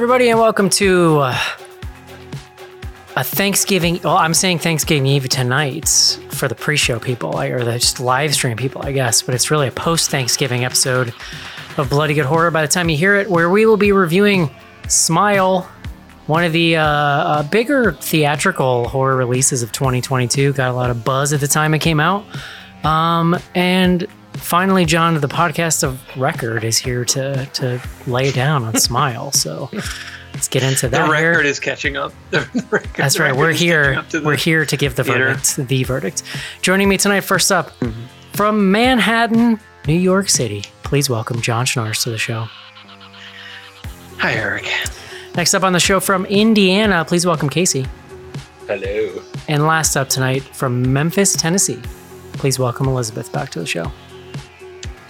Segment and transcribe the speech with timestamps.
[0.00, 1.38] Everybody, and welcome to uh,
[3.16, 4.00] a Thanksgiving.
[4.02, 8.56] Well, I'm saying Thanksgiving Eve tonight for the pre-show people, or the just live stream
[8.56, 9.20] people, I guess.
[9.20, 11.12] But it's really a post-Thanksgiving episode
[11.76, 12.50] of Bloody Good Horror.
[12.50, 14.50] By the time you hear it, where we will be reviewing
[14.88, 15.70] Smile,
[16.28, 20.54] one of the uh, uh, bigger theatrical horror releases of 2022.
[20.54, 22.24] Got a lot of buzz at the time it came out.
[22.84, 28.76] Um, and finally, John, the podcast of record, is here to to lay down on
[28.76, 29.30] Smile.
[29.40, 29.68] So
[30.34, 31.06] let's get into that.
[31.06, 32.12] The record is catching up.
[32.30, 33.34] The record- That's right.
[33.34, 34.02] We're here.
[34.10, 35.34] to We're here to give the theater.
[35.34, 36.22] verdict, the verdict.
[36.62, 38.00] Joining me tonight, first up, Mm-hmm.
[38.32, 40.64] from Manhattan, New York City.
[40.82, 42.46] Please welcome John Schnars to the show.
[44.18, 44.68] Hi, Eric.
[45.36, 47.86] Next up on the show from Indiana, please welcome Casey.
[48.66, 49.22] Hello.
[49.48, 51.80] And last up tonight from Memphis, Tennessee,
[52.34, 53.90] please welcome Elizabeth back to the show.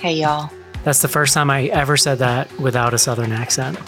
[0.01, 0.51] Hey y'all.
[0.85, 3.79] That's the first time I ever said that without a Southern accent.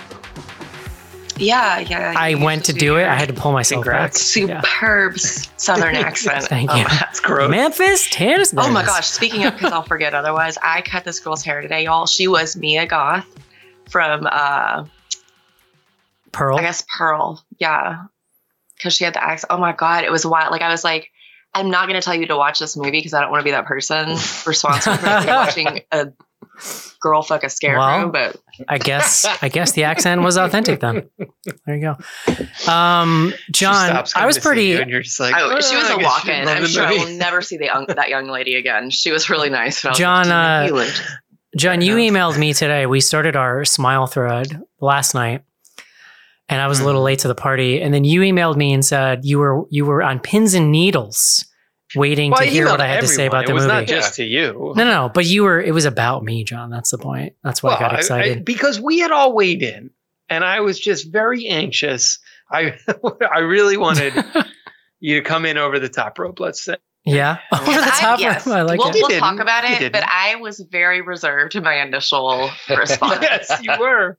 [1.38, 2.12] Yeah, yeah.
[2.16, 3.05] I went to do it.
[3.06, 4.18] I had to pull myself Congrats.
[4.18, 4.60] back.
[4.62, 6.44] Superb s southern accent.
[6.48, 6.84] Thank Oh, you.
[6.84, 7.50] That's gross.
[7.50, 8.56] Memphis, Tennessee.
[8.60, 9.08] Oh my gosh!
[9.08, 10.58] Speaking of, because I'll forget otherwise.
[10.62, 12.06] I cut this girl's hair today, y'all.
[12.06, 13.27] She was Mia Goth
[13.88, 14.84] from, uh
[16.33, 16.58] Pearl.
[16.58, 17.42] I guess Pearl.
[17.58, 18.05] Yeah,
[18.77, 19.50] because she had the accent.
[19.50, 20.52] Oh my god, it was wild.
[20.52, 21.10] Like I was like,
[21.55, 23.45] I'm not going to tell you to watch this movie because I don't want to
[23.45, 24.11] be that person
[24.47, 26.12] responsible for watching a
[27.00, 27.80] girl fuck a scarecrow.
[27.80, 28.36] Well, but
[28.68, 31.08] I guess I guess the accent was authentic then.
[31.67, 32.73] There you go.
[32.73, 34.67] Um, John, I was pretty.
[34.67, 36.48] you and you're just like, I, she was "Oh, I a walk-in.
[36.48, 38.90] I'm the sure I will never see the young, that young lady again.
[38.90, 39.84] She was really nice.
[39.84, 40.90] I was John, like, uh, "You
[41.57, 42.86] John, you Fair emailed me today.
[42.86, 45.42] We started our smile thread last night,
[46.52, 47.05] and I was a little Mhm.
[47.07, 47.80] late to the party.
[47.80, 51.45] And then you emailed me and said you were you were on pins and needles,
[51.95, 53.29] waiting Well, to hear what I had to say everyone.
[53.45, 53.74] about the it was movie.
[53.74, 54.73] not just to you.
[54.77, 55.11] no, no, no.
[55.13, 55.61] But you were.
[55.61, 56.70] It was about me, John.
[56.70, 57.35] That's the point.
[57.42, 58.45] That's why Well, I got I- I- excited.
[58.45, 59.90] because we had all weighed in,
[60.29, 62.18] and I was just very anxious.
[62.51, 62.77] I
[63.34, 64.13] I really wanted
[65.01, 66.39] you to come in over the top rope.
[66.40, 66.77] Let's say.
[67.05, 68.20] yeah, over the I- top.
[68.20, 68.46] yes.
[68.46, 68.95] I like we'll, it.
[69.08, 73.73] We'll talk about it, but I was very reserved in my initial response yes, you
[73.80, 74.17] were.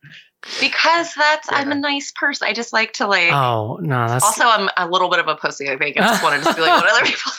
[0.59, 2.47] Because that's I'm a nice person.
[2.47, 3.31] I just like to like.
[3.31, 5.69] Oh no, that's also, I'm a little bit of a pussy.
[5.69, 7.31] I think I just wanted to be like what other people.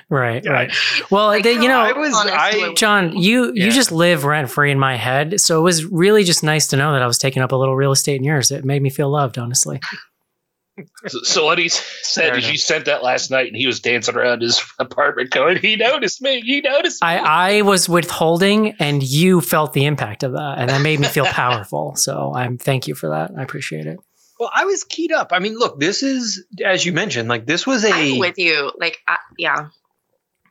[0.10, 0.72] right, right.
[1.10, 2.14] Well, Like, they, you know, I was.
[2.14, 5.84] honest I John, you you just live rent free in my head, so it was
[5.84, 8.24] really just nice to know that I was taking up a little real estate in
[8.24, 8.50] yours.
[8.50, 9.80] It made me feel loved, honestly.
[11.06, 13.80] So, so what he said Fair is you sent that last night and he was
[13.80, 17.08] dancing around his apartment going, he noticed me, he noticed me.
[17.08, 21.08] I I was withholding, and you felt the impact of that, and that made me
[21.08, 21.94] feel powerful.
[21.96, 23.32] So I'm thank you for that.
[23.36, 23.98] I appreciate it.
[24.40, 25.28] well, I was keyed up.
[25.32, 27.28] I mean, look, this is as you mentioned.
[27.28, 28.72] Like this was a I'm with you.
[28.78, 29.68] Like, I, yeah,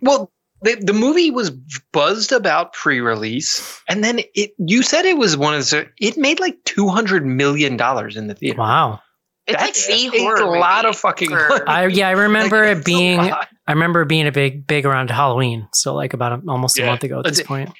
[0.01, 1.49] Well, the, the movie was
[1.91, 4.51] buzzed about pre-release, and then it.
[4.59, 5.89] You said it was one of the.
[5.99, 8.59] It made like two hundred million dollars in the theater.
[8.59, 9.01] Wow.
[9.51, 10.57] It's That's like the a horror.
[10.59, 11.33] lot movie of fucking.
[11.33, 13.19] I yeah, I remember Like, it being.
[13.19, 17.03] I remember being a big big around Halloween, so like about a, almost a month
[17.03, 17.43] ago at this see.
[17.43, 17.71] point.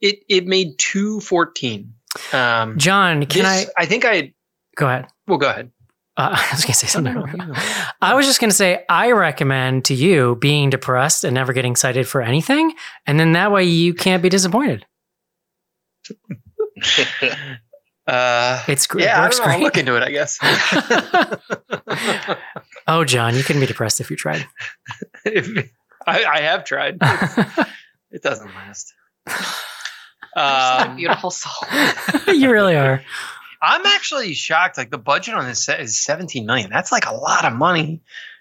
[0.00, 1.94] It it made two fourteen.
[2.32, 4.32] Um, John, can this- I I think I.
[4.76, 5.06] go ahead?
[5.26, 5.70] Well, go ahead.
[6.18, 7.12] Uh, I was gonna say something.
[7.14, 7.60] No, no, no, no.
[8.00, 11.72] I was just going to say, I recommend to you being depressed and never getting
[11.72, 12.72] excited for anything.
[13.06, 14.86] And then that way you can't be disappointed.
[18.06, 19.04] Uh, It's great.
[19.04, 19.54] yeah, it I works don't know.
[19.54, 20.02] I'll look into it.
[20.02, 20.38] I guess.
[22.86, 24.46] oh, John, you couldn't be depressed if you tried.
[25.24, 25.70] If-
[26.06, 26.98] I, I have tried.
[28.12, 28.94] It doesn't last.
[29.26, 29.56] You're such
[30.36, 31.68] a Um, beautiful soul.
[32.28, 33.02] you really are.
[33.60, 34.78] I'm actually shocked.
[34.78, 36.70] Like the budget on this set is 17 million.
[36.70, 38.00] That's like a lot of money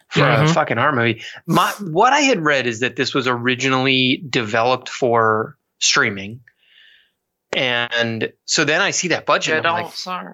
[0.10, 0.50] for Mhm.
[0.50, 1.24] a fucking horror movie.
[1.48, 6.42] My what I had read is that this was originally developed for streaming,
[7.54, 9.54] and so then I see that budget.
[9.54, 10.34] You and I'm like, sorry.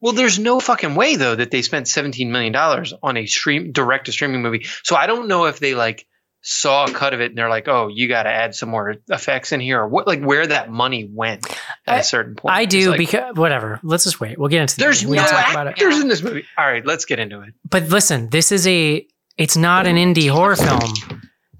[0.00, 3.72] well, there's no fucking way though that they spent 17 million dollars on a stream
[3.72, 4.66] direct to streaming movie.
[4.82, 6.06] So I don't know if they like
[6.42, 8.94] saw a cut of it and they're like, oh, you got to add some more
[9.08, 11.44] effects in here, or what, like where that money went
[11.88, 12.54] at I- a certain point.
[12.54, 13.80] I do like, because whatever.
[13.82, 14.38] Let's just wait.
[14.38, 15.16] We'll get into the there's movie.
[15.16, 15.70] no talk about it.
[15.70, 16.44] actors in this movie.
[16.56, 17.54] All right, let's get into it.
[17.68, 19.04] But listen, this is a
[19.36, 21.15] it's not an indie horror film.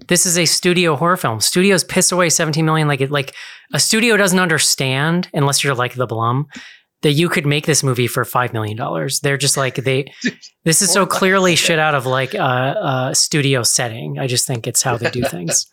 [0.07, 1.39] This is a studio horror film.
[1.39, 3.35] Studios piss away 17 million like it like
[3.73, 6.47] a studio doesn't understand unless you're like the Blum
[7.01, 9.19] that you could make this movie for 5 million dollars.
[9.19, 10.11] They're just like they
[10.65, 14.19] this is so clearly shit out of like a, a studio setting.
[14.19, 15.65] I just think it's how they do things.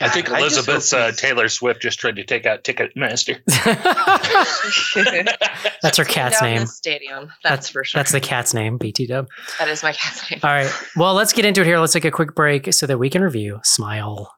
[0.00, 3.40] I think God, I Elizabeth's uh, Taylor Swift just tried to take out Ticketmaster.
[5.82, 6.60] That's her cat's name.
[6.60, 7.32] the stadium.
[7.42, 7.98] That's, for sure.
[7.98, 9.26] That's the cat's name, BT dub.
[9.58, 10.40] that is my cat's name.
[10.42, 10.70] All right.
[10.96, 11.78] Well, let's get into it here.
[11.78, 14.34] Let's take a quick break so that we can review Smile.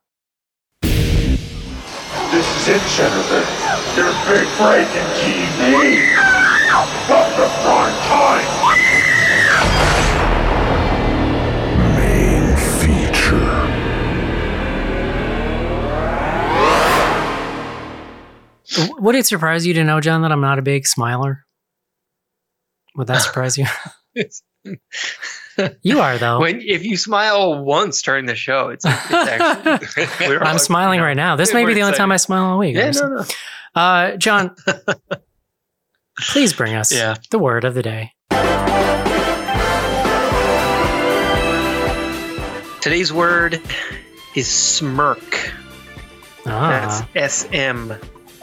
[2.33, 3.45] This is it, Jennifer.
[3.95, 5.73] Your big break in TV.
[5.73, 6.01] Main
[18.99, 21.45] Would it surprise you to know, John, that I'm not a big smiler?
[22.97, 23.67] Would that surprise you?
[25.83, 26.41] you are though.
[26.41, 30.37] When if you smile once during the show, it's, it's actually.
[30.37, 31.37] I'm all- smiling you know, right now.
[31.37, 32.77] This may be the only time I smile all week.
[32.77, 33.25] Yeah, no, no.
[33.75, 34.55] Uh, John,
[36.19, 37.15] please bring us Yeah.
[37.31, 38.13] the word of the day.
[42.81, 43.61] Today's word
[44.35, 45.53] is smirk.
[46.47, 47.95] Ah, That's S M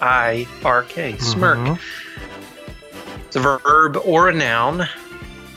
[0.01, 1.18] I R K.
[1.18, 1.57] Smirk.
[1.57, 1.80] mhm.
[3.28, 4.81] It's a verb or a noun.
[4.81, 4.88] Uh,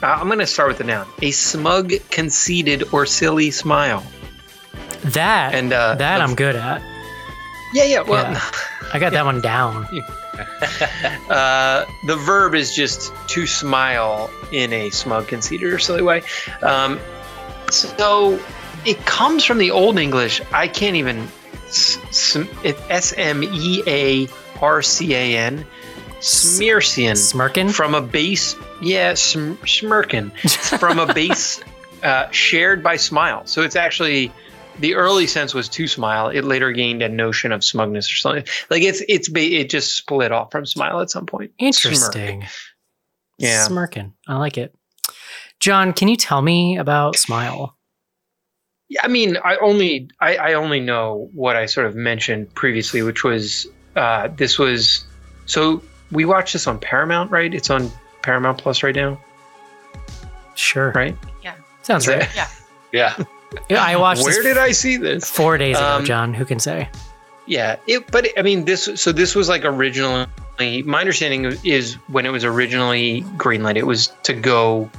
[0.03, 1.07] I'm going to start with the noun.
[1.23, 4.05] A smug, conceited, or silly smile.
[5.05, 6.83] That And uh, that I'm good at.
[7.73, 8.03] Yeah, yeah.
[8.03, 8.41] Well, Yeah.
[8.93, 9.87] I got that one down.
[11.31, 16.23] uh, the verb is just to smile in a smug, conceited, or silly way.
[16.63, 16.99] Um,
[17.71, 18.39] so
[18.85, 20.43] it comes from the Old English.
[20.53, 21.29] I can't even.
[21.73, 24.29] S- M E A
[24.61, 25.65] R C A N.
[26.21, 27.17] Smearsian.
[27.17, 27.69] Smirking.
[27.71, 28.55] From a base.
[28.81, 30.31] Yeah, sm- smirking.
[30.79, 31.61] From a base
[32.03, 33.47] uh, shared by smile.
[33.47, 34.33] So it's actually.
[34.79, 36.29] The early sense was to smile.
[36.29, 38.45] It later gained a notion of smugness or something.
[38.71, 41.51] Like it's it's it just split off from smile at some point.
[41.61, 41.67] Smirk.
[41.67, 42.47] Interesting.
[43.37, 43.65] Yeah.
[43.65, 44.15] Smirking.
[44.27, 44.75] I like it.
[45.61, 47.77] John, can you tell me about Smile?
[48.93, 53.01] Yeah, I mean, I only I, I only know what I sort of mentioned previously,
[53.01, 53.67] which was
[53.97, 55.05] uh, this was
[55.47, 57.53] so we watched this on Paramount, right?
[57.55, 57.91] It's on
[58.21, 59.19] Paramount Plus right now,
[60.55, 60.93] Sure.
[60.95, 61.17] right?
[61.43, 61.55] Yeah.
[61.83, 62.21] Sounds right.
[62.35, 62.53] that-
[62.93, 63.17] Yeah.
[63.71, 65.31] Yeah, I watched Where this did I see this?
[65.31, 66.35] four days ago, Um, John.
[66.35, 66.89] Who can say?
[67.47, 68.89] Yeah, it, but I mean, this.
[68.97, 70.27] So this was like originally.
[70.85, 74.91] My understanding is when it was originally greenlit, it was to go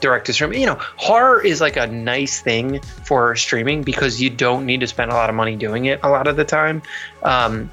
[0.00, 0.52] direct to stream.
[0.52, 4.86] You know, horror is like a nice thing for streaming because you don't need to
[4.86, 6.82] spend a lot of money doing it a lot of the time.
[7.22, 7.70] Um,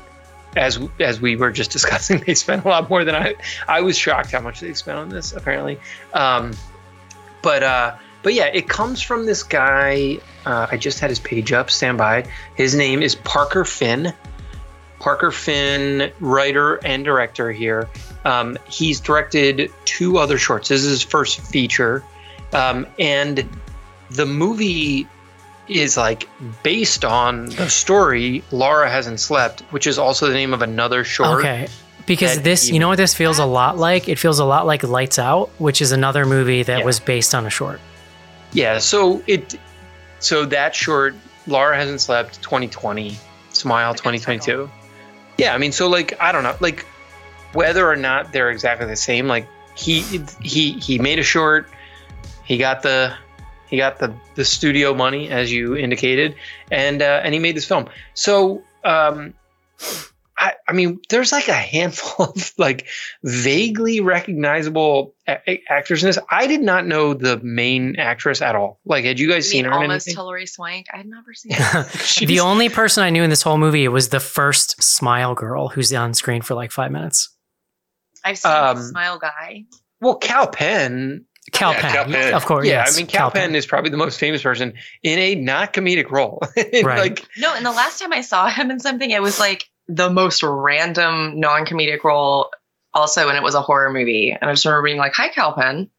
[0.56, 3.36] as as we were just discussing, they spent a lot more than I.
[3.68, 5.34] I was shocked how much they spent on this.
[5.34, 5.80] Apparently,
[6.14, 6.54] um,
[7.42, 10.20] but uh, but yeah, it comes from this guy.
[10.46, 11.70] Uh, I just had his page up.
[11.70, 12.26] Stand by.
[12.56, 14.14] His name is Parker Finn.
[15.00, 17.88] Parker Finn, writer and director here.
[18.24, 20.70] Um, he's directed two other shorts.
[20.70, 22.04] This is his first feature,
[22.56, 23.48] um, and
[24.12, 25.08] the movie
[25.68, 26.28] is like
[26.64, 31.40] based on the story Laura hasn't slept, which is also the name of another short.
[31.40, 31.68] Okay.
[32.06, 34.08] Because this, you know what this feels a lot like?
[34.08, 36.86] It feels a lot like Lights Out, which is another movie that Yeah.
[36.86, 37.80] was based on a short.
[38.52, 39.56] Yeah, so it
[40.20, 41.16] so that short
[41.48, 43.18] Laura hasn't slept 2020,
[43.54, 44.70] Smile 2022.
[45.40, 46.86] Yeah, I mean so like I don't know, like
[47.54, 50.02] whether or not they're exactly the same, like he
[50.42, 51.68] he he made a short,
[52.46, 53.14] he got the
[53.70, 56.36] he got the the studio money as you indicated
[56.72, 57.90] and uh, and he made this film.
[58.14, 59.34] So um
[60.38, 62.88] I, I mean, there's like a handful of like
[63.24, 66.20] vaguely recognizable a- a- actors in this.
[66.30, 68.82] I did not know the main actress at all.
[68.84, 70.22] Like, had you guys I seen mean, her in almost anything?
[70.22, 70.88] Hilary Swank.
[70.94, 71.84] I had never seen her.
[72.26, 75.94] the only person I knew in this whole movie was the first Smile girl who's
[75.94, 77.30] on screen for like five minutes.
[78.26, 79.64] I've seen Um, the Smile Guy.
[80.02, 81.24] well, Kal Penn.
[81.56, 82.34] Kal Yeah, Penn, Kal Penn.
[82.34, 82.68] of course.
[82.68, 85.74] yeah, yes, I mean, Kal, Penn, is probably the most famous person in a not
[85.74, 86.42] comedic role.
[86.56, 87.00] Right.
[87.00, 90.10] Like, No, and the last time I saw him in something, it was like the
[90.10, 92.52] most random non-comedic role.
[92.94, 95.54] Also, and it was a horror movie, and I just remember being like, "Hi, Kal
[95.54, 95.90] Penn."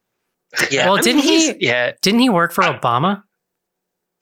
[0.71, 3.23] yeah, Well, I didn't he- Yeah, Didn't he work for Obama?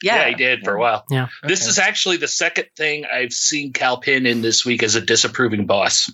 [0.02, 1.04] Yeah, Yeah, he did for a while.
[1.08, 1.28] Yeah.
[1.44, 5.00] This is actually the second thing I've seen Kal Penn in this week as a
[5.00, 6.10] disapproving boss.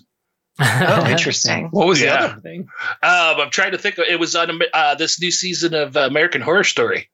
[0.59, 1.67] Oh, interesting.
[1.71, 2.17] What was Yeah.
[2.17, 2.67] the other thing?
[3.03, 3.97] Um, I'm trying to think.
[3.97, 7.09] Of, it was on uh, this new season of uh, American Horror Story.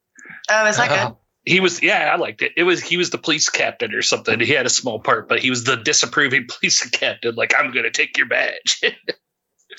[0.50, 0.98] Oh, is that good?
[1.14, 1.18] Oh.
[1.44, 2.52] He was, yeah, I liked it.
[2.58, 4.38] It was he was the police captain or something.
[4.40, 7.34] He had a small part, but he was the disapproving police captain.
[7.36, 8.82] Like, I'm going to take your badge.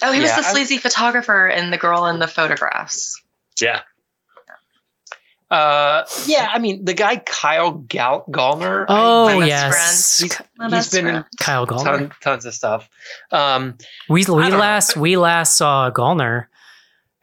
[0.02, 3.22] Oh, he was Yeah, the I- sleazy photographer and the girl in the photographs.
[3.60, 3.82] yeah,
[5.52, 8.86] Uh, yeah, I mean, the guy Kyle Gal- Gallner.
[8.88, 11.26] I- Oh My best yes, He's, My he's best been in.
[11.40, 11.84] Kyle Gallner.
[11.84, 12.88] ton, tons of stuff.
[13.32, 13.78] Um,
[14.08, 14.58] we we don't know.
[14.58, 16.46] last we last saw Gallner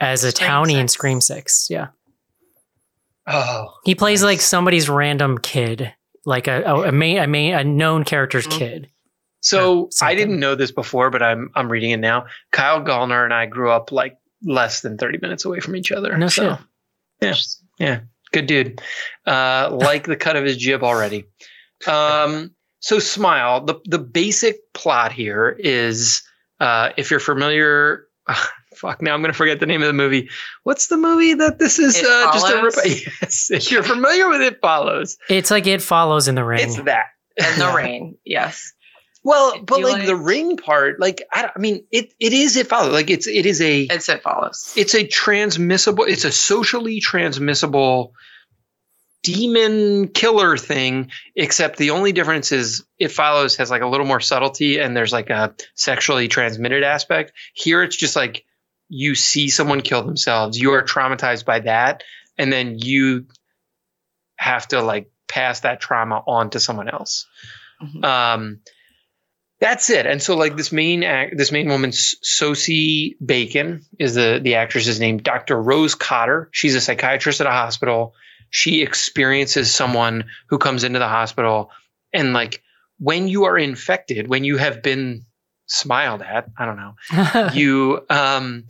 [0.00, 1.68] as a Scream townie in Scream Six.
[1.70, 1.88] Yeah,
[3.26, 5.92] oh, he plays like somebody's random kid,
[6.24, 8.58] like a a, a main a main a known character's Mhm.
[8.58, 8.90] kid.
[9.40, 9.88] So.
[10.02, 12.26] I didn't know this before, but I'm I'm reading it now.
[12.50, 16.16] Kyle Gallner and I grew up like less than 30 minutes away from each other.
[16.18, 16.58] No so,
[17.22, 17.36] shit.
[17.78, 18.00] Yeah,
[18.32, 18.80] good dude.
[19.26, 21.24] Uh, like the cut of his jib already.
[21.86, 23.64] Um, so smile.
[23.64, 26.22] The the basic plot here is
[26.60, 28.06] uh, if you're familiar.
[28.76, 29.00] fuck.
[29.02, 30.28] Now I'm gonna forget the name of the movie.
[30.64, 31.96] What's the movie that this is?
[31.96, 32.74] It uh, just a rip.
[33.22, 35.16] Yes, if you're familiar with it, follows.
[35.28, 36.60] It's like it follows in the ring.
[36.66, 37.06] It's that.
[37.38, 37.74] And the Yeah.
[37.76, 38.18] rain.
[38.24, 38.72] Yes.
[39.26, 42.56] Well, Do but you like, the ring part, like I, I mean, it it is
[42.56, 42.92] it follows.
[42.92, 44.72] Like it's it is a It's it follows.
[44.76, 46.04] it's a transmissible.
[46.04, 48.14] It's a socially transmissible
[49.24, 51.10] demon killer thing.
[51.34, 55.12] Except the only difference is it follows has like a little more subtlety, and there's
[55.12, 57.32] like a sexually transmitted aspect.
[57.52, 58.44] Here, it's just like
[58.88, 62.04] you see someone kill themselves, you are traumatized by that,
[62.38, 63.26] and then you
[64.36, 67.26] have to like pass that trauma on to someone else.
[67.82, 68.04] Mhm.
[68.04, 68.60] Um,
[69.60, 70.06] that's it.
[70.06, 74.56] And so, like this main act, this main woman, S- Sosie Bacon, is the the
[74.56, 75.18] actress's name.
[75.18, 75.60] Dr.
[75.60, 76.48] Rose Cotter.
[76.52, 78.14] She's a psychiatrist at a hospital.
[78.50, 81.70] She experiences someone who comes into the hospital,
[82.12, 82.62] and like
[82.98, 85.24] when you are infected, when you have been
[85.66, 88.64] smiled at, I don't know, you um,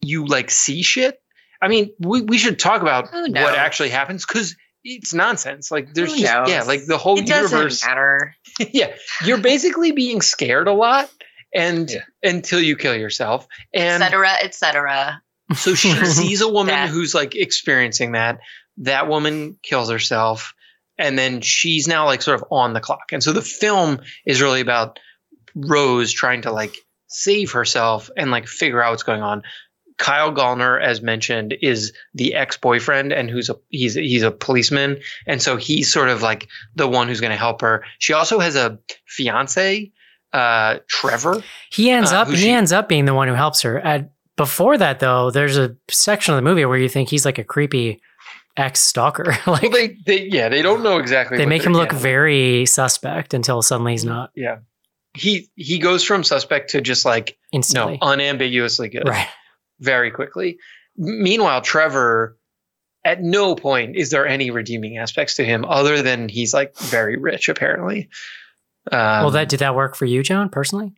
[0.00, 1.20] you like see shit.
[1.60, 4.54] I mean, we we should talk about what actually happens because
[4.84, 5.70] it's nonsense.
[5.70, 6.48] Like there's Who just knows?
[6.48, 8.34] yeah, like the whole It doesn't universe matter.
[8.72, 11.10] yeah, you're basically being scared a lot
[11.54, 12.00] and Yeah.
[12.22, 13.46] until you kill yourself.
[13.72, 14.28] And Etc.
[14.42, 15.22] Etc.
[15.56, 16.90] so she sees a woman Death.
[16.90, 18.40] who's like experiencing that.
[18.78, 20.54] That woman kills herself
[20.98, 23.12] and then she's now like sort of on the clock.
[23.12, 24.98] And so the film is really about
[25.54, 26.76] Rose trying to like
[27.08, 29.42] save herself and like figure out what's going on.
[29.98, 35.42] Kyle Gallner, as mentioned, is the ex-boyfriend and who's a he's he's a policeman, and
[35.42, 37.84] so he's sort of like the one who's going to help her.
[37.98, 39.90] She also has a fiance,
[40.32, 41.42] uh, Trevor.
[41.70, 43.78] he ends Uh, up he she- ends up being the one who helps her.
[43.80, 47.38] At, before that though, there's a section of the movie where you think he's like
[47.38, 48.00] a creepy
[48.56, 49.24] ex stalker.
[49.46, 51.38] like Well, they, they yeah, they don't know exactly.
[51.38, 51.98] they make him look yeah.
[51.98, 54.58] very suspect until suddenly he's not yeah.
[55.14, 57.98] He he goes from suspect to just like Instantly.
[58.00, 59.08] no unambiguously good.
[59.08, 59.26] right.
[59.80, 60.58] Very quickly.
[60.96, 62.36] Meanwhile, Trevor,
[63.04, 67.16] at no point is there any redeeming aspects to him other than he's like very
[67.16, 68.08] rich, apparently.
[68.90, 70.94] Um, well, that did that work for you, John, personally?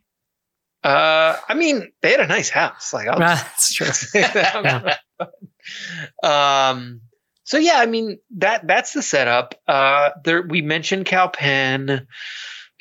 [0.83, 2.93] uh, I mean, they had a nice house.
[2.95, 3.87] Like, I'll That's true.
[3.93, 5.01] say that.
[6.23, 7.03] um,
[7.45, 9.55] so yeah, I mean that that's the setup.
[9.67, 12.07] Uh, there we mentioned Kal Penn.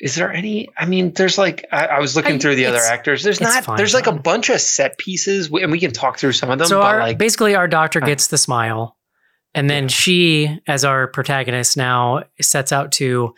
[0.00, 0.68] Is there any?
[0.78, 3.22] I mean, there's like I, I was looking I- through the other actors.
[3.22, 3.64] There's not.
[3.64, 6.58] fine, there's like a bunch of set pieces, and we can talk through some of
[6.58, 6.66] them.
[6.68, 8.96] so but our, like, basically our doctor Uh, gets the smile
[9.54, 13.34] and then she as our protagonist now sets out to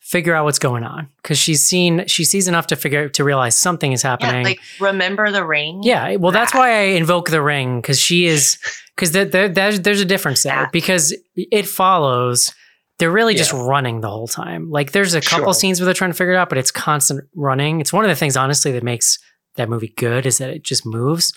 [0.00, 3.56] figure out what's going on because she's seen she sees enough to figure to realize
[3.56, 5.80] something is Yeah, happening like remember the ring.
[5.82, 6.58] Yeah, well, that's That.
[6.58, 8.56] why I invoke the ring because she is
[8.94, 10.72] because there, there, there's there's a difference there That.
[10.72, 12.54] because it follows.
[12.98, 14.70] They're really just running the whole time.
[14.70, 15.54] Like there's a couple Sure.
[15.54, 17.80] scenes where they're trying to figure it out, but it's constant running.
[17.80, 19.18] It's one of the things, honestly, that makes
[19.56, 21.34] that movie good is that it just moves.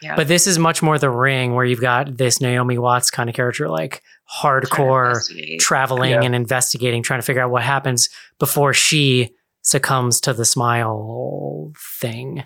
[0.00, 0.16] Yeah.
[0.16, 3.36] But this is much more the ring where you've got this Naomi Watts kind of
[3.36, 4.02] character, like
[4.40, 5.14] hardcore
[5.60, 6.22] traveling Yeah.
[6.22, 9.30] and investigating, trying to figure out what happens before she
[9.62, 12.44] succumbs to the smile thing.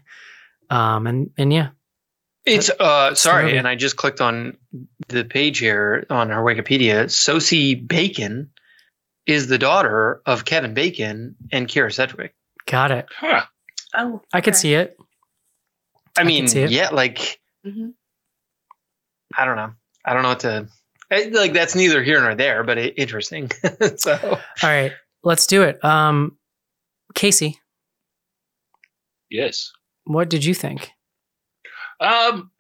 [0.71, 1.69] Um, and and yeah,
[2.47, 3.57] It's uh sorry, movie.
[3.59, 4.57] and I just clicked on
[5.09, 7.11] the page here on her Wikipedia.
[7.11, 8.51] Sosie Bacon
[9.27, 12.35] is the daughter of Kevin Bacon and Kyra Sedgwick.
[12.67, 13.07] got it.
[13.19, 13.45] Huh.
[13.95, 14.97] Oh, I could see it.
[16.17, 16.71] I can mean, it.
[16.71, 17.95] yeah, like Mhm.
[19.37, 19.73] I don't know.
[20.05, 20.69] I don't know what to
[21.11, 21.53] like.
[21.53, 23.51] That's neither here nor there, but it, interesting.
[23.97, 24.93] so All right,
[25.25, 25.85] let's do it.
[25.85, 26.39] Um,
[27.15, 27.59] Casey,
[29.31, 29.73] Yes.
[30.05, 30.91] what did you think?
[32.01, 32.51] Um,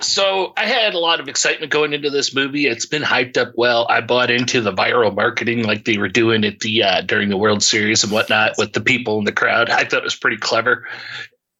[0.00, 2.66] so I had a lot of excitement going into this movie.
[2.66, 3.86] It's been hyped up well.
[3.88, 7.36] I bought into the viral marketing like they were doing at the uh, during the
[7.36, 9.70] World Series and whatnot with the people in the crowd.
[9.70, 10.86] I thought it was pretty clever.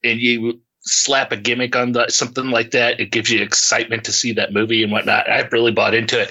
[0.05, 4.13] And you slap a gimmick on the, something like that, it gives you excitement to
[4.13, 5.29] see that movie and whatnot.
[5.29, 6.31] I really bought into it.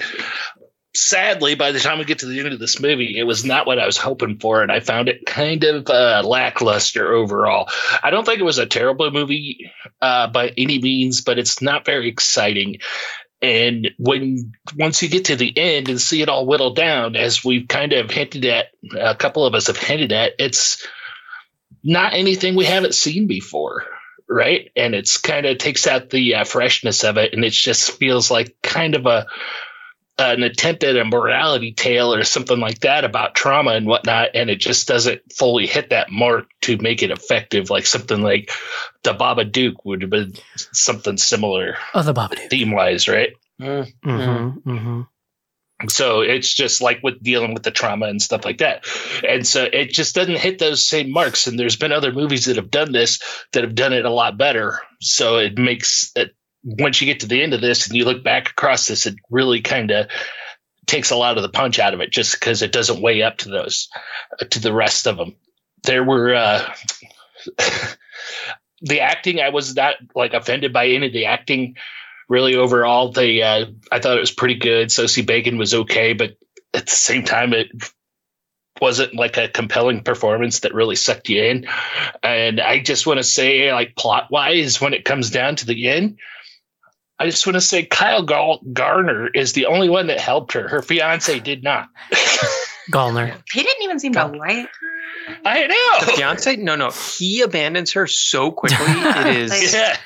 [1.00, 3.68] Sadly, by the time we get to the end of this movie, it was not
[3.68, 7.68] what I was hoping for, and I found it kind of uh, lackluster overall.
[8.02, 9.70] I don't think it was a terrible movie
[10.02, 12.78] uh, by any means, but it's not very exciting.
[13.40, 17.44] And when once you get to the end and see it all whittled down, as
[17.44, 18.66] we've kind of hinted at,
[18.98, 20.84] a couple of us have hinted at, it's
[21.84, 23.84] not anything we haven't seen before,
[24.28, 24.72] right?
[24.74, 28.32] And it's kind of takes out the uh, freshness of it, and it just feels
[28.32, 29.26] like kind of a
[30.18, 34.50] an attempt at a morality tale or something like that about trauma and whatnot, and
[34.50, 38.50] it just doesn't fully hit that mark to make it effective, like something like
[39.04, 42.50] the Babadook would have been something similar Oh, the Babadook.
[42.50, 43.30] theme wise, right?
[43.60, 45.02] Mm-hmm, mm-hmm.
[45.88, 48.84] So it's just like with dealing with the trauma and stuff like that.
[49.26, 51.46] And so it just doesn't hit those same marks.
[51.46, 53.20] And there's been other movies that have done this
[53.52, 54.80] that have done it a lot better.
[55.00, 58.22] So it makes it once you get to the end of this and you look
[58.22, 60.08] back across this, it really kind of
[60.86, 63.38] takes a lot of the punch out of it just because it doesn't weigh up
[63.38, 63.88] to those
[64.50, 65.36] to the rest of them.
[65.84, 66.74] There were uh,
[68.80, 69.40] the acting.
[69.40, 71.76] I was not like offended by any of the acting.
[72.28, 74.92] Really, overall, the uh, I thought it was pretty good.
[74.92, 76.36] Sosie Bacon was okay, but
[76.74, 77.68] at the same time, it
[78.80, 81.66] wasn't like a compelling performance that really sucked you in.
[82.22, 85.88] And I just want to say, like plot wise, when it comes down to the
[85.88, 86.18] end,
[87.20, 90.68] I just want to say Kyle Gar- Garner is the only one that helped her.
[90.68, 91.88] Her fiance did not.
[92.92, 93.34] Gallner.
[93.52, 95.38] He didn't even seem to like her.
[95.44, 96.00] I know.
[96.00, 96.16] The know.
[96.16, 96.56] fiance?
[96.56, 96.90] No, no.
[96.90, 98.78] He abandons her so quickly.
[98.88, 99.72] It is.
[99.74, 99.96] Yeah.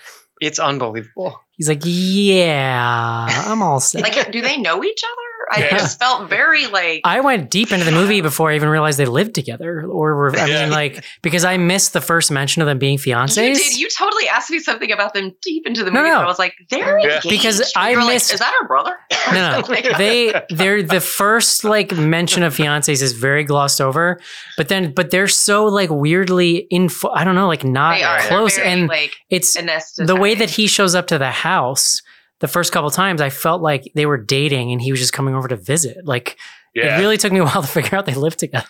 [0.41, 1.39] It's unbelievable.
[1.57, 4.03] He's like, yeah, I'm all set.
[4.03, 5.22] Like, do they know each other?
[5.55, 5.79] I Yeah.
[5.79, 7.03] just felt very like.
[7.05, 10.37] I went deep into the movie before I even realized they lived together, or were,
[10.39, 10.63] I Yeah.
[10.63, 13.55] mean, like because I missed the first mention of them being you fiancés.
[13.57, 13.77] did.
[13.77, 16.09] You totally asked me something about them deep into the movie.
[16.09, 16.17] no.
[16.17, 17.05] and I was like, they're Yeah.
[17.17, 17.29] engaged.
[17.29, 18.97] Because You I were like, missed- Is that her brother?
[19.33, 19.63] No, no.
[19.99, 24.19] they they're the first like mention of fiancés is very glossed over,
[24.57, 27.11] but then but they're so like weirdly info.
[27.11, 30.07] I don't know, like not They are close, very, and like it's anesthetized.
[30.07, 32.03] the way that he shows up to the house
[32.43, 33.23] the first couple times.
[33.23, 36.05] I felt like they were dating, and he was just coming over to visit.
[36.05, 36.37] Like
[36.75, 36.99] Yeah.
[36.99, 38.67] it really took me a while to figure out they lived together.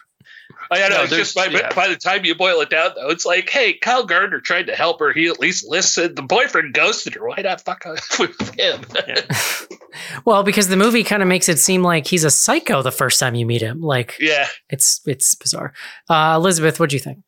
[0.71, 0.89] I know.
[0.89, 1.73] No, it's just by, yeah.
[1.75, 4.75] by the time you boil it down, though, it's like, hey, Kyle Gardner tried to
[4.75, 5.13] help her.
[5.13, 6.17] He at least listened.
[6.17, 7.27] The boyfriend ghosted her.
[7.29, 7.85] Why not fuck
[8.19, 8.81] with him?
[10.25, 13.21] Well, because the movie kind of makes it seem like he's a psycho the first
[13.21, 13.83] time you meet him.
[13.83, 14.47] Like yeah.
[14.71, 15.75] it's it's bizarre.
[16.09, 17.19] Uh, Elizabeth, what do you think?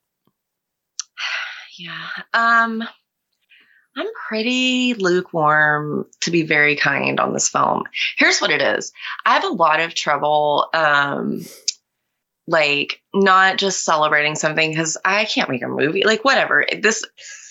[1.78, 2.06] Yeah.
[2.32, 2.84] Um
[3.96, 7.84] I'm pretty lukewarm to be very kind on this film.
[8.16, 8.92] Here's what it is.
[9.24, 11.44] I have a lot of trouble um
[12.46, 16.04] like not just celebrating something cuz I can't make a movie.
[16.04, 16.66] Like whatever.
[16.78, 17.02] This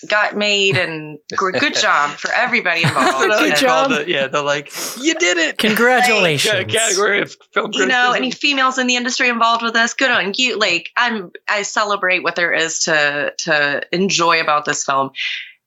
[0.08, 3.28] got made and good job for everybody involved.
[3.30, 3.90] That's Good call job.
[4.04, 5.58] the- yeah, the like, you did it.
[5.58, 6.54] Congratulations.
[6.54, 10.10] Yeah, category of film you know, any females in the industry involved with this, good
[10.12, 10.58] on you.
[10.58, 15.10] Like I'm I celebrate what there is to to enjoy about this film,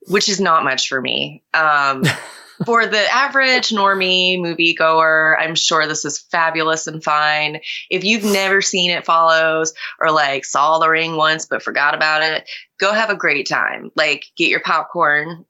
[0.07, 1.43] which is not much for me.
[1.53, 2.03] Um
[2.65, 7.59] for the average normie moviegoer, I'm sure this is fabulous and fine.
[7.89, 12.23] If you've never seen It Follows or like saw The Ring once but forgot about
[12.23, 13.91] it, go have a great time.
[13.95, 15.45] Like get your popcorn,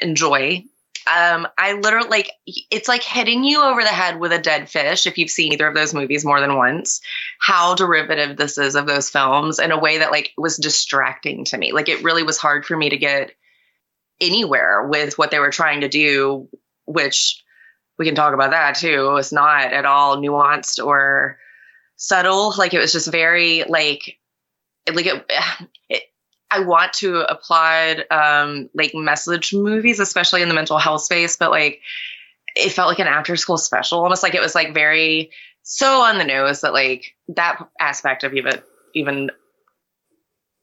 [0.00, 0.64] enjoy.
[1.06, 5.06] Um, I literally like it's like hitting you over the head with a dead fish
[5.06, 7.00] if you've seen either of those movies more than once.
[7.40, 11.56] How derivative this is of those films in a way that like was distracting to
[11.56, 11.72] me.
[11.72, 13.32] Like it really was hard for me to get
[14.20, 16.48] anywhere with what they were trying to do,
[16.84, 17.42] which
[17.98, 19.16] we can talk about that too.
[19.16, 21.38] It's not at all nuanced or
[21.96, 22.54] subtle.
[22.56, 24.18] Like it was just very like
[24.92, 25.26] like it,
[25.88, 26.02] it
[26.50, 31.50] I want to applaud um like message movies, especially in the mental health space, but
[31.50, 31.80] like
[32.56, 35.30] it felt like an after school special, almost like it was like very
[35.62, 38.60] so on the nose that like that aspect of even
[38.94, 39.30] even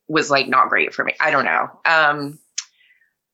[0.08, 1.14] was like not great for me.
[1.20, 1.70] I don't know.
[1.86, 2.40] Um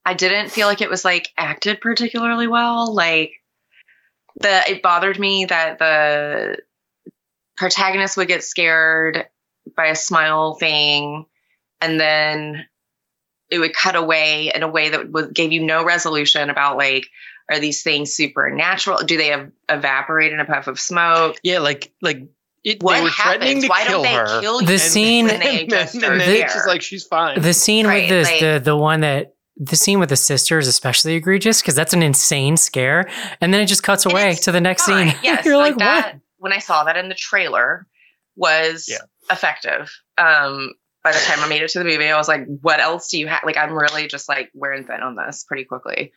[0.06, 2.94] I didn't feel like it was like acted particularly well.
[2.94, 3.34] Like
[4.40, 6.58] the it bothered me that the
[7.58, 9.26] protagonist would get scared
[9.78, 11.26] by a smile thing
[11.82, 12.66] and then
[13.50, 17.06] it would cut away in a way that would gave you no resolution about like
[17.52, 21.94] are these things supernatural do they ev- evaporate in a puff of smoke Yeah, like
[22.02, 22.28] like
[22.64, 24.42] it, what they were threatening happens to why kill don't they her.
[24.42, 26.44] kill you The scene- when they and just then, and then there?
[26.46, 27.40] it's just like she's fine.
[27.42, 30.58] The scene Right, with the, like- the the one that the scene with the sister
[30.60, 33.10] is especially egregious because that's an insane scare,
[33.42, 35.10] and then it just cuts And away to the next fine.
[35.12, 35.20] scene.
[35.24, 36.14] Yes, You're like, like, that.
[36.14, 36.22] what?
[36.40, 37.88] When I saw that in the trailer,
[38.36, 38.98] was Yeah.
[39.32, 39.92] effective.
[40.18, 43.10] Um, by the time I made it to the movie, I was like, "What else
[43.10, 46.14] do you have?" Like, I'm really just like wearing thin on this pretty quickly.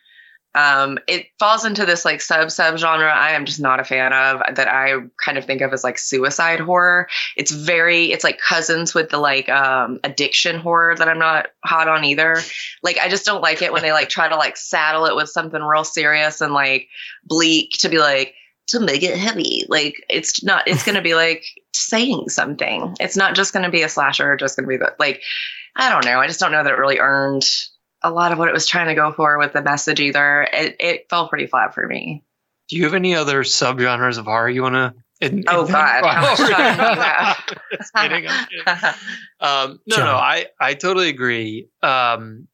[0.56, 4.12] Um, it falls into this like sub sub genre I am just not a fan
[4.12, 7.08] of that I kind of think of as like suicide horror.
[7.36, 11.88] It's very it's like cousins with the like um addiction horror that I'm not hot
[11.88, 12.38] on either.
[12.82, 15.28] Like I just don't like it when they like try to like saddle it with
[15.28, 16.88] something real serious and like
[17.24, 18.34] bleak to be like
[18.68, 19.64] to make it heavy.
[19.68, 22.96] Like it's not it's gonna be like saying something.
[22.98, 25.22] It's not just gonna be a slasher just gonna be the like
[25.76, 26.18] I don't know.
[26.18, 27.44] I just don't know that it really earned
[28.02, 30.42] a lot of what it was trying to go for with the message either.
[30.52, 32.24] It it fell pretty flat for me.
[32.68, 34.74] Do you have any other subgenres of horror you want
[35.22, 35.44] to?
[35.48, 36.04] Oh, God.
[36.04, 37.44] How much time do you have?
[37.72, 38.94] Just kidding, I'm kidding.
[39.40, 40.04] Um, no, John.
[40.06, 41.68] no, I, I totally agree.
[41.82, 42.48] Um,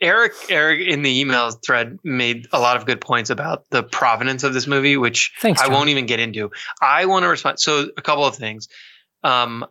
[0.00, 4.44] Eric, Eric in the email thread made a lot of good points about the provenance
[4.44, 6.50] of this movie, which Thanks, I won't even get into.
[6.80, 7.58] I want to respond.
[7.60, 8.68] So a couple of things.
[9.22, 9.66] Um,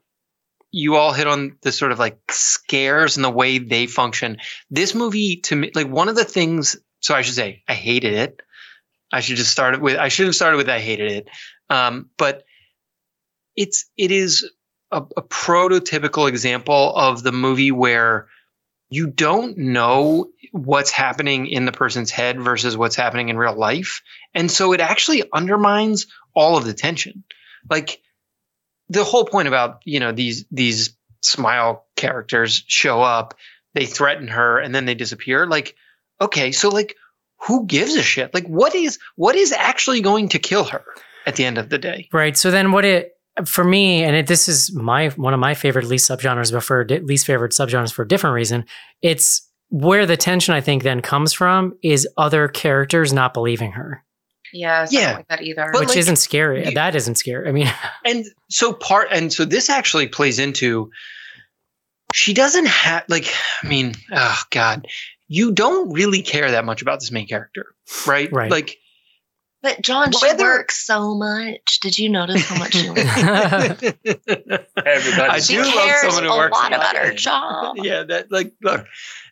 [0.75, 4.39] you all hit on the sort of like scares and the way they function.
[4.69, 8.13] This movie to me, like one of the things so I should say I hated
[8.13, 8.41] it.
[9.09, 11.29] I should just start with I should have started with I hated it.
[11.69, 12.43] Um, but
[13.55, 14.51] it's it is
[14.91, 18.27] a, a prototypical example of the movie where
[18.89, 24.01] you don't know what's happening in the person's head versus what's happening in real life.
[24.33, 27.23] And so it actually undermines all of the tension.
[27.69, 28.01] Like
[28.89, 33.35] the whole point about, you know, these these smile characters show up,
[33.73, 35.47] they threaten her and then they disappear.
[35.47, 35.75] Like,
[36.21, 36.95] okay, so like
[37.47, 38.33] who gives a shit?
[38.33, 40.83] Like what is what is actually going to kill her
[41.25, 42.09] at the end of the day?
[42.11, 42.37] Right.
[42.37, 43.11] So then what it
[43.43, 46.85] for me, and it, this is my one of my favorite least subgenres, but for
[46.85, 48.65] least favorite subgenres for a different reason.
[49.01, 54.05] It's where the tension I think then comes from is other characters not believing her,
[54.53, 55.15] Yeah, something Yeah.
[55.17, 55.69] like that either.
[55.73, 56.65] But which like, isn't scary.
[56.67, 57.47] you- that isn't scary.
[57.49, 57.71] I mean,
[58.05, 60.91] and so part and so this actually plays into
[62.13, 63.27] she doesn't have like
[63.63, 64.87] i mean oh god
[65.27, 67.65] you don't really care that much about this main character
[68.07, 68.49] right Right.
[68.51, 68.77] like
[69.63, 71.79] but John, she Whether- works so much.
[71.81, 73.01] Did you notice how much she works?
[73.97, 74.69] Everybody.
[74.77, 76.73] I she do love cares someone who a works a lot lot.
[76.73, 77.77] about her job.
[77.81, 78.85] yeah that like look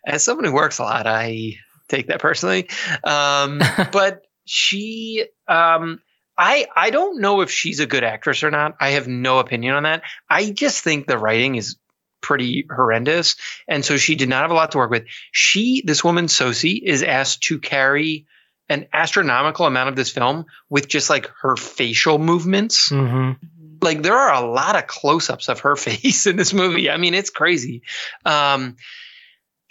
[0.05, 1.53] as someone who works a lot i
[1.87, 2.67] take that personally
[3.03, 6.01] um but she um
[6.35, 8.75] I, I don't know if she's a good actress or not.
[8.79, 10.01] I have no opinion on that.
[10.27, 11.77] I just think the writing is
[12.21, 13.35] pretty horrendous.
[13.67, 15.05] And so she did not have a lot to work with.
[15.31, 18.25] She, this woman, Sosie, is asked to carry
[18.67, 22.89] an astronomical amount of this film with just like her facial movements.
[22.89, 23.37] mhm.
[23.81, 26.89] Like there are a lot of close-ups of her face in this movie.
[26.89, 27.83] I mean, it's crazy.
[28.25, 28.77] Um,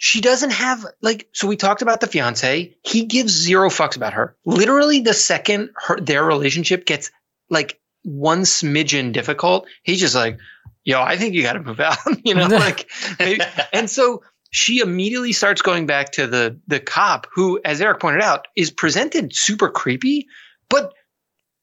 [0.03, 2.75] she doesn't have like so we talked about the fiance.
[2.83, 4.35] He gives zero fucks about her.
[4.43, 7.09] Literally the second her their relationship gets
[7.49, 10.39] like one smidgen difficult, he's just like,
[10.83, 12.89] "Yo, I think you got to move out." you know, like
[13.71, 18.23] and so she immediately starts going back to the the cop who as Eric pointed
[18.23, 20.27] out is presented super creepy,
[20.67, 20.93] but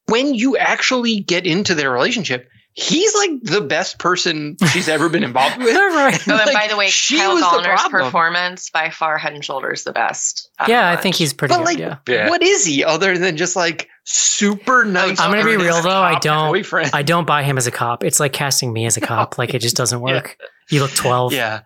[0.07, 5.23] when you actually get into their relationship, he's like the best person she's ever been
[5.23, 5.75] involved with.
[5.75, 6.19] right.
[6.27, 8.03] Oh, and Like, by the way, she Kyle was the Gallner's problem.
[8.03, 10.49] performance by far head and shoulders the best.
[10.67, 11.65] Yeah, I think he's pretty But good.
[11.65, 11.97] like, yeah.
[12.07, 12.29] Yeah.
[12.29, 15.19] what is he other than just like super nice?
[15.19, 16.91] I'm gonna be real, though, I don't- Boyfriend.
[16.93, 18.03] I don't buy him as a cop.
[18.03, 19.37] It's like casting me as a cop.
[19.37, 20.37] Like it just doesn't work.
[20.69, 21.33] You look 12.
[21.33, 21.61] yeah.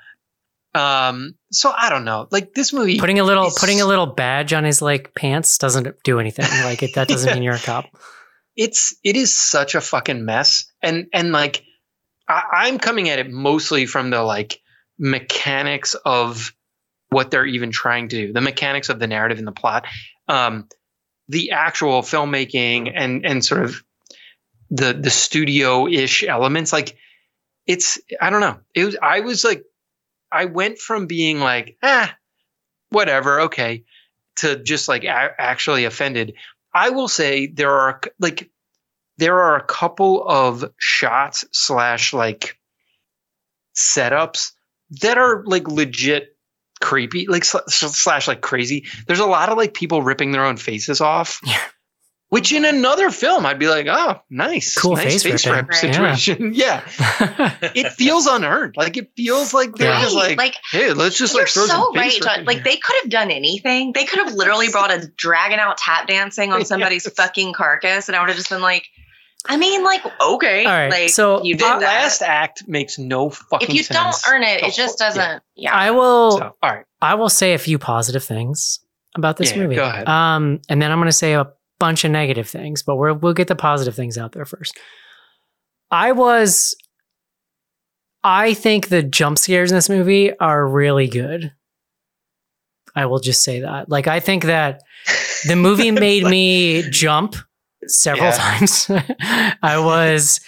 [0.74, 1.36] Um.
[1.54, 2.28] So I don't know.
[2.32, 3.00] Like this movie.
[3.00, 6.46] Putting a little It's- putting a little badge on his like pants doesn't do anything.
[6.66, 7.86] Like it, that doesn't mean you're a cop.
[8.56, 10.72] It's it is such a fucking mess.
[10.82, 11.64] And and like
[12.28, 14.62] I, i'm coming at it mostly from the like
[14.98, 16.54] mechanics of
[17.10, 19.86] what they're even trying to do the mechanics of the narrative and the plot.
[20.28, 20.68] Um
[21.28, 23.84] the actual filmmaking and and sort of
[24.70, 26.98] the the studio ish elements like
[27.68, 28.60] it's i don't know.
[28.74, 29.64] It was i was like
[30.32, 32.16] i went from being like ah
[32.90, 33.84] whatever okay
[34.38, 36.34] to just like a- actually offended
[36.76, 38.52] I will say there are like
[39.18, 42.60] there are a couple of shots slash like
[43.76, 44.52] setups
[45.02, 46.36] that are like legit
[46.82, 48.86] creepy, like sl- slash like crazy.
[49.08, 51.40] There's a lot of like people ripping their own faces off.
[51.46, 51.62] Yeah.
[52.30, 55.58] Which in another film I'd be like, oh, nice, Cool nice face ripping.
[55.58, 55.78] rip Right.
[55.78, 56.52] situation.
[56.56, 56.82] Yeah.
[57.76, 58.76] it feels unearned.
[58.76, 60.02] Like it feels like they're Yeah.
[60.02, 62.44] just like, like hey, let's just you're like throw so some right, face John.
[62.46, 63.94] Like they could have done anything.
[63.94, 67.14] They could have literally brought a dragon out tap dancing on somebody's Yes.
[67.16, 68.86] fucking carcass, and I would have just been like,
[69.48, 71.80] I mean, like okay, All right, like so you did that.
[71.82, 74.24] last act makes no fucking if you sense.
[74.24, 75.44] don't earn it, it just doesn't.
[75.56, 76.86] Yeah, I will So, all right.
[77.04, 78.80] I will say a few positive things
[79.16, 79.76] about this Yeah, movie.
[79.76, 80.10] go ahead.
[80.10, 81.46] Um, and then I'm going to say a
[81.86, 84.76] bunch of negative things, but we're, we'll get the positive things out there first.
[85.92, 86.76] I was,
[88.24, 91.52] I think the jump scares in this movie are really good.
[92.96, 93.88] I will just say that.
[93.88, 94.82] Like, I think that
[95.48, 97.36] the movie made me jump
[97.88, 98.38] several Yeah.
[98.38, 98.90] times.
[99.62, 100.40] I was,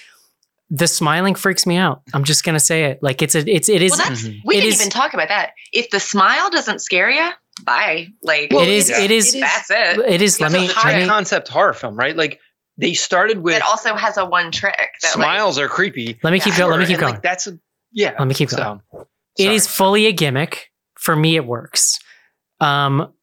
[0.71, 2.01] the smiling freaks me out.
[2.15, 3.03] I'm just going to say it.
[3.03, 4.41] Like, it's a, it's, it is, well, that's Mhm.
[4.43, 5.51] we It didn't is- even talk about that.
[5.71, 7.29] If the smile doesn't scare you,
[7.63, 8.07] bye.
[8.21, 9.01] Like it is, yeah.
[9.01, 9.99] it is, that's it.
[9.99, 12.15] it is, let It's a me, high let me, concept horror film, right?
[12.15, 12.39] Like
[12.77, 14.77] they started with It also has a one trick.
[15.01, 16.19] That, smiles are creepy.
[16.23, 16.71] let me keep Yeah, going.
[16.71, 17.13] Let me keep and, going.
[17.13, 17.59] Like, that's a,
[17.91, 18.15] yeah.
[18.19, 18.81] Let me keep so, going.
[19.37, 19.55] It sorry.
[19.55, 20.71] is fully a gimmick.
[20.95, 21.99] For me, it works.
[22.59, 23.13] Um,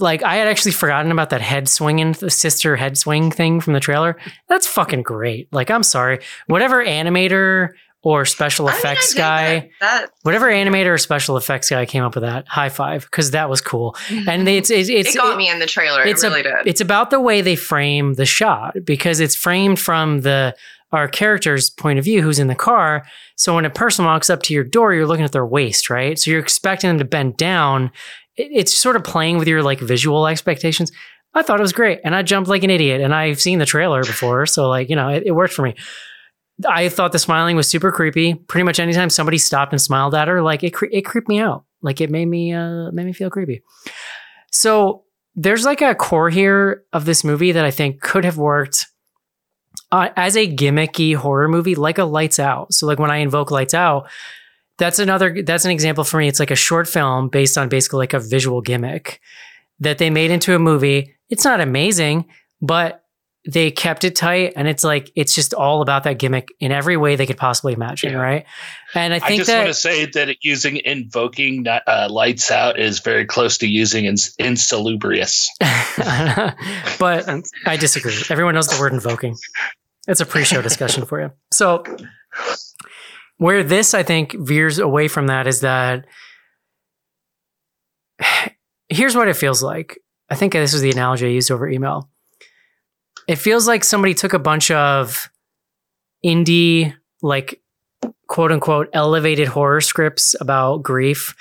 [0.00, 3.72] like I had actually forgotten about that head swinging, the sister head swing thing from
[3.72, 4.16] the trailer.
[4.48, 5.52] That's fucking great.
[5.52, 7.70] Like, I'm sorry, whatever animator
[8.06, 11.70] or special Like, I mean, I effects guy, That, that whatever animator or special effects
[11.70, 13.96] guy came up with that, high five because that was cool.
[14.06, 14.28] Mm-hmm.
[14.28, 16.02] And it's it's it's it got it- me in the trailer.
[16.02, 16.66] It it's really a, did.
[16.66, 20.54] It's about the way they frame the shot because it's framed from the
[20.92, 23.04] our character's point of view who's in the car.
[23.34, 26.16] So when a person walks up to your door, you're looking at their waist, right?
[26.16, 27.90] So you're expecting them to bend down.
[28.36, 30.92] It- It's sort of playing with your like visual expectations.
[31.34, 33.00] I thought it was great, and I jumped like an idiot.
[33.00, 35.74] And I've seen the trailer before, so like you know, it, it worked for me.
[36.64, 38.34] I thought the smiling was super creepy.
[38.34, 41.38] Pretty much anytime somebody stopped and smiled at her, like it, cre- it creeped me
[41.38, 41.64] out.
[41.82, 43.62] Like it made me, uh, made me feel creepy.
[44.50, 48.86] So there's like a core here of this movie that I think could have worked
[49.92, 52.72] uh, as a gimmicky horror movie, like a Lights Out.
[52.72, 54.08] So like when I invoke Lights Out,
[54.78, 55.42] that's another.
[55.42, 56.28] That's an example for me.
[56.28, 59.20] It's like a short film based on basically like a visual gimmick
[59.80, 61.14] that they made into a movie.
[61.30, 62.26] It's not amazing,
[62.60, 63.02] but
[63.46, 66.96] they kept it tight and it's like it's just all about that gimmick in every
[66.96, 68.18] way they could possibly imagine Yeah.
[68.18, 68.46] right?
[68.94, 72.98] And i I, think just want to say that using invoking uh, lights out is
[72.98, 75.48] very close to using ins- insalubrious.
[76.98, 77.28] but
[77.66, 78.14] i disagree.
[78.30, 79.36] Everyone knows the word invoking.
[80.08, 81.32] It's a pre-show discussion for you.
[81.52, 81.84] So
[83.38, 86.06] where this i think veers away from that is that
[88.88, 89.98] here's what it feels like.
[90.28, 92.10] I think this was the analogy i used over email
[93.26, 95.30] it feels like somebody took a bunch of
[96.24, 97.60] indie like
[98.28, 101.34] quote unquote elevated horror scripts about grief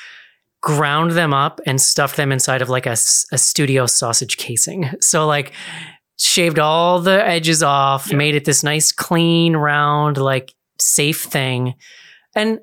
[0.61, 5.51] ground them up and stuffed them inside of like a studio sausage casing so like
[6.17, 8.17] shaved all the edges off Yeah.
[8.17, 11.75] made it this nice clean round like safe thing
[12.35, 12.59] and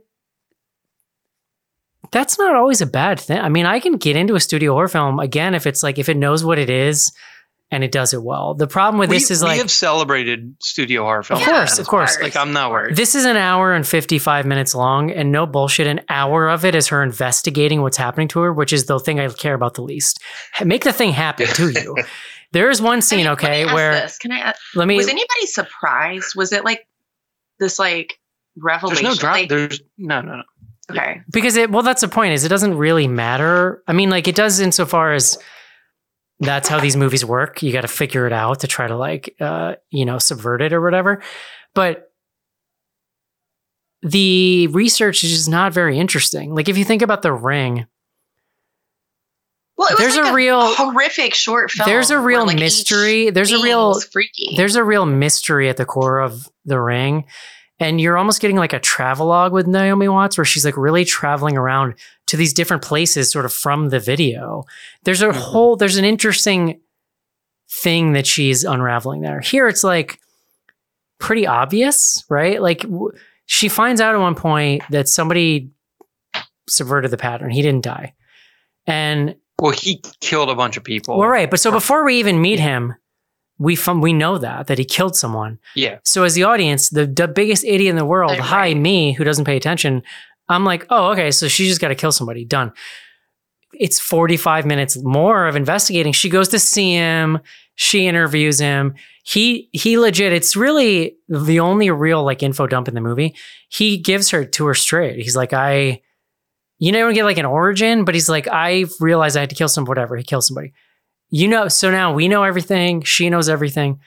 [2.11, 4.89] that's not always a bad thing i mean i can get into a studio horror
[4.89, 7.13] film again if it's like if it knows what it is
[7.73, 9.71] and it does it well the problem with we, this is we like we have
[9.71, 11.43] celebrated studio horror films.
[11.43, 12.19] Of course, of course.
[12.21, 12.95] Like I'm not worried.
[12.95, 15.87] This is an hour and 55 minutes long, and no bullshit.
[15.89, 19.19] An hour of it is her investigating what's happening to her, which is the thing
[19.19, 20.21] I care about the least.
[20.65, 21.97] Make the thing happen to you.
[22.53, 24.19] There is one scene, Hey, let okay, me ask where this.
[24.19, 24.39] can I?
[24.41, 24.97] ask- let me.
[24.97, 26.37] was anybody surprised?
[26.37, 26.87] Was it like
[27.59, 28.19] this like
[28.59, 29.05] revelation?
[29.05, 29.39] There's no drama.
[29.39, 30.43] Like, There's no, no, no.
[30.91, 34.29] okay, because it well that's the point is it doesn't really matter i mean like
[34.29, 35.39] it does insofar as
[36.43, 39.35] that's how these movies work you got to figure it out to try to like
[39.41, 41.23] uh you know subvert it or whatever
[41.75, 42.11] but
[44.03, 47.87] the research is just not very interesting like if you think about the ring
[49.79, 51.89] well, it was There's like a real- horrific short film.
[51.89, 54.55] there's a real like, mystery there's a real freaky.
[54.57, 57.25] there's a real mystery at the core of the ring
[57.83, 61.57] and you're almost getting like a travelogue with naomi watts where she's like really traveling
[61.57, 61.95] around
[62.29, 64.63] to these different places sort of from the video.
[65.05, 65.35] There's a Mhm.
[65.35, 66.81] whole there's an interesting
[67.83, 69.41] thing that she's unraveling there.
[69.41, 70.19] Here it's like
[71.19, 72.61] pretty obvious right?
[72.63, 73.11] Like w-
[73.47, 75.71] she finds out at one point that somebody
[76.69, 77.51] subverted the pattern.
[77.51, 78.15] He didn't die.
[78.87, 81.19] And Well, he killed a bunch of people.
[81.19, 81.51] well right.
[81.51, 82.95] But so before we even meet him
[83.63, 85.99] we fun, we know that that he killed someone Yeah.
[86.05, 89.25] so as the audience, the, the biggest idiot in the world, Right, hi me, who
[89.25, 90.03] doesn't pay attention,
[90.49, 92.45] I'm like, oh, okay, so she just got to kill somebody.
[92.45, 92.73] Done.
[93.73, 96.13] It's 45 minutes more of investigating.
[96.13, 97.39] She goes to see him.
[97.75, 98.95] She interviews him.
[99.25, 100.33] He he legit.
[100.33, 103.35] It's really the only real like info dump in the movie.
[103.69, 105.17] He gives her to her straight.
[105.23, 106.03] He's like, I,
[106.79, 109.69] you never get like an origin, but he's like, I realized I had to kill
[109.69, 110.17] some whatever.
[110.17, 110.73] He kills somebody.
[111.35, 113.01] You know, so now we know everything.
[113.03, 113.99] She knows everything.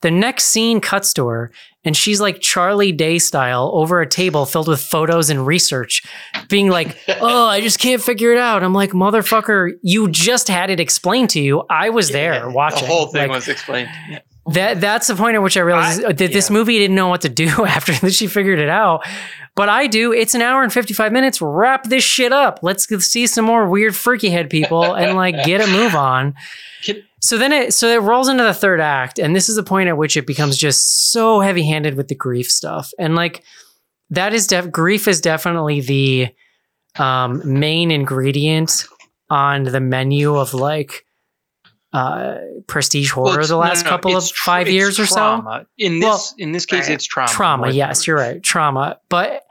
[0.00, 1.52] The next scene cuts to her,
[1.84, 6.02] and she's like Charlie Day style over a table filled with photos and research,
[6.48, 8.64] being like, Oh, I just can't figure it out.
[8.64, 11.62] I'm like, Motherfucker, you just had it explained to you.
[11.70, 12.80] I was there watching.
[12.80, 13.88] The whole thing Like, was explained.
[14.10, 14.18] Yeah.
[14.46, 16.52] That that's the point at which I realized that this yeah.
[16.52, 19.06] movie didn't know what to do after that she figured it out.
[19.54, 20.12] But I do.
[20.12, 21.42] It's an hour and 55 minutes.
[21.42, 22.60] Wrap this shit up.
[22.62, 26.34] Let's see some more weird freaky head people and like get a move on.
[27.24, 29.88] So then it so it rolls into the third act, and this is the point
[29.88, 32.90] at which it becomes just so heavy handed with the grief stuff.
[32.98, 33.44] And like
[34.10, 36.28] that is def- grief is definitely the
[36.96, 38.86] um, main ingredient
[39.30, 41.06] on the menu of like
[41.92, 45.06] uh prestige horror it's- the last no, no, couple of tr- five it's years or
[45.06, 45.64] so.
[45.78, 46.94] In this, Well, in this case, right.
[46.94, 47.28] it's trauma.
[47.30, 49.42] trauma yes than- you're right trauma but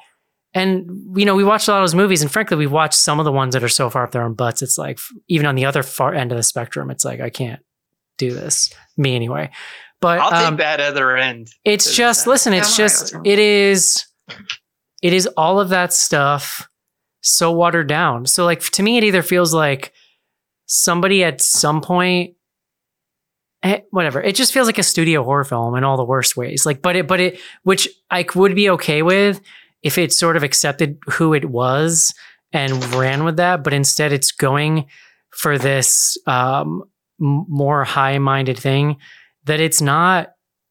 [0.54, 3.20] and you know we watched a lot of those movies and frankly we've watched some
[3.20, 5.56] of the ones that are so far up their own butts it's like even on
[5.56, 7.62] the other far end of the spectrum it's like i can't
[8.18, 9.50] do this me anyway
[10.02, 11.48] but I'll take um, that other end.
[11.64, 13.22] it's just that- listen it's I'm just it.
[13.24, 14.06] it is
[15.04, 16.68] it is all of that stuff
[17.22, 19.94] so watered down so like to me it either feels like
[20.72, 22.36] somebody at some point
[23.64, 26.66] eh, whatever it just feels like a studio horror film in all the worst ways
[26.66, 29.42] like but it but it which i would be okay with
[29.84, 32.14] if it sort of accepted who it was
[32.54, 34.86] and ran with that but instead it's going
[35.30, 36.84] for this um
[37.20, 38.98] more high-minded thing
[39.44, 40.30] that it's not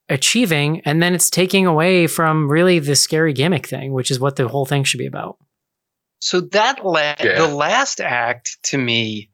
[0.08, 4.34] achieving, and then it's taking away from really the scary gimmick thing, which is what
[4.34, 5.36] the whole thing should be about.
[6.20, 7.38] So that la- Yeah.
[7.38, 9.30] the last act to me,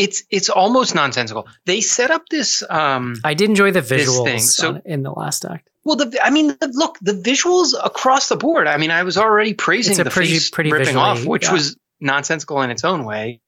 [0.00, 1.46] it's it's almost nonsensical.
[1.66, 2.62] They set up this.
[2.68, 5.68] Um, I did enjoy the visuals thing, so- in the last act.
[5.84, 8.66] well, the I mean, the, look, the visuals across the board.
[8.66, 11.24] I mean, I was already praising It's a the pretty- face pretty ripping visually, off,
[11.24, 11.52] which yeah.
[11.52, 13.40] was nonsensical in its own way.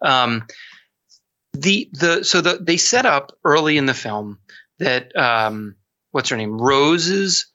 [0.00, 0.46] Um,
[1.52, 4.38] the the so the they set up early in the film
[4.78, 5.76] that um,
[6.12, 7.46] what's her name Rose's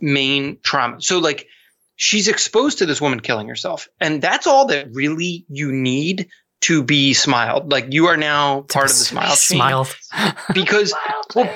[0.00, 1.00] main trauma.
[1.00, 1.46] So like
[1.96, 6.28] she's exposed to this woman killing herself, and that's all that really you need
[6.62, 7.70] to be smiled.
[7.70, 9.96] Like you are now part of the smile chain Smiled.
[10.54, 10.94] because
[11.34, 11.50] well,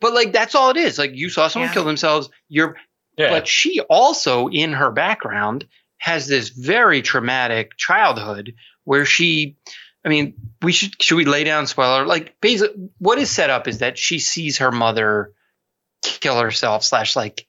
[0.00, 0.98] but like that's all it is.
[0.98, 1.74] Like you saw someone Yeah.
[1.74, 2.28] kill themselves.
[2.48, 2.76] You're
[3.16, 3.30] Yeah.
[3.30, 5.66] but she also in her background
[5.98, 9.56] has this very traumatic childhood where she
[10.04, 12.06] I mean, we should should we lay down spoiler?
[12.06, 15.32] Like basically what is set up is that she sees her mother
[16.02, 17.46] kill herself slash like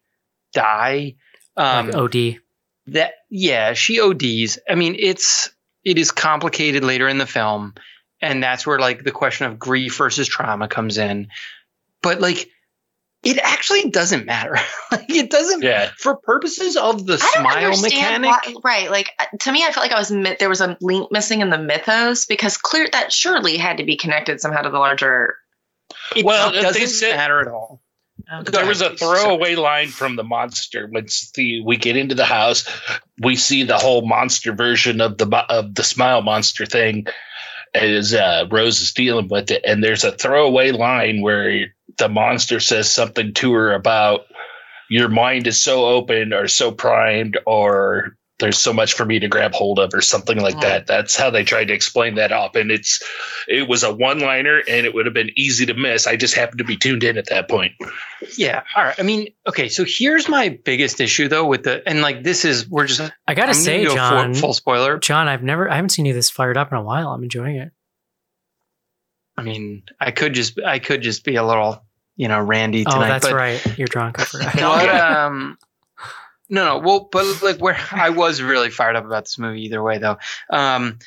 [0.54, 1.16] die.
[1.58, 2.40] Um like OD.
[2.88, 4.60] that yeah, she ODs.
[4.70, 5.50] I mean, it's
[5.84, 7.74] it is complicated later in the film,
[8.22, 11.28] and that's where like the question of grief versus trauma comes in.
[12.02, 12.50] But like,
[13.24, 14.58] it actually doesn't matter.
[14.92, 15.92] like, it doesn't yeah.
[15.98, 18.30] for purposes of the I smile mechanic.
[18.30, 18.92] why- right?
[18.92, 21.50] Like uh, to me, I felt like I was there was a link missing in
[21.50, 25.36] the mythos because clear that surely had to be connected somehow to the larger.
[26.16, 27.81] It Well, it doesn't said- matter at all.
[28.46, 29.18] There was a ahead, Casey.
[29.18, 29.40] Sorry.
[29.40, 32.66] throwaway line from the monster once the we get into the house
[33.20, 37.08] we see the whole monster version of the of the smile monster thing
[37.74, 42.60] as uh, rose is dealing with it and there's a throwaway line where the monster
[42.60, 44.22] says something to her about
[44.90, 49.30] your mind is so open or so primed or there's so much for me to
[49.30, 50.62] grab hold of or something like Mm.
[50.62, 53.02] that that's how they tried to explain that up and it's
[53.48, 56.36] it was a one liner and it would have been easy to miss i just
[56.36, 57.72] happened to be tuned in at that point
[58.38, 58.62] Yeah.
[58.76, 59.00] All right.
[59.00, 59.68] I mean, okay.
[59.68, 63.34] So here's my biggest issue though with the and like this is we're just I
[63.34, 65.00] gotta I'm say, go John, full, full spoiler.
[65.00, 67.10] John, I've never, I haven't seen you this fired up in a while.
[67.10, 67.72] I'm enjoying it.
[69.38, 71.84] I mean, I could just I could just be a little
[72.16, 72.98] you know randy tonight.
[72.98, 73.78] oh, that's but right.
[73.78, 74.20] You're drunk.
[74.20, 74.56] I forgot.
[74.62, 75.58] What, um,
[76.52, 76.78] no, no.
[76.80, 80.18] Well, but like where I was really fired up about this movie either way though.
[80.52, 81.00] Um,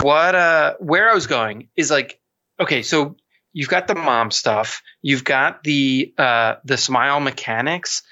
[0.00, 2.18] what uh, where I was going is like,
[2.58, 3.16] okay, so
[3.52, 8.02] you've got the mom stuff, you've got the uh the smile mechanics.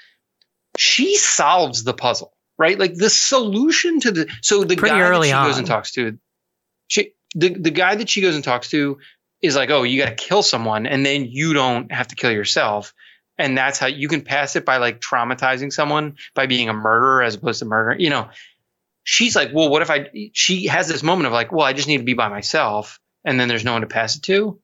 [0.77, 2.79] She solves the puzzle, right?
[2.79, 5.91] Like the solution to the so the Pretty guy early that she goes and talks
[5.93, 6.17] to,
[6.87, 8.99] she the the guy that she goes and talks to
[9.41, 12.31] is like, oh, you got to kill someone, and then you don't have to kill
[12.31, 12.93] yourself
[13.37, 17.23] and that's how you can pass it by like traumatizing someone by being a murderer
[17.23, 18.29] as opposed to murder you know
[19.03, 21.87] she's like well what if i she has this moment of like well i just
[21.87, 24.59] need to be by myself and then there's no one to pass it to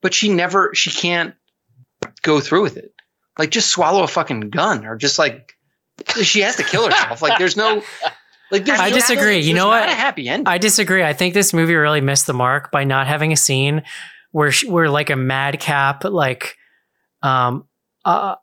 [0.00, 1.34] but she never she can't
[2.22, 2.92] go through with it
[3.38, 5.56] like just swallow a fucking gun or just like
[6.22, 7.82] she has to kill herself like there's no
[8.50, 9.38] like there's I disagree.
[9.38, 9.88] You know what?
[9.88, 11.04] a happy ending I disagree.
[11.04, 13.82] I think this movie really missed the mark by not having a scene
[14.32, 16.56] where sh where like a madcap like
[17.22, 17.64] um
[18.04, 18.36] uh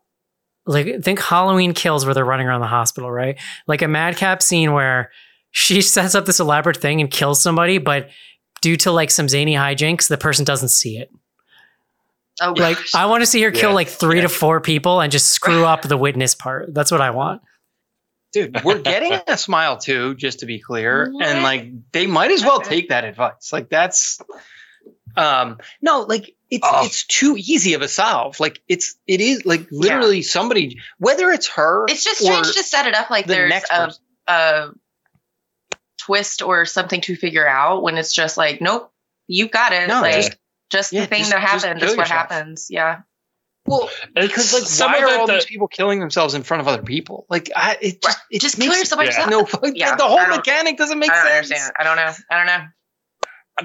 [0.66, 3.38] like think Halloween kills where they're running around the hospital, right?
[3.66, 5.10] Like a madcap scene where
[5.50, 8.10] she sets up this elaborate thing and kills somebody, but
[8.60, 11.10] due to like some zany hijinks, the person doesn't see it.
[12.40, 12.94] Oh, Like gosh.
[12.94, 13.74] I want to see her kill Yeah.
[13.74, 14.22] like three Yeah.
[14.22, 16.72] to four people and just screw up the witness part.
[16.74, 17.40] That's what I want.
[18.32, 21.26] dude we're getting a smile too just to be clear What?
[21.26, 24.20] and like they might as well take that advice like that's
[25.16, 26.84] um no like it's Oh.
[26.86, 31.48] it's too easy of a solve like it's it is like literally somebody whether it's
[31.48, 33.92] her it's just or strange to set it up like the there's next a,
[34.28, 34.70] a
[35.98, 38.90] twist or something to figure out when it's just like, nope,
[39.26, 39.88] you got it.
[39.88, 40.36] No, like just-
[40.70, 42.30] just, yeah, the thing just- that happened kill is what yourself.
[42.30, 42.66] happens.
[42.70, 43.00] Yeah.
[43.66, 46.60] well because like some why of are all the- these people killing themselves in front
[46.62, 49.26] of other people like i it just it Just makes kill yourself yeah.
[49.26, 51.72] no Yeah, the whole mechanic doesn't make I don't sense understand.
[51.78, 52.12] I don't know.
[52.30, 52.66] I don't know.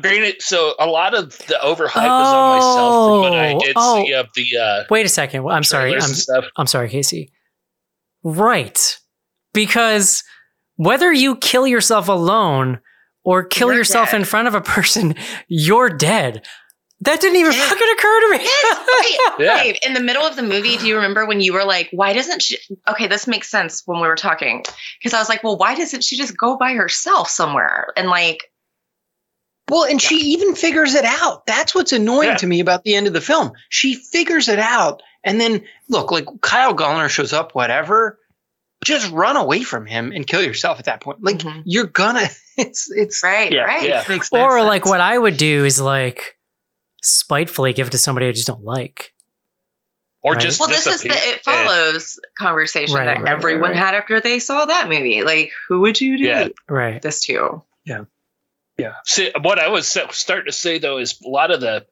[0.02, 3.74] Granted, so a lot of the overhype was on myself from what I Oh, did
[3.76, 4.04] oh.
[4.04, 5.46] see of the uh, Wait a second.
[5.48, 5.96] I'm sorry.
[5.96, 6.44] I'm.
[6.58, 7.32] I'm sorry, Casey.
[8.24, 8.98] Right.
[9.54, 10.24] Because
[10.78, 12.80] whether you kill yourself alone
[13.24, 14.22] or kill You're yourself dead.
[14.22, 15.16] in front of a person,
[15.48, 16.46] you're dead.
[17.02, 17.68] That didn't even Yeah.
[17.68, 18.38] fucking occur to me.
[18.40, 19.56] Wait, Yeah.
[19.58, 22.14] wait, in the middle of the movie, do you remember when you were like, why
[22.14, 22.58] doesn't she?
[22.88, 24.64] Okay, this makes sense when we were talking.
[25.00, 27.88] Because I was like, well, why doesn't she just go by herself somewhere?
[27.98, 28.50] And like,
[29.70, 31.46] Well, and she even figures it out.
[31.46, 32.36] That's what's annoying Yeah.
[32.38, 33.54] to me about the end of the film.
[33.70, 35.02] She figures it out.
[35.24, 38.20] And then look, like Kyle Gallner shows up, whatever.
[38.84, 41.24] Just run away from him and kill yourself at that point.
[41.24, 41.64] Like Mhm.
[41.66, 43.88] you're gonna it's it's right, Yeah, right.
[43.88, 44.02] yeah.
[44.02, 46.38] it makes no or like what I would do is like
[47.02, 49.14] spitefully give it to somebody I just don't like.
[50.22, 50.42] or Right.
[50.42, 53.76] just Well, this is the it follows conversation Right, that right, everyone right.
[53.78, 55.22] had after they saw that movie.
[55.24, 56.48] Like, who would you do Yeah.
[56.70, 57.02] Right.
[57.02, 57.28] this
[58.78, 58.96] to?
[59.06, 61.86] See, what I was starting to say though is a lot of the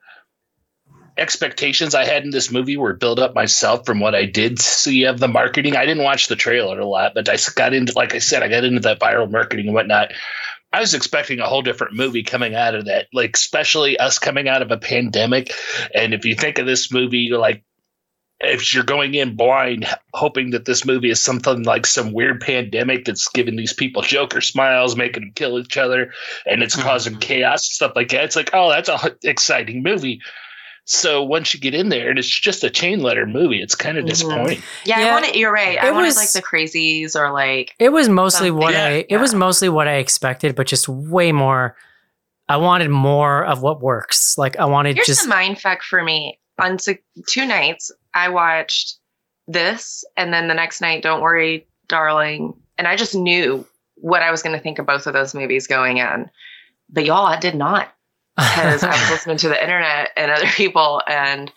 [1.18, 5.04] expectations I had in this movie were built up myself from what I did see
[5.04, 5.76] of the marketing.
[5.76, 8.48] I didn't watch the trailer a lot, but I got into, like I said, I
[8.48, 10.14] got into that viral marketing and whatnot.
[10.74, 14.48] I was expecting a whole different movie coming out of that, like especially us coming
[14.48, 15.52] out of a pandemic.
[15.94, 17.66] And if you think of this movie, you're like,
[18.44, 23.06] if you're going in blind, hoping that this movie is something like some weird pandemic
[23.06, 26.12] that's giving these people Joker smiles, making them kill each other,
[26.46, 26.82] and it's Mhm.
[26.84, 28.24] causing chaos and stuff like that.
[28.24, 30.22] It's like, oh, that's a h- exciting movie.
[30.86, 33.98] So once you get in there and it's just a chain letter movie, it's kind
[34.00, 34.10] of Mhm.
[34.10, 34.64] disappointing.
[34.84, 35.36] Yeah, Yeah, I wanted.
[35.36, 35.78] You're right.
[35.82, 38.56] I it wanted was- like the crazies or like It was mostly Something.
[38.64, 38.86] what Yeah.
[38.88, 41.76] I it was mostly what I expected, but just way more
[42.50, 44.36] I wanted more of what works.
[44.38, 46.38] Like I wanted Here's just the mind fuck for me.
[46.60, 46.78] On
[47.30, 48.96] two nights, I watched
[49.48, 54.32] this, and then the next night, Don't Worry, Darling, and I just knew what I
[54.32, 56.30] was going to think of both of those movies going in.
[56.90, 57.94] But y'all, I did not
[58.36, 61.52] because I was listening to the internet and other people, and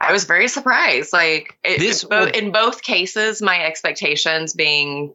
[0.00, 1.12] I was very surprised.
[1.12, 5.14] Like it, This bo- would- in both cases, my expectations being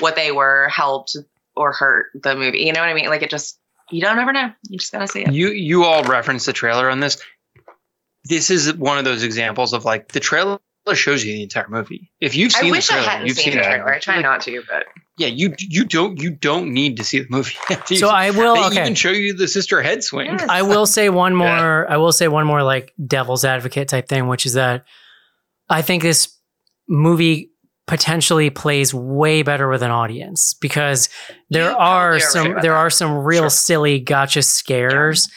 [0.00, 1.16] what they were helped
[1.56, 2.58] or hurt the movie.
[2.60, 3.08] You know what I mean?
[3.08, 3.58] Like it just
[3.90, 4.50] you don't ever know.
[4.68, 5.32] You just gotta see it.
[5.32, 7.20] You you all referenced the trailer on this.
[8.24, 10.58] This is one of those examples of like the trailer
[10.94, 12.10] shows you the entire movie.
[12.20, 13.94] If you've I seen wish the I trailer, hadn't you've seen seen the trailer.
[13.94, 14.84] I try not to, but
[15.16, 17.54] Yeah, you you don't you don't need to see the movie.
[17.96, 18.80] so I will they okay.
[18.82, 20.26] even show you the sister head swing.
[20.26, 20.46] Yes.
[20.48, 21.90] I will say one more.
[21.90, 24.84] I will say one more like devil's advocate type thing, which is that
[25.70, 26.36] I think this
[26.88, 27.50] movie
[27.86, 31.08] potentially plays way better with an audience because
[31.50, 32.70] there You are some there that.
[32.70, 33.50] are some real Sure.
[33.50, 35.28] silly gotcha scares,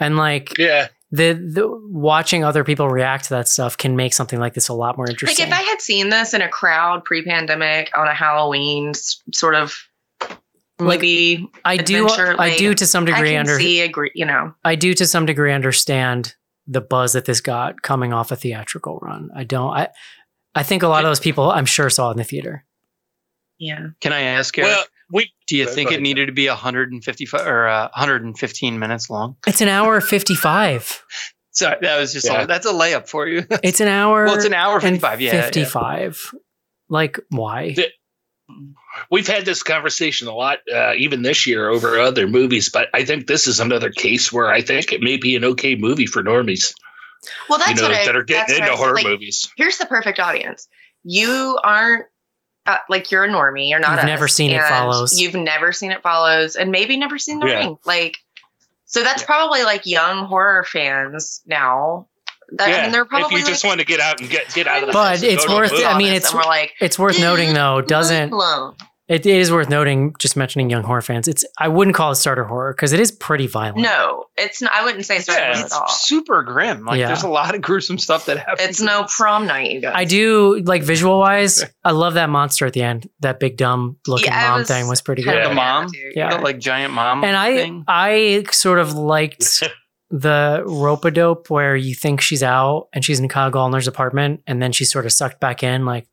[0.00, 0.88] and like Yeah.
[1.10, 4.74] The the watching other people react to that stuff can make something like this a
[4.74, 5.48] lot more interesting.
[5.48, 8.92] like if I had seen this in a crowd pre-pandemic on a Halloween
[9.32, 9.76] sort of
[10.78, 11.00] Like,
[11.64, 14.10] I do uh, adventure, I do to some I degree can under see agree.
[14.14, 16.34] You know, I do to some degree understand
[16.66, 19.30] the buzz that this got coming off a theatrical run.
[19.34, 19.88] I don't I
[20.54, 22.64] I think a lot of those people I'm sure saw it in the theater.
[23.58, 23.86] yeah.
[24.00, 24.68] Can I ask Eric?
[24.68, 29.36] Well, we do you think it needed to be 155 or uh, 115 minutes long?
[29.46, 31.02] It's an hour 55.
[31.52, 32.42] Sorry, that was just Yeah.
[32.42, 33.44] a, that's a layup for you.
[33.62, 35.20] It's an hour well, it's an hour and 55.
[35.20, 35.42] Yeah, yeah.
[35.42, 36.30] 55.
[36.88, 37.72] Like why?
[37.74, 37.90] The-
[39.10, 43.04] we've had this conversation a lot, uh, even this year over other movies, but I
[43.04, 46.22] think this is another case where I think it may be an okay movie for
[46.22, 46.74] normies,
[47.48, 49.06] Well, that's you know, what I, that are getting that's what into I horror like,
[49.06, 49.50] movies.
[49.56, 50.68] Here's the perfect audience.
[51.02, 52.06] You aren't
[52.66, 53.68] uh, like you're a normie.
[53.68, 53.90] You're not.
[53.92, 55.20] You've us, never seen It Follows.
[55.20, 57.58] You've never seen it follows, and maybe never seen the Yeah.
[57.58, 57.78] ring.
[57.84, 58.18] Like,
[58.86, 62.08] so that's probably like young horror fans now.
[62.52, 64.54] That, I mean, they're probably if you like, just want to get out and get
[64.54, 66.16] get out of the But house and it's go to a worth I mean, and
[66.16, 68.76] it's- we're like It's worth noting though, doesn't blown.
[69.08, 71.28] It is worth noting just mentioning young horror fans.
[71.28, 73.78] It's I wouldn't call it starter horror because it is pretty violent.
[73.78, 74.72] No, it's not.
[74.74, 75.88] I wouldn't say it's Yeah, yeah, at all.
[75.88, 76.84] super grim.
[76.84, 77.06] Like Yeah.
[77.08, 78.68] there's a lot of gruesome stuff that happens.
[78.68, 79.92] It's no prom night, you guys.
[79.94, 83.08] I do like visual wise, I love that monster at the end.
[83.20, 85.36] That big dumb looking Yeah, mom was thing was pretty good.
[85.36, 85.84] of The mom?
[85.84, 86.10] of it, too.
[86.16, 86.36] Yeah.
[86.36, 87.84] the, like giant mom and I thing.
[87.86, 89.62] I sort of liked
[90.10, 94.40] the rope a dope where you think she's out and she's in Kyle Gallner's apartment
[94.46, 95.84] and then she's sort of sucked back in.
[95.84, 96.06] Like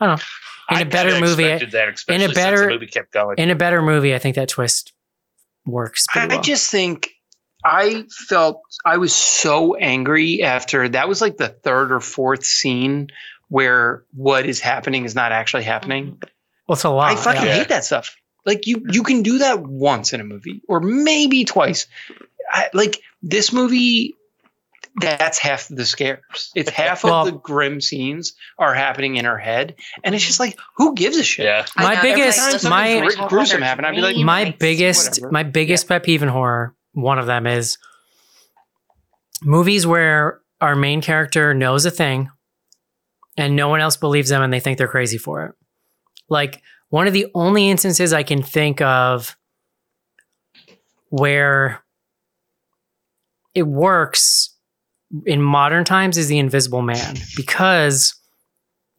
[0.00, 0.24] I don't know.
[0.70, 3.36] In I a better kinda movie, expected that, especially since better- the movie kept going.
[3.38, 4.92] in a better movie, I think that twist
[5.66, 6.06] works.
[6.14, 7.10] I, Pretty I just think
[7.64, 13.08] I felt I was so angry after that was like the third or fourth scene
[13.48, 16.18] where what is happening is not actually happening.
[16.66, 17.12] well, it's a lot.
[17.12, 17.48] I fucking yeah.
[17.48, 17.54] yeah.
[17.54, 18.16] hate that stuff.
[18.44, 21.86] Like you, you can do that once in a movie, or maybe twice.
[22.50, 24.14] I, like this movie,
[25.00, 26.50] that's half the scares.
[26.54, 30.40] It's half Well- of the grim scenes are happening in her head, and it's just
[30.40, 31.44] like, who gives a shit?
[31.46, 33.94] yeah, My know, biggest- everybody's my- listening to me Gru- talk about gruesome happened, I'd
[33.94, 34.56] be like, my nights.
[34.58, 35.32] biggest whatever.
[35.32, 37.78] my biggest pet peeve in horror one of them is
[39.42, 42.28] movies where our main character knows a thing
[43.36, 45.52] and no one else believes them and they think they're crazy for it
[46.28, 49.36] like one of the only instances i can think of
[51.08, 51.82] where
[53.54, 54.51] it works
[55.26, 58.14] in modern times is the invisible man because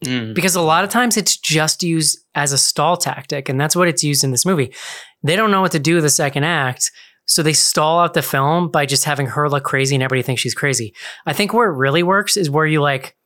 [0.04, 0.34] Mm.
[0.34, 3.88] because a lot of times it's just used as a stall tactic and that's what
[3.88, 4.74] it's used in this movie.
[5.22, 6.90] They don't know what to do with the second act
[7.26, 10.42] so they stall out the film by just having her look crazy and everybody thinks
[10.42, 10.94] she's crazy.
[11.24, 13.16] I think where it really works is where you like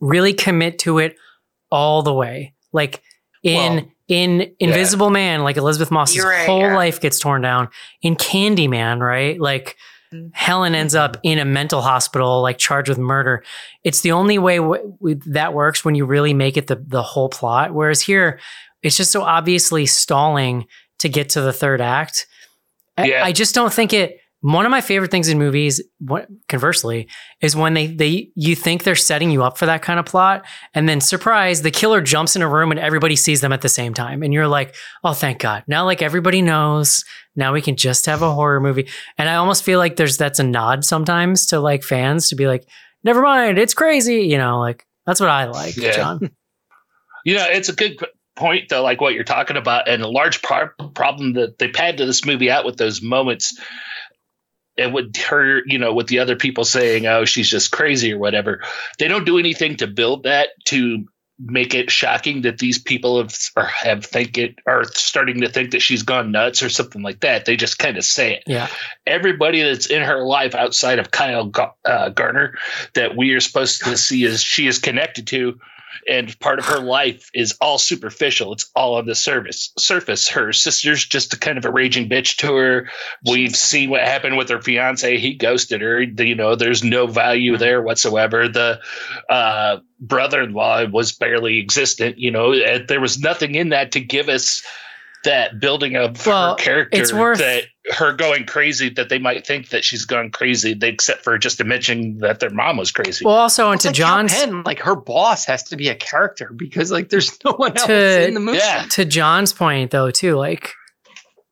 [0.00, 1.16] really commit to it
[1.72, 2.54] all the way.
[2.72, 3.02] Like
[3.42, 6.76] in Well, in invisible man like elisabeth moss's right, whole yeah.
[6.76, 7.68] life gets torn down.
[8.02, 9.40] In candyman right?
[9.40, 9.76] Like
[10.12, 10.28] Mm-hmm.
[10.32, 13.44] Helen ends up in a mental hospital, like charged with murder.
[13.84, 17.02] It's the only way w- w- that works when you really make it the the
[17.02, 17.74] whole plot.
[17.74, 18.40] Whereas here,
[18.82, 20.66] it's just so obviously stalling
[21.00, 22.26] to get to the third act.
[22.96, 23.24] I- Yeah.
[23.24, 24.20] I just don't think it.
[24.40, 27.08] One of my favorite things in movies, what, conversely,
[27.40, 30.44] is when they they you think they're setting you up for that kind of plot,
[30.74, 33.68] and then surprise, the killer jumps in a room and everybody sees them at the
[33.68, 35.64] same time, and you're like, oh, thank God!
[35.66, 37.04] Now like everybody knows.
[37.34, 40.38] Now we can just have a horror movie, and I almost feel like there's that's
[40.38, 42.64] a nod sometimes to like fans to be like,
[43.02, 45.92] never mind, it's crazy, you know, like that's what I like, Yeah.
[45.92, 46.30] John.
[47.24, 47.98] You know, it's a good
[48.36, 52.08] point though, like what you're talking about, and a large par- problem that they padded
[52.08, 53.58] this movie out with those moments.
[54.78, 58.18] And with her, you know, with the other people saying, "Oh, she's just crazy" or
[58.18, 58.62] whatever,
[58.98, 61.06] they don't do anything to build that to
[61.40, 65.70] make it shocking that these people have or have think it are starting to think
[65.70, 67.44] that she's gone nuts or something like that.
[67.44, 68.68] They just kind of say it Yeah,
[69.06, 71.52] everybody that's in her life outside of Kyle
[71.84, 72.58] uh, Garner
[72.94, 75.60] that we are supposed to see as she is connected to
[76.08, 78.52] and part of her life is all superficial.
[78.52, 79.72] It's all on the surface.
[79.78, 80.28] Surface.
[80.28, 82.90] Her sister's just a kind of a raging bitch to her.
[83.24, 85.18] We've seen what happened with her fiance.
[85.18, 86.00] He ghosted her.
[86.00, 88.48] You know, there's no value there whatsoever.
[88.48, 88.80] The
[89.28, 92.18] uh, brother-in-law was barely existent.
[92.18, 94.62] You know, there was nothing in that to give us
[95.24, 99.46] that building of Well, her character it's worth- that her going crazy that they might
[99.46, 102.92] think that she's gone crazy they, except for just to mention that their mom was
[102.92, 105.94] crazy well, also It's into like John's Penn, like her boss has to be a
[105.94, 108.58] character because like there's no one else To- in the movie.
[108.58, 110.72] yeah to John's point though too, like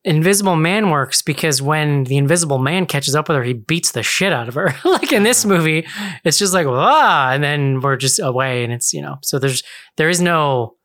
[0.04, 4.04] Invisible Man works because when the Invisible Man catches up with her, he beats the
[4.04, 4.72] shit out of her.
[4.84, 5.84] like in this movie,
[6.24, 9.64] it's just like ah, and then we're just away, and it's you know, so there's
[9.96, 10.75] there is no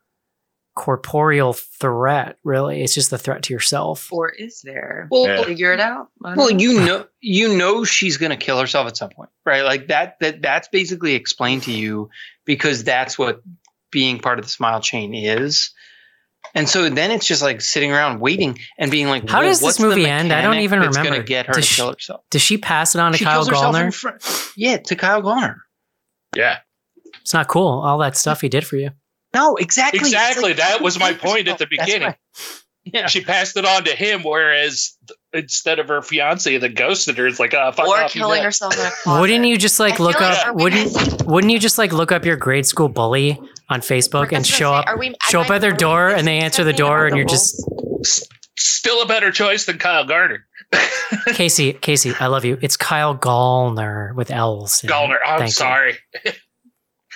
[0.74, 2.82] corporeal threat really.
[2.82, 4.08] It's just the threat to yourself.
[4.12, 5.06] Or is there?
[5.10, 5.44] Well, Yeah.
[5.44, 6.08] Figure it out.
[6.20, 6.48] Well, know.
[6.58, 9.62] you know, you know she's gonna kill herself at some point, right?
[9.64, 10.18] Like that.
[10.20, 12.08] That that's basically explained to you
[12.44, 13.42] because that's what
[13.90, 15.72] being part of the smile chain is.
[16.54, 19.64] And so then it's just like sitting around waiting and being like, How does this
[19.64, 20.32] what's the movie end?
[20.32, 21.16] I don't even that's remember.
[21.18, 22.24] Gonna get her Does to she- kill herself.
[22.30, 23.94] Does she pass it on to She Kyle kills Gallner?
[23.94, 24.22] front.
[24.56, 25.56] Yeah, to Kyle Gallner.
[26.34, 26.58] yeah
[27.20, 27.68] It's not cool.
[27.80, 28.90] All that stuff he did for you.
[29.34, 29.98] No, exactly.
[30.00, 32.16] Exactly like, that was my point at the beginning right.
[32.84, 33.06] Yeah.
[33.06, 34.96] she passed it on to him whereas
[35.32, 38.42] instead of her fiance that ghosted her it's like oh fuck or off, you killing
[38.42, 38.80] herself in
[39.14, 39.20] a.
[39.20, 40.46] Wouldn't you just like I look up?
[40.48, 43.82] are we Wouldn't missing- Wouldn't you just like look up your grade school bully on
[43.82, 44.86] Facebook and That's what show I'm up?
[44.88, 47.18] Are we- show up I at their door and they answer the door and the
[47.18, 47.62] you're just
[48.58, 50.44] still a better choice than Kyle Garner
[51.34, 52.58] Casey, Casey, I love you.
[52.62, 54.82] It's Kyle Gallner with L's.
[54.82, 55.98] Gallner I'm Thank sorry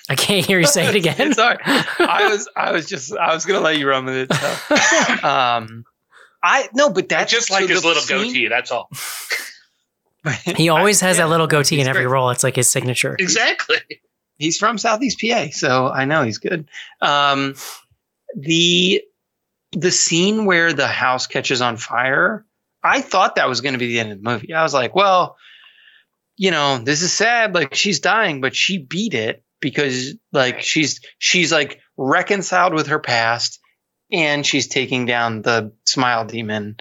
[0.09, 1.35] I can't hear you say it again.
[1.35, 1.59] Sorry.
[1.65, 4.33] I was I was just I was gonna let you run with it.
[4.33, 5.29] So.
[5.29, 5.85] um,
[6.43, 8.89] I no, but I that's just like so his little scene- goatee that's all
[10.57, 12.13] he always has Yeah, that little goatee in every great.
[12.13, 12.31] role.
[12.31, 13.15] It's like his signature.
[13.19, 13.77] exactly
[14.39, 16.69] He's from Southeast PA, so I know he's good.
[17.01, 17.55] Um,
[18.37, 19.03] the
[19.73, 22.45] the scene where the house catches on fire,
[22.83, 24.53] I thought that was going to be the end of the movie.
[24.53, 25.37] I was like, well,
[26.37, 27.55] you know, this is sad.
[27.55, 33.01] Like she's dying, but she beat it because like she's she's like reconciled with her
[33.01, 33.59] past,
[34.13, 36.77] and she's taking down the smile demon.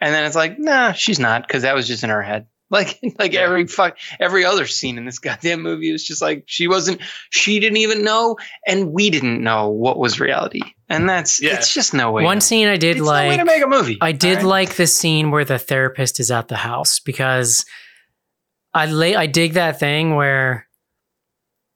[0.00, 2.46] And then it's like, nah, she's not, because that was just in her head.
[2.70, 3.42] Like, like Yeah.
[3.42, 7.60] every fuck, every other scene in this goddamn movie was just like she wasn't, she
[7.60, 10.62] didn't even know, and we didn't know what was reality.
[10.88, 11.54] And that's, Yeah.
[11.54, 12.24] it's just no way.
[12.24, 13.38] One scene I did it's no way like.
[13.38, 13.98] to make a movie.
[14.00, 14.46] I did alright?
[14.46, 17.64] like the scene where the therapist is at the house because
[18.72, 20.66] I lay I dig that thing where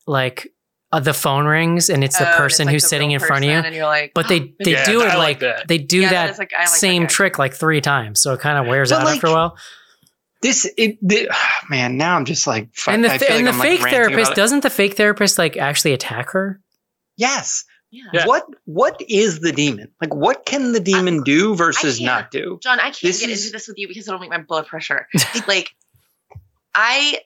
[0.09, 0.49] like
[0.91, 3.21] uh, the phone rings and it's the Oh, and person like who's the sitting in
[3.21, 3.57] front of you.
[3.59, 5.69] and you're like, But they they Yeah, do it I like like, that.
[5.69, 7.09] they do Yeah, that that's like- like same guy.
[7.09, 9.59] trick like three times, so it kind of wears But, out like, after a while.
[10.43, 10.67] this.
[10.77, 11.29] It, the,
[11.69, 13.93] man, now I'm just like, fuck, and the, th- and like the I'm, fake ranting
[13.93, 16.61] therapist doesn't the fake therapist like actually attack her?
[17.19, 17.65] Yes.
[17.91, 18.05] yeah.
[18.15, 18.27] Yeah.
[18.27, 19.89] What What is the demon?
[20.01, 22.07] Like, what can the demon do versus can't.
[22.07, 22.59] not do?
[22.63, 24.67] John, I can't This get is- into this with you because it'll make my blood
[24.67, 25.07] pressure.
[25.49, 25.69] like,
[26.75, 27.19] I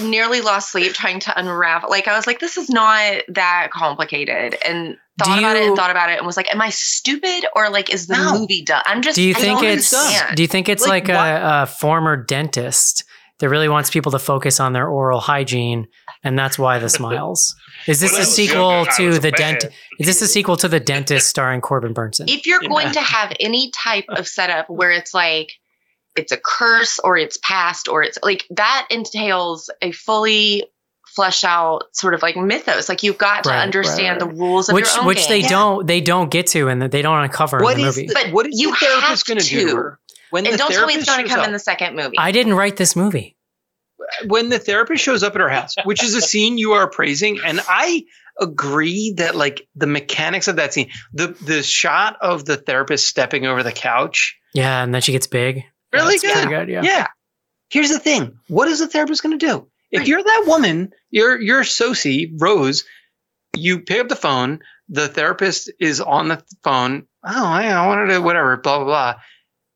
[0.00, 1.90] nearly lost sleep trying to unravel.
[1.90, 5.76] Like, I was like, this is not that complicated, and thought Do about it and
[5.76, 8.38] thought about it and was like, am I stupid or like is the No.
[8.40, 8.82] movie done?
[8.86, 9.16] I'm just.
[9.16, 10.36] Do you I think don't it's understand.
[10.36, 13.04] do you think it's Like, like, a, a former dentist
[13.40, 15.88] that really wants people to focus on their oral hygiene
[16.24, 17.54] and that's why the smiles?
[17.88, 19.58] Is this When I a was sequel younger, to the man.
[19.58, 19.64] dent?
[19.98, 22.30] Is this a sequel to the dentist starring Corbin Bernsen?
[22.30, 22.68] if you're Yeah.
[22.68, 25.50] going to have any type of setup where it's like
[26.16, 30.64] it's a curse or it's past or it's like that entails a fully
[31.14, 34.34] flesh out sort of like mythos like you've got to understand right, right.
[34.34, 35.50] the rules of which your own which they game.
[35.50, 38.06] don't they don't get to and they don't uncover What in the is movie.
[38.08, 39.66] the, But what is you the therapist have going to do to.
[39.70, 39.98] to her?
[40.30, 42.16] when And the don't tell me it's going to shows come in the second movie.
[42.18, 43.36] I didn't write this movie.
[44.26, 47.40] when the therapist shows up at her house, which is a scene you are praising,
[47.44, 48.04] and I
[48.40, 53.44] agree that like the mechanics of that scene, the the shot of the therapist stepping
[53.46, 55.64] over the couch, Yeah, and then she gets big.
[55.92, 56.48] Really good.
[56.48, 56.68] good.
[56.68, 56.82] Yeah.
[56.82, 57.06] Yeah.
[57.70, 59.68] Here's the thing: what is the therapist going to do?
[59.90, 62.84] If you're that woman, you're you're Sosie Rose.
[63.56, 64.60] You pick up the phone.
[64.88, 67.06] The therapist is on the phone.
[67.24, 68.56] Oh, I, I wanted to whatever.
[68.56, 69.14] Blah blah blah.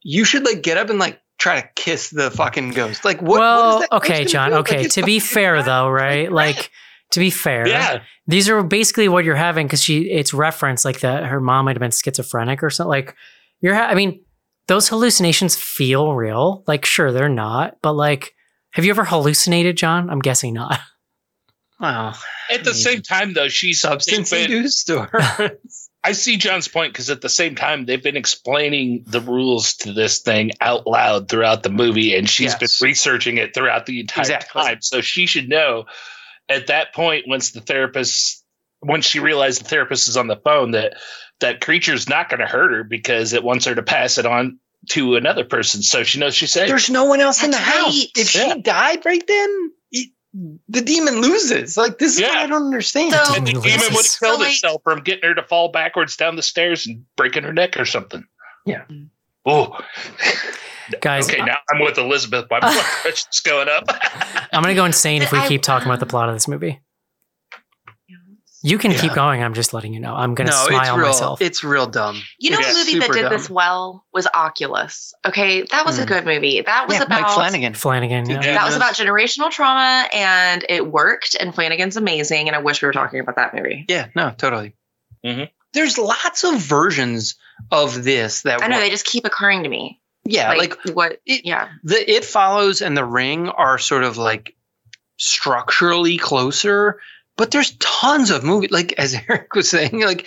[0.02, 3.04] You should like get up and like try to kiss the fucking ghost.
[3.04, 3.38] Like what?
[3.40, 4.50] well, what is that okay, John.
[4.50, 4.56] do?
[4.58, 6.32] Okay, it's to be fair though, right?
[6.32, 6.70] Like,
[7.12, 8.00] to be fair, Yeah.
[8.26, 11.76] these are basically what you're having because she it's referenced like that her mom might
[11.76, 12.88] have been schizophrenic or something.
[12.88, 13.14] Like,
[13.60, 13.74] you're.
[13.74, 14.24] Ha- I mean,
[14.68, 16.64] those hallucinations feel real.
[16.66, 18.34] Like, sure, they're not, but like,
[18.72, 20.10] have you ever hallucinated, John?
[20.10, 20.78] I'm guessing not.
[21.78, 22.14] Wow.
[22.50, 24.90] At the same time, though, she's Substance they've been- induced
[26.02, 29.92] I see John's point because at the same time, they've been explaining the rules to
[29.92, 32.78] this thing out loud throughout the movie, and she's Yes.
[32.80, 34.62] been researching it throughout the entire Exactly.
[34.62, 34.78] time.
[34.80, 35.84] So she should know
[36.48, 38.42] at that point, once the therapist,
[38.80, 40.94] once she realized the therapist is on the phone, that
[41.41, 44.59] that creature's not going to hurt her because it wants her to pass it on
[44.91, 45.82] to another person.
[45.82, 46.68] So she knows she's safe.
[46.68, 48.07] there's no one else in the That's house.
[48.16, 48.55] If Yeah.
[48.55, 50.11] she died right then, it-
[50.68, 51.76] the demon loses.
[51.76, 53.12] Like this is what I don't understand.
[53.12, 55.43] So- and the Demon demon would have killed So, like- itself from getting her to
[55.43, 58.24] fall backwards down the stairs and breaking her neck or something.
[58.64, 58.82] Yeah.
[59.45, 59.78] Oh,
[61.01, 61.43] Guys, okay.
[61.43, 62.47] Now I'm with Elizabeth.
[62.49, 62.72] My blood
[63.03, 63.84] pressure's going up.
[64.53, 66.80] I'm gonna go insane if we keep talking about the plot of this movie.
[68.66, 69.42] You can keep going.
[69.42, 70.14] I'm just letting you know.
[70.14, 70.96] I'm gonna no, it's real.
[71.06, 71.40] myself.
[71.40, 72.20] It's real dumb.
[72.38, 73.32] You know, Yeah, a movie that did dumb.
[73.32, 75.14] this well was Oculus.
[75.24, 76.08] Okay, that was a Mm.
[76.08, 76.60] good movie.
[76.62, 77.74] That was yeah, about Mike Flanagan.
[77.74, 78.28] Flanagan.
[78.28, 78.40] Yeah.
[78.42, 78.54] Yeah.
[78.54, 81.36] that was about generational trauma, and it worked.
[81.38, 83.84] And Flanagan's amazing, and I wish we were talking about that movie.
[83.88, 84.74] Yeah, no, totally.
[85.24, 85.48] Mhm.
[85.72, 87.36] There's lots of versions
[87.70, 88.84] of this that I know work.
[88.84, 90.00] they just keep occurring to me.
[90.24, 91.20] yeah, like, like what?
[91.24, 94.54] it- yeah, the It Follows and The Ring are sort of like
[95.18, 97.00] structurally closer,
[97.37, 98.70] but there's tons of movies.
[98.70, 100.26] Like as Eric was saying, like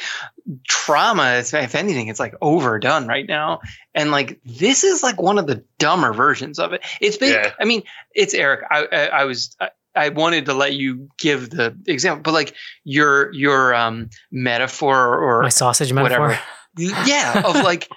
[0.68, 1.38] trauma.
[1.38, 3.62] If anything, it's like overdone right now,
[3.94, 6.82] and like this is like one of the dumber versions of it.
[7.02, 7.32] It's been.
[7.34, 7.54] Yeah.
[7.60, 7.84] I mean,
[8.14, 8.62] it's Eric.
[8.70, 9.56] I I, I was.
[9.60, 12.54] I, I wanted to let you give the example, but like
[12.84, 16.28] your your um metaphor or My sausage metaphor.
[16.28, 16.42] whatever.
[17.10, 17.90] yeah, of like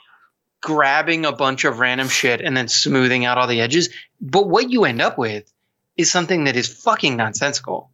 [0.62, 3.90] grabbing a bunch of random shit and then smoothing out all the edges.
[4.20, 5.52] But what you end up with
[5.96, 7.90] is something that is fucking nonsensical.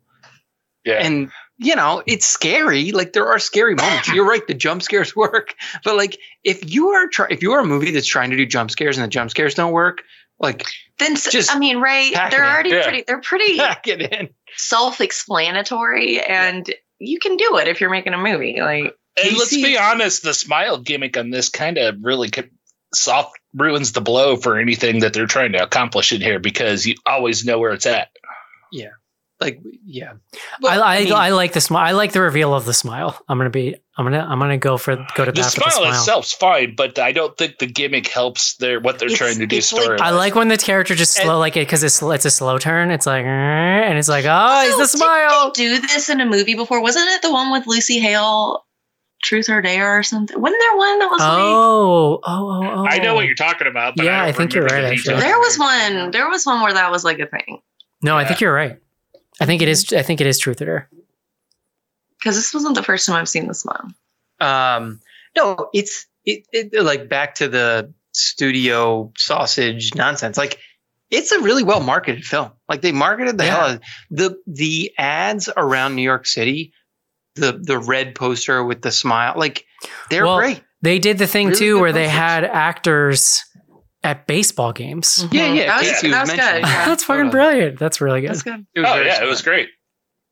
[0.88, 1.04] Yeah.
[1.04, 1.30] And
[1.60, 2.92] you know, it's scary.
[2.92, 4.08] Like there are scary moments.
[4.14, 5.54] You're right, the jump scares work.
[5.84, 8.46] But like if you are try- if you are a movie that's trying to do
[8.46, 10.02] jump scares and the jump scares don't work,
[10.38, 10.64] like
[10.98, 12.12] then s- Just I mean, right?
[12.30, 12.82] They're already Yeah.
[12.84, 13.04] pretty.
[13.06, 14.28] They're pretty pack it in.
[14.56, 18.60] self-explanatory, and you can do it if you're making a movie.
[18.60, 22.42] Like, And let's Casey- be honest, the smile gimmick on this kind of really co-
[22.94, 26.94] soft ruins the blow for anything that they're trying to accomplish in here because you
[27.06, 28.08] always know where it's at.
[29.40, 30.14] Like yeah.
[30.64, 31.86] I, I, I, mean, like the smile.
[31.86, 33.16] I like the reveal of the smile.
[33.28, 33.76] I'm gonna be.
[33.96, 34.26] I'm gonna.
[34.28, 35.90] I'm gonna go for go to The bat for the smile smile.
[35.92, 39.46] itself's fine, but I don't think the gimmick helps their what they're It's- trying to
[39.46, 40.00] do it's like- story.
[40.00, 42.58] I like when the character just And- slow like it because it's it's a slow
[42.58, 42.90] turn.
[42.90, 45.52] It's like and it's like ah, oh, it's Also, the didn't smile.
[45.54, 46.82] they do this in a movie before?
[46.82, 48.66] Wasn't it the one with Lucy Hale,
[49.22, 50.40] Truth or Dare or something?
[50.40, 51.28] Wasn't there one that was like?
[51.30, 52.86] Oh, oh, oh, oh.
[52.88, 55.20] I know what you're talking about, but Yeah, I, I think you're right, actually.
[55.20, 56.10] There was one.
[56.10, 57.60] There was one where that was like a thing.
[58.02, 58.78] No, I think you're right.
[59.40, 59.92] I think it is.
[59.92, 60.88] I think it is truth or dare.
[62.18, 63.94] Because this wasn't the first time I've seen this one.
[64.40, 65.00] Um,
[65.36, 70.36] no, it's it, it like back to the studio sausage nonsense.
[70.36, 70.58] Like
[71.10, 72.50] it's a really well marketed film.
[72.68, 73.50] Like they marketed the Yeah.
[73.50, 73.80] hell out of
[74.10, 76.72] the the ads around New York City,
[77.36, 79.34] the the red poster with the smile.
[79.36, 79.64] Like
[80.10, 80.62] they're Well, great.
[80.82, 83.44] They did the thing Really too good where they had actors
[84.04, 85.26] at baseball games.
[85.32, 85.66] Yeah, yeah.
[85.66, 86.60] That was, Casey that was was good.
[86.62, 86.84] Yeah.
[86.86, 87.78] That's fucking brilliant.
[87.78, 88.30] That's really good.
[88.30, 88.66] That's good.
[88.74, 89.68] It Oh very yeah, it was great.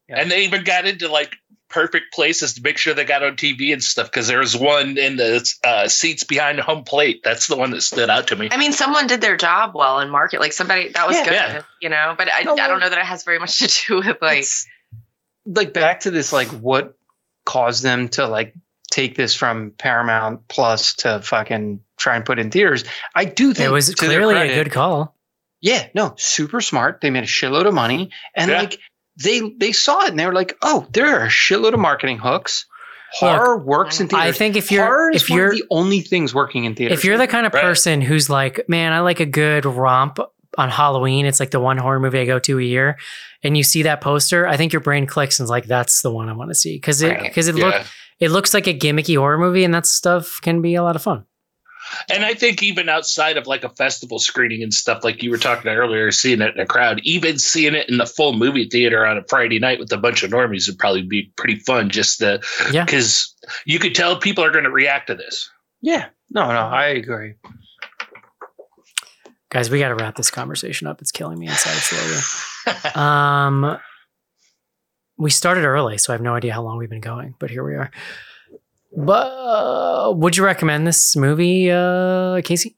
[0.09, 0.21] Yeah.
[0.21, 1.35] And they even got into like
[1.69, 4.97] perfect places to make sure they got on TV and stuff because there was one
[4.99, 7.23] in the uh, seats behind home plate.
[7.25, 8.49] That's the one that stood out to me.
[8.53, 10.39] I mean, someone did their job well in market.
[10.41, 11.25] Like somebody that was Yeah.
[11.25, 11.63] good, Yeah.
[11.83, 12.15] you know.
[12.17, 14.39] But I, No, I don't know that it has very much to do with like.
[14.39, 14.67] It's-
[15.49, 16.97] like back to this like what
[17.45, 18.55] caused them to like
[18.91, 22.85] take this from Paramount Plus to fucking try and put in theaters.
[23.15, 25.15] I do think It was to their clearly a good call.
[25.61, 27.01] Yeah, no, super smart.
[27.01, 28.59] They made a shitload of money, and Yeah.
[28.59, 28.79] like
[29.23, 32.19] they they saw it and they were like, oh, there are a shitload of marketing
[32.19, 32.67] hooks.
[33.13, 34.29] Horror works in theaters.
[34.29, 36.75] I think if you're Horror is if one you're of the only things working in
[36.75, 36.99] theaters.
[36.99, 37.63] if you're the kind of Right.
[37.63, 40.19] person who's like, man, I like a good romp
[40.59, 41.25] on Halloween.
[41.25, 42.99] It's like the one horror movie I go to a year,
[43.43, 46.11] and you see that poster, I think your brain clicks and is like, that's the
[46.11, 47.23] one I want to see because it Right.
[47.23, 47.85] because it look Yeah.
[48.21, 51.03] it looks like a gimmicky horror movie, and that stuff can be a lot of
[51.03, 51.25] fun.
[52.11, 55.39] And I think even outside of like a festival screening and stuff, like you were
[55.39, 59.07] talking earlier, seeing it in a crowd, even seeing it in the full movie theater
[59.07, 61.91] on a Friday night with a bunch of normies would probably be pretty fun.
[61.91, 62.41] Just to,
[62.73, 62.85] Yeah.
[62.85, 63.35] because
[63.65, 65.51] you could tell people are going to react to this.
[65.81, 66.07] Yeah.
[66.31, 67.35] No, no, I agree.
[69.51, 71.01] Guys, we got to wrap this conversation up.
[71.01, 72.21] It's killing me inside slowly.
[72.97, 73.79] Um,
[75.17, 77.63] we started early, so I have no idea how long we've been going, but here
[77.65, 77.93] we are.
[78.97, 82.77] But uh, would you recommend this movie, uh, Casey?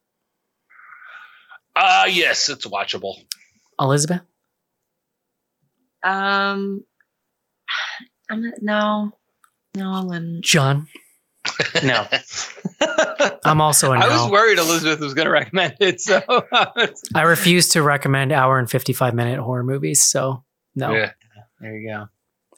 [1.76, 3.14] Uh yes, it's watchable.
[3.80, 4.22] Elizabeth?
[6.02, 6.84] Um,
[8.30, 9.12] I'm no,
[9.76, 10.44] no, I wouldn't.
[10.44, 10.88] John?
[11.84, 12.06] No.
[13.44, 14.00] I'm also no.
[14.00, 16.00] I was worried Elizabeth was going to recommend it.
[16.00, 16.20] So
[17.14, 20.44] I refuse to recommend hour and 55 minute horror movies, so
[20.74, 20.92] no.
[20.92, 21.12] Yeah.
[21.60, 22.06] there you go.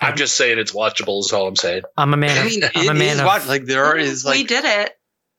[0.01, 1.83] I'm just saying it's watchable is all I'm saying.
[1.97, 3.97] I'm a man I of, mean, I'm a it man is of, what like there
[3.97, 4.93] is we like did it.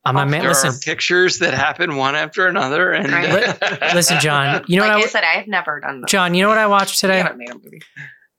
[0.03, 3.93] I'm a man, there listen, are pictures that happen one after another, and Right.
[3.93, 6.09] listen, John, you know like what I, I, said, I've never done this.
[6.11, 7.19] John, you know what I watched We today?
[7.21, 7.81] haven't made a movie.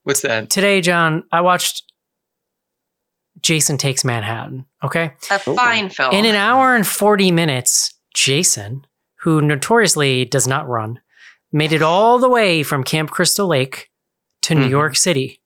[0.03, 0.51] what's that?
[0.51, 1.85] Today, John, I watched
[3.41, 5.13] Jason Takes Manhattan, okay?
[5.31, 6.13] A fine film.
[6.15, 8.85] In an hour and 40 minutes, Jason,
[9.21, 11.01] who notoriously does not run,
[11.53, 13.89] made it all the way from Camp Crystal Lake
[14.43, 14.71] to New Mhm.
[14.71, 15.41] York City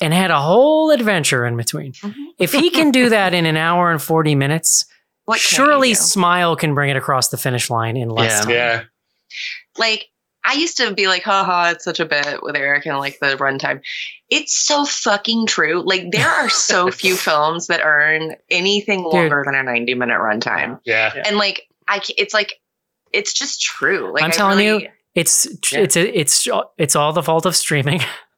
[0.00, 1.92] and had a whole adventure in between.
[1.92, 2.14] Mhm.
[2.38, 4.84] If he can do that in an hour and 40 minutes,
[5.26, 5.94] What surely do?
[5.94, 8.40] Smile can bring it across the finish line in less Yeah.
[8.40, 8.50] time.
[8.50, 8.82] Yeah.
[9.78, 10.06] like
[10.42, 13.36] I used to be like, haha, it's such a bit with Eric and like the
[13.36, 13.82] runtime.
[14.30, 15.82] It's so fucking true.
[15.84, 20.80] Like there are so few films that earn anything longer than a 90 minute runtime.
[20.84, 21.12] Yeah.
[21.26, 22.54] And like I it's like
[23.12, 24.12] it's just true.
[24.14, 25.80] Like I'm telling really- you, It's Yeah.
[25.80, 26.48] it's a, it's
[26.78, 28.00] it's all the fault of streaming,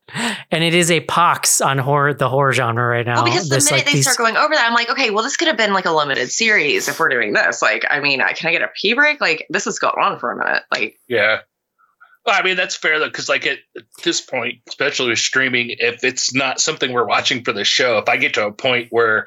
[0.50, 3.16] and it is a pox on horror the horror genre right now.
[3.16, 5.10] Well, because the This, minute like, they these- start going over that, I'm like, okay,
[5.10, 7.62] well, this could have been like a limited series if we're doing this.
[7.62, 9.20] Like, I mean, I, can I get a pee break?
[9.20, 10.62] Like, this has gone on for a minute.
[10.72, 11.38] Like, Yeah.
[12.24, 15.70] Well, I mean, that's fair though, because like at, at this point, especially with streaming,
[15.78, 18.88] if it's not something we're watching for the show, if I get to a point
[18.90, 19.26] where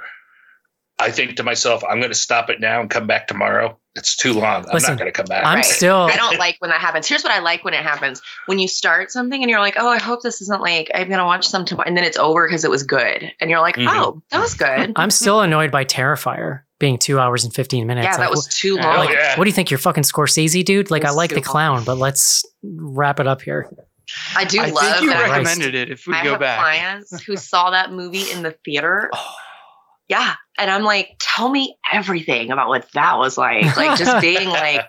[0.97, 4.15] I think to myself, I'm going to stop it now and come back tomorrow, it's
[4.15, 4.65] too long.
[4.65, 5.45] I'm Listen, not going to come back.
[5.45, 5.65] I'm Right.
[5.65, 7.05] still I don't like when that happens.
[7.07, 9.89] Here's what I like when it happens: when you start something and you're like, "Oh,
[9.89, 12.63] I hope this isn't like I'm gonna watch some tomorrow," and then it's over because
[12.63, 13.87] it was good, and you're like, Mhm.
[13.89, 18.05] "Oh, that was good." I'm still annoyed by Terrifier being two hours and 15 minutes.
[18.05, 18.97] yeah, Like, that was too Oh, long.
[18.97, 19.37] like, yeah.
[19.37, 19.71] What do you think?
[19.71, 20.91] You're fucking Scorsese, dude?
[20.91, 21.51] Like, I like the too long.
[21.51, 23.69] clown, but let's wrap it up here.
[24.35, 25.17] I do I love think you that.
[25.29, 25.31] Christ.
[25.31, 25.89] recommended it.
[25.91, 29.09] If we I go have back, clients who saw that movie in the theater.
[29.19, 29.35] Oh.
[30.07, 33.75] Yeah, and I'm like, tell me everything about what that was like.
[33.75, 34.85] Like just being like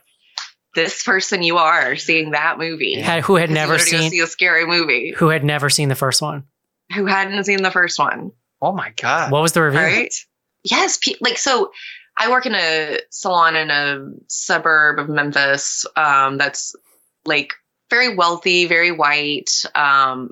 [0.75, 3.01] this person you are seeing that movie.
[3.01, 5.13] Had, who had never wanted to go seen see a scary movie.
[5.17, 6.45] who had never seen the first one.
[6.95, 8.33] Who hadn't seen the first one?
[8.63, 9.81] oh my god, What was the review?
[9.81, 10.15] Right?
[10.65, 11.71] Yes, pe- like so.
[12.19, 15.85] I work in a salon in a suburb of Memphis.
[15.97, 16.75] Um, that's
[17.27, 17.53] like
[17.91, 19.51] very wealthy, very white.
[19.75, 20.31] Um,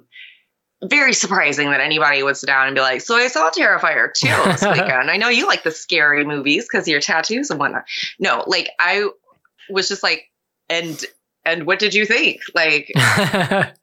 [0.88, 4.26] very surprising that anybody would sit down and be like, "So I saw Terrifier 2
[4.26, 5.10] this weekend.
[5.10, 7.84] I know you like the scary movies because your tattoos and whatnot."
[8.18, 9.08] No, like I
[9.70, 10.30] was just like,
[10.68, 11.02] and
[11.44, 12.40] and what did you think?
[12.54, 12.92] Like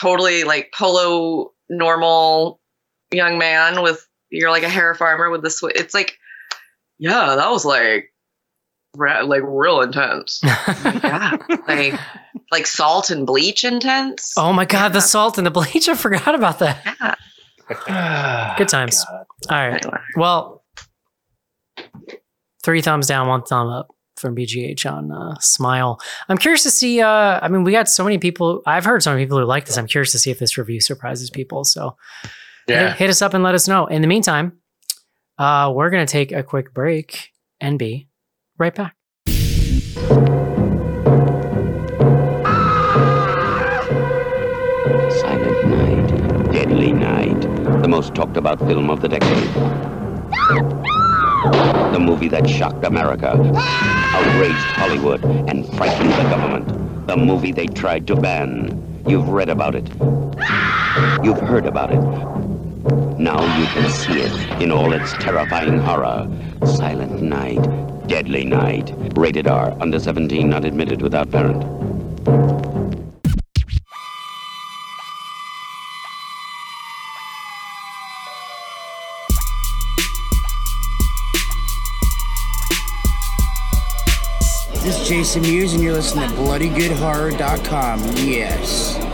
[0.00, 2.60] totally like polo normal
[3.10, 6.18] young man with you're like a hair farmer with the sw- it's like
[6.98, 8.12] yeah that was like
[8.96, 11.36] re- like real intense yeah
[11.68, 11.98] like
[12.52, 15.88] like salt and bleach intense oh my god, the salt and the bleach!
[15.88, 16.80] I forgot about that.
[16.98, 17.14] yeah
[18.58, 19.04] Good times.
[19.04, 19.26] God.
[19.50, 19.84] All right.
[19.84, 20.64] anyway Well,
[22.62, 26.00] three thumbs down, one thumb up from BGH on uh, Smile.
[26.28, 27.00] I'm curious to see.
[27.00, 28.62] Uh, I mean, we got so many people.
[28.66, 29.76] I've heard so many people who like this.
[29.76, 31.64] I'm curious to see if this review surprises people.
[31.64, 31.96] So
[32.66, 32.94] hit, yeah.
[32.94, 33.86] hit us up and let us know.
[33.86, 34.52] In the meantime,
[35.38, 37.30] uh, we're going to take a quick break
[37.60, 38.08] and be
[38.58, 38.94] right back.
[47.86, 49.48] The most talked about film of the decade.
[51.94, 57.06] The movie that shocked America, outraged Hollywood, and frightened the government.
[57.06, 59.04] The movie they tried to ban.
[59.06, 59.88] You've read about it.
[61.22, 62.00] You've heard about it.
[63.20, 66.28] Now you can see it in all its terrifying horror.
[66.66, 67.62] Silent Night,
[68.08, 68.92] Deadly Night.
[69.16, 71.62] Rated R, under 17, not admitted without parent.
[85.06, 88.00] Jason Mewes, and you're listening to BloodyGoodHorror.com.
[88.16, 89.05] Yes.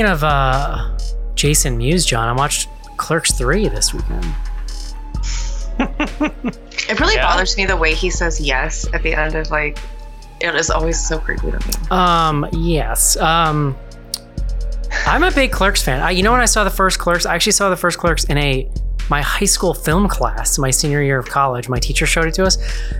[0.00, 0.96] Speaking of uh,
[1.34, 4.24] Jason Mewes, John, I watched Clerks 3 this weekend.
[5.78, 7.26] It really Yeah?
[7.26, 9.78] bothers me the way he says yes at the end of like.
[10.40, 11.74] It is always so creepy to me.
[11.90, 13.18] Um, yes.
[13.18, 13.76] Um,
[15.06, 16.00] I'm a big Clerks fan.
[16.00, 18.24] I, you know when I saw the first Clerks, I actually saw the first Clerks
[18.24, 18.70] in a
[19.10, 21.68] my high school film class, my senior year of college.
[21.68, 22.56] My teacher showed it to us,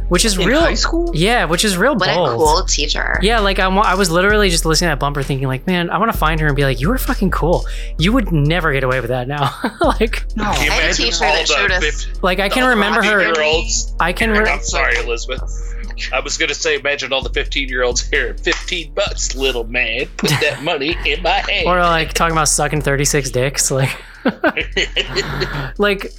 [0.08, 0.61] which is In real.
[0.61, 1.11] high school?
[1.14, 2.28] Yeah, which is real What bold.
[2.28, 3.18] a cool teacher.
[3.22, 5.88] Yeah, like I, wa- I was literally just listening to that bumper, thinking like, man,
[5.90, 7.64] I want to find her and be like, you were fucking cool.
[7.98, 9.54] You would never get away with that now.
[9.80, 10.44] like, No.
[10.44, 13.20] I had a teacher that showed us- fif- like I can remember her.
[13.20, 14.30] 15-year-olds I can.
[14.30, 15.66] Re- I'm sorry, Elizabeth.
[16.14, 18.34] I was gonna say, imagine all the 15 year olds here.
[18.38, 20.06] 15 bucks, little man.
[20.16, 21.66] Put that money in my hand.
[21.66, 23.70] or like talking about sucking 36 dicks.
[23.70, 23.90] Like,
[25.78, 26.12] like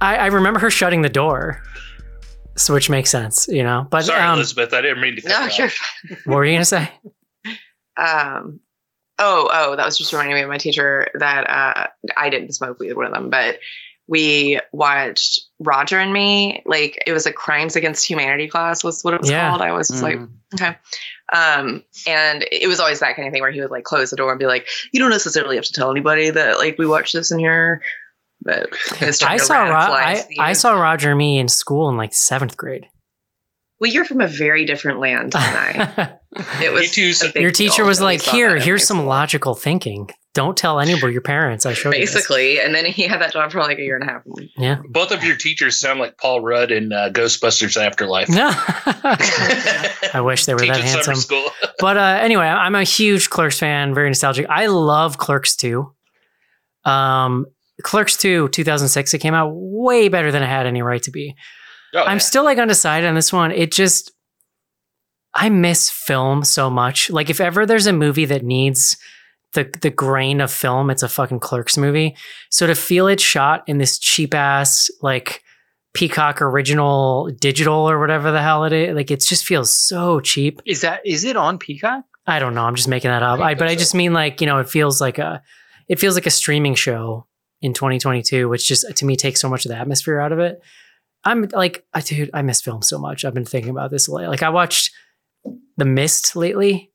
[0.00, 1.62] I, I remember her shutting the door,
[2.56, 3.86] so which makes sense, you know.
[3.90, 4.72] But sorry, um, Elizabeth.
[4.72, 5.28] I didn't mean to.
[5.28, 5.94] No, you you're off.
[6.24, 6.90] what were you gonna say?
[7.96, 8.60] um
[9.18, 12.78] oh oh that was just reminding me of my teacher that uh i didn't smoke
[12.78, 13.58] weed with one of them but
[14.06, 19.12] we watched roger and me like it was a crimes against humanity class was what
[19.12, 19.50] it was Yeah.
[19.50, 20.30] called i was just like Mm.
[20.54, 20.76] okay
[21.32, 24.16] um and it was always that kind of thing where he would like close the
[24.16, 27.12] door and be like you don't necessarily have to tell anybody that like we watched
[27.12, 27.80] this in here
[28.42, 28.70] but
[29.22, 32.88] I saw Ro- I, I saw Roger me in school in like seventh grade.
[33.80, 36.16] Well you're from a very different land than i
[36.62, 40.08] it was You too, Your teacher was like, "Here, here's some school." logical thinking.
[40.32, 41.66] Don't tell anybody your parents.
[41.66, 43.96] I showed you this." basically and then he had that job for like a year
[43.96, 44.22] and a half
[44.56, 44.80] Yeah.
[44.88, 48.28] Both of your teachers sound like Paul Rudd in uh, Ghostbusters Afterlife.
[48.28, 48.48] No.
[50.14, 51.16] I wish they were that handsome.
[51.16, 51.44] school.
[51.80, 54.46] But uh, anyway, I'm a huge Clerks fan, very nostalgic.
[54.48, 55.92] I love Clerks too.
[56.84, 57.46] Um,
[57.82, 61.34] Clerks 2, 2006, it came out way better than it had any right to be.
[61.94, 62.18] Oh, I'm yeah.
[62.18, 63.50] still like undecided on this one.
[63.52, 64.12] It just,
[65.34, 67.10] I miss film so much.
[67.10, 68.96] Like, if ever there's a movie that needs
[69.52, 72.16] the the grain of film, it's a fucking Clerks movie.
[72.50, 75.42] So to feel it shot in this cheap ass like
[75.92, 80.62] Peacock original digital or whatever the hell it is, like it just feels so cheap.
[80.66, 82.04] Is that is it on Peacock?
[82.26, 82.62] I don't know.
[82.62, 83.40] I'm just making that up.
[83.40, 85.42] I, but I just mean like you know, it feels like a,
[85.88, 87.26] it feels like a streaming show
[87.60, 90.62] in 2022, which just to me takes so much of the atmosphere out of it.
[91.24, 93.24] I'm like, I dude, I miss film so much.
[93.24, 94.28] I've been thinking about this lately.
[94.28, 94.90] Like I watched
[95.76, 96.92] The Mist lately.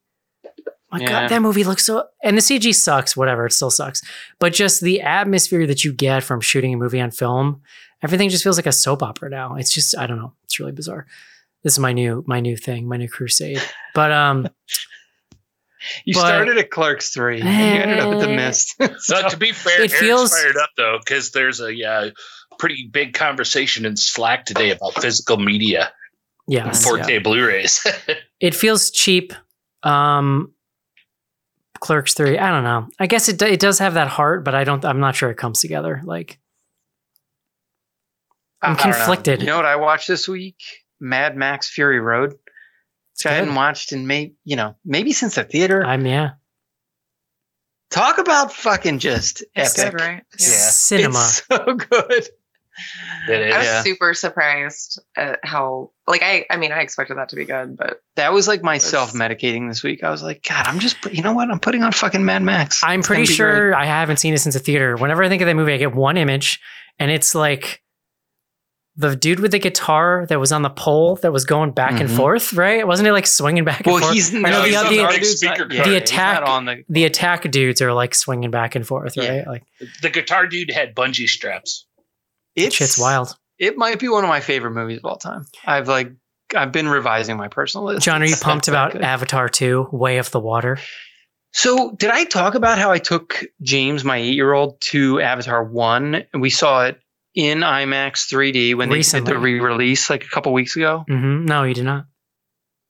[0.92, 1.08] My Yeah.
[1.22, 2.06] God, that movie looks so.
[2.22, 3.16] And the CG sucks.
[3.16, 4.02] Whatever, it still sucks.
[4.38, 7.60] But just the atmosphere that you get from shooting a movie on film,
[8.02, 9.56] everything just feels like a soap opera now.
[9.56, 10.32] It's just, I don't know.
[10.44, 11.06] It's really bizarre.
[11.64, 13.60] This is my new, my new thing, my new crusade.
[13.94, 14.48] But um,
[16.04, 17.40] You But- started at Clerks three.
[17.40, 18.28] and you ended up at the.
[18.28, 18.74] Mist.
[18.98, 22.10] so, to be fair, It Eric's feels- fired up though because there's a uh,
[22.58, 25.92] pretty big conversation in Slack today about physical media,
[26.46, 27.18] yes, 4K yeah.
[27.20, 27.86] Blu-rays.
[28.40, 29.32] it feels cheap.
[29.82, 30.52] Um,
[31.80, 32.38] Clerks three.
[32.38, 32.88] I don't know.
[32.98, 34.84] I guess it it does have that heart, but I don't.
[34.84, 36.00] I'm not sure it comes together.
[36.04, 36.38] Like
[38.62, 38.96] I'm I don't know.
[38.96, 39.40] conflicted.
[39.40, 40.56] You know what I watched this week?
[41.00, 42.30] Mad Max Fury Road.
[42.30, 43.34] Which I good.
[43.36, 45.84] hadn't watched in maybe you know maybe since the theater.
[45.84, 46.30] I'm yeah.
[47.90, 49.92] Talk about fucking just It's epic.
[49.98, 50.22] good, right?
[50.32, 50.46] Yeah.
[50.46, 51.18] Cinema.
[51.18, 52.28] It's so good.
[53.28, 53.54] It is.
[53.54, 53.82] I was Yeah.
[53.82, 58.00] super surprised at how like I I mean I expected that to be good, but
[58.16, 60.02] That was like my It's- self medicating this week.
[60.04, 61.50] I was like, God, I'm just, you know what?
[61.50, 62.82] I'm putting on fucking Mad Max.
[62.84, 63.76] I'm It's pretty sure great.
[63.78, 64.96] I haven't seen it since the theater.
[64.96, 66.60] Whenever I think of that movie, I get one image,
[66.98, 67.82] and it's like
[68.98, 72.08] the dude with the guitar that was on the pole that was going back and
[72.08, 72.16] Mhm.
[72.16, 72.52] forth.
[72.54, 72.86] Right?
[72.86, 74.14] Wasn't it like swinging back and Well, forth?
[74.14, 75.72] he's no, no, he's the, on the, the, speaker not- card.
[75.74, 76.84] yeah, The he's attack- not on the.
[76.88, 79.16] the attack dudes are like swinging back and forth.
[79.18, 79.26] Right?
[79.26, 79.44] Yeah.
[79.46, 79.64] Like
[80.00, 81.85] the guitar dude had bungee straps.
[82.56, 83.36] It's shit's wild.
[83.58, 85.44] It might be one of my favorite movies of all time.
[85.64, 86.12] I've like,
[86.54, 88.04] I've been revising my personal list.
[88.04, 89.02] John, are you pumped about good.
[89.02, 90.78] Avatar 2, Way of the Water?
[91.52, 96.42] So, did I talk about how I took James, my eight-year-old, to Avatar One, and
[96.42, 97.00] we saw it
[97.34, 101.04] in IMAX 3D when they did the re-release like a couple weeks ago?
[101.08, 102.06] hmm No, you did not.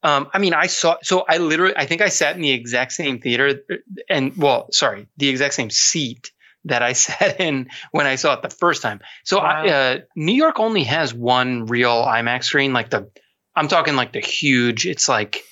[0.02, 0.96] Um, I mean, I saw.
[1.02, 3.60] So I literally, I think I sat in the exact same theater,
[4.08, 6.32] and well, sorry, the exact same seat
[6.66, 9.00] that I sat in when I saw it the first time.
[9.24, 13.10] So I, uh, New York only has one real IMAX screen, like the,
[13.54, 14.86] I'm talking like the huge.
[14.86, 15.42] It's like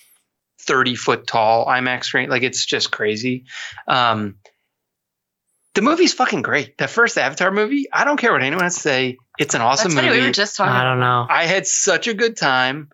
[0.61, 2.29] thirty foot tall IMAX screen.
[2.29, 3.45] Like it's just crazy.
[3.89, 4.37] Um,
[5.75, 6.79] the movie's fucking great.
[6.79, 9.17] The first Avatar movie, I don't care what anyone has to say.
[9.39, 10.09] It's an awesome That's funny.
[10.09, 10.21] movie.
[10.21, 10.73] We were just talking.
[10.73, 11.27] I don't know.
[11.29, 12.91] I had such a good time.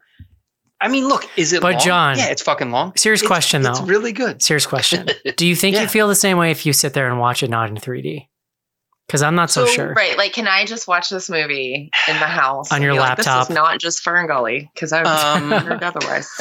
[0.81, 1.83] I mean, look, is it But long?
[1.83, 2.93] John- yeah, it's fucking long.
[2.97, 3.71] Serious It's- question, though.
[3.73, 4.43] It's really good.
[4.43, 5.09] Serious question.
[5.37, 5.83] Do you think Yeah.
[5.83, 8.29] you'd feel the same way if you sit there and watch it not in 3D?
[9.07, 9.93] Because I'm not so, So, sure.
[9.93, 13.19] Right, like, can I just watch this movie in the house On your be like,
[13.19, 13.41] laptop?
[13.49, 16.31] This is not just Fern Gully because I've Um, heard otherwise.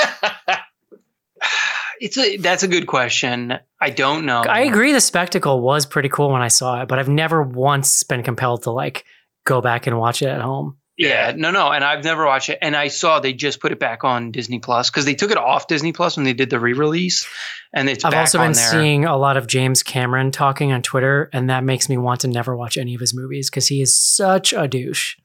[2.02, 3.56] It's a that's a good question.
[3.82, 4.40] I don't know.
[4.40, 8.04] I agree the spectacle was pretty cool when I saw it, but I've never once
[8.04, 9.04] been compelled to like
[9.44, 10.78] go back and watch it at home.
[11.00, 12.58] Yeah, no, no, and I've never watched it.
[12.62, 15.38] And I saw they just put it back on Disney Plus because they took it
[15.38, 17.26] off Disney Plus when they did the re-release,
[17.74, 18.70] and it's I've back also on been there.
[18.70, 22.28] seeing a lot of James Cameron talking on Twitter, and that makes me want to
[22.28, 25.16] never watch any of his movies because he is such a douche.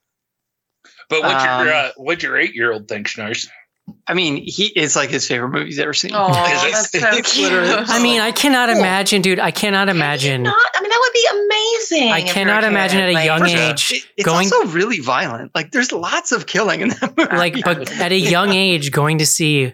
[1.11, 3.49] But what Um, your uh, what's your eight year old think, Schnars?
[4.07, 6.13] I mean, he it's like his favorite movie he's ever seen.
[6.15, 7.53] Oh, that's so cute.
[7.53, 9.41] I mean, I cannot imagine, dude.
[9.41, 10.45] I cannot imagine.
[10.45, 11.29] Not, I mean, that would be
[11.91, 12.11] amazing.
[12.13, 14.51] I if you're a cannot imagine at a like- young First age it- it's going
[14.53, 15.55] also really violent.
[15.55, 17.37] Like, there's lots of killing in that movie.
[17.37, 19.73] like but at a young age going to see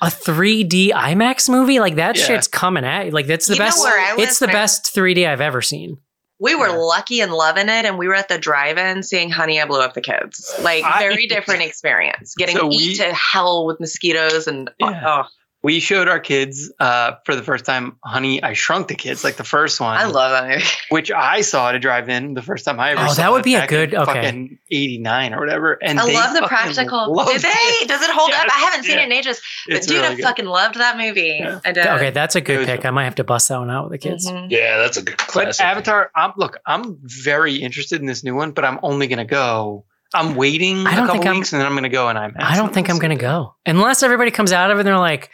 [0.00, 2.24] a 3D IMAX movie like that Yeah.
[2.24, 3.10] shit's coming at you.
[3.12, 5.40] Like that's the You know best where I was it's the when best 3D I've
[5.40, 5.98] ever seen.
[6.40, 6.76] We were Yeah.
[6.76, 9.94] lucky and loving it, and we were at the drive-in seeing Honey, I Blew Up
[9.94, 10.54] the Kids.
[10.62, 12.36] Like I- very different experience.
[12.36, 15.02] Getting So eat we- to hell with mosquitoes and Yeah.
[15.04, 15.24] oh,
[15.62, 19.34] we showed our kids uh, for the first time, Honey, I Shrunk the Kids, like
[19.36, 19.96] the first one.
[19.96, 20.64] I love that movie.
[20.90, 23.40] which I saw to drive in the first time I ever Oh, saw that would
[23.40, 24.04] it be a good- okay.
[24.12, 25.72] fucking 89 or whatever.
[25.82, 27.12] And I they love the practical.
[27.12, 27.48] loved Did they?
[27.48, 27.88] it.
[27.88, 28.46] Does it hold up?
[28.54, 29.02] I haven't seen yeah.
[29.02, 30.22] it in ages, but It's dude, really I good.
[30.22, 31.38] fucking loved that movie.
[31.40, 31.58] Yeah.
[31.64, 31.86] I did.
[31.86, 32.84] Okay, that's a good was- pick.
[32.84, 34.30] I might have to bust that one out with the kids.
[34.30, 34.50] Mhm.
[34.50, 35.58] Yeah, that's a good classic.
[35.58, 35.64] But.
[35.64, 39.84] Avatar, I'm look, I'm very interested in this new one, but I'm only gonna go.
[40.14, 42.16] I'm waiting I a don't couple think I'm- weeks and then I'm gonna go and
[42.16, 42.34] I'm.
[42.38, 43.56] I don't think I'm going to go.
[43.66, 45.28] Unless everybody comes out of it and they're like,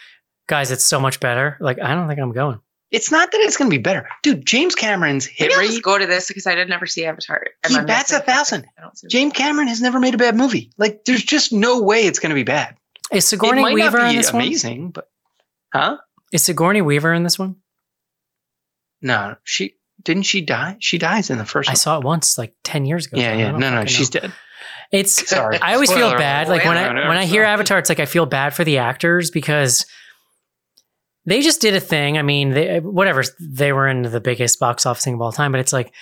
[0.46, 2.60] "Guys, it's so much better." Like, I don't think I'm going.
[2.90, 4.46] It's not that it's gonna be better, dude.
[4.46, 7.44] James Cameron's hit Maybe I'll just go to this because I did never see Avatar.
[7.64, 8.66] Am He I bats a thousand.
[8.78, 10.70] I don't see James Cameron has never made a bad movie.
[10.78, 12.76] Like, there's just no way it's gonna be bad.
[13.10, 14.42] Is it Sigourney might Weaver not in be this one?
[14.42, 15.10] amazing, but
[15.72, 15.98] huh?
[16.32, 17.56] Is Sigourney Weaver in this one?
[19.02, 20.22] No, she didn't.
[20.24, 20.76] She die.
[20.80, 21.68] She dies in the first.
[21.68, 21.76] I one.
[21.76, 23.18] saw it once like 10 years ago.
[23.18, 23.50] Yeah, I yeah.
[23.50, 24.20] No, no, she's know.
[24.20, 24.32] dead.
[24.92, 25.58] It's Sorry.
[25.60, 26.48] I always Spoiler feel bad.
[26.48, 29.30] Like when I when I hear Avatar, it's like I feel bad for the actors
[29.30, 29.86] because
[31.26, 32.18] they just did a thing.
[32.18, 35.52] I mean, they, whatever they were in the biggest box office thing of all time,
[35.52, 35.92] but it's like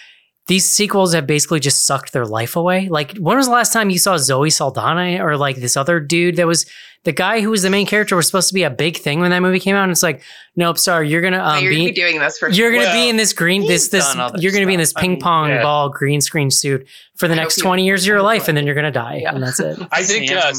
[0.48, 2.88] these sequels have basically just sucked their life away.
[2.88, 6.36] Like when was the last time you saw Zoe Saldana or like this other dude
[6.36, 6.66] that was
[7.04, 9.30] the guy who was the main character was supposed to be a big thing when
[9.30, 9.82] that movie came out?
[9.84, 10.22] And it's like,
[10.56, 13.04] nope, sorry, you're gonna um, you're be, gonna be doing this for you're gonna Well,
[13.04, 15.00] be in this green this this you're gonna be in this stuff.
[15.00, 15.62] I ping mean, pong yeah.
[15.62, 18.56] ball green screen suit for the I next 20 years of your I life and
[18.56, 19.34] then you're gonna die Yeah.
[19.34, 19.78] and that's it.
[19.92, 20.52] I think uh,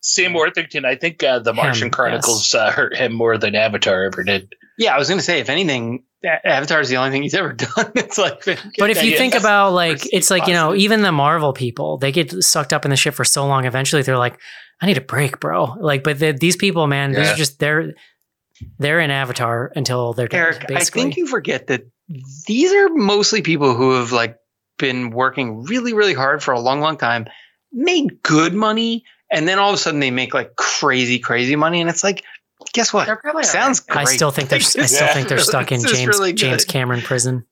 [0.00, 0.84] Sam- Sam Worthington.
[0.84, 4.54] I think uh, the Martian Him, Chronicles uh, hurt him more than Avatar ever did.
[4.78, 7.92] Yeah, I was gonna say if anything, Avatar is the only thing he's ever done.
[7.94, 8.44] It's like,
[8.78, 12.12] But if you think about like it's like you know even the Marvel people they
[12.12, 14.38] get sucked up in the shit for so long eventually they're like
[14.80, 17.94] I need a break bro like but the, these people man these are just they're
[18.78, 21.84] they're in Avatar until they're dead Eric, I think you forget that
[22.46, 24.36] these are mostly people who have like
[24.78, 27.26] been working really, really hard for a long, long time,
[27.72, 31.80] made good money, and then all of a sudden they make like crazy, crazy money,
[31.80, 32.22] and it's like,
[32.72, 33.06] guess what?
[33.06, 34.06] They're probably Sounds alright.
[34.06, 34.12] great.
[34.14, 35.12] I still think they're I still Yeah.
[35.14, 36.32] think they're stuck in James really.
[36.32, 37.44] James Cameron prison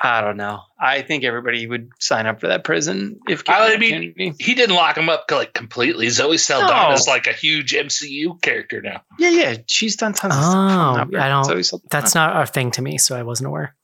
[0.00, 0.60] I don't know.
[0.80, 4.44] I think everybody would sign up for that prison if I given mean, the.
[4.44, 6.08] He didn't lock him up like completely.
[6.08, 6.94] Zoe Saldana No.
[6.94, 9.02] is like a huge MCU character now.
[9.18, 10.54] yeah, yeah, she's done tons of stuff.
[10.54, 13.24] Oh, I'm not very- I don't- Zoe that's not a thing to me so I
[13.24, 13.74] wasn't aware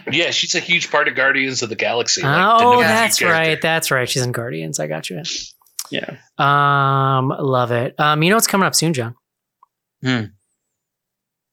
[0.12, 2.22] Yeah, she's a huge part of Guardians of the Galaxy.
[2.22, 3.40] like, oh new that's character.
[3.40, 5.22] right that's right she's in Guardians I got you
[5.90, 6.16] yeah.
[6.38, 9.14] um love it um you know what's coming up soon John
[10.02, 10.24] Hmm.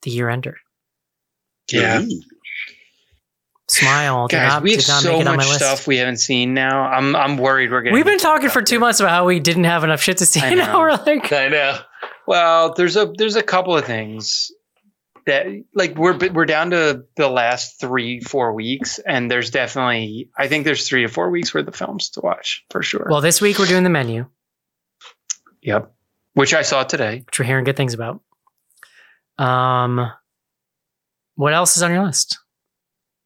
[0.04, 0.58] the year ender
[1.72, 2.04] Yeah.
[3.70, 5.88] smile did Guys, not, we have not so make it on much my list stuff
[5.88, 6.84] we haven't seen now.
[6.84, 7.94] I'm I'm worried we're getting.
[7.94, 10.40] We've been talking for two months about how we didn't have enough shit to see.
[10.42, 10.80] I And now know.
[10.80, 11.78] we're like, I know.
[12.28, 14.52] Well, there's a there's a couple of things
[15.30, 20.48] that like we're we're down to the last three four weeks, and there's definitely I
[20.48, 23.08] think there's three to four weeks worth of films to watch for sure.
[23.10, 24.26] well, this week we're doing the menu,
[25.62, 25.92] yep,
[26.34, 27.24] which I saw today.
[27.26, 28.22] which we're hearing good things about.
[29.38, 30.12] Um,
[31.36, 32.38] what else is on your list?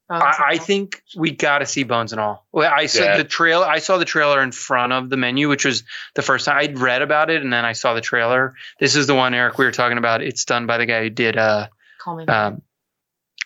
[0.10, 2.46] Oh, I, I think we got to see Bones and All.
[2.52, 3.18] Well, I saw Yeah.
[3.18, 3.62] the trail.
[3.64, 5.84] I saw the trailer in front of the menu, which was
[6.14, 8.54] the first time I'd read about it, and then I saw the trailer.
[8.80, 10.22] This is the one, Eric, we were talking about.
[10.22, 11.38] It's done by the guy who did.
[11.38, 11.68] uh
[12.04, 12.26] Call me.
[12.28, 12.62] um,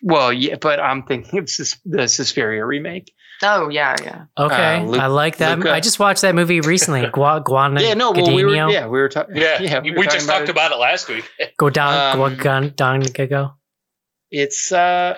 [0.02, 3.12] Well, yeah, but I'm thinking it's Sus- the Suspiria remake.
[3.44, 4.26] oh yeah, yeah.
[4.38, 5.58] Okay, Uh, Luke- I like that.
[5.60, 5.72] Luca.
[5.72, 7.06] I just watched that movie recently.
[7.14, 8.54] Gua, Guana, yeah, no, well, we were.
[8.56, 9.36] Yeah, we were talking.
[9.38, 11.30] Yeah, we, we, were just talking talked about it last week.
[11.58, 13.52] Go down, Um, go down, down, go.
[14.32, 15.18] It's uh,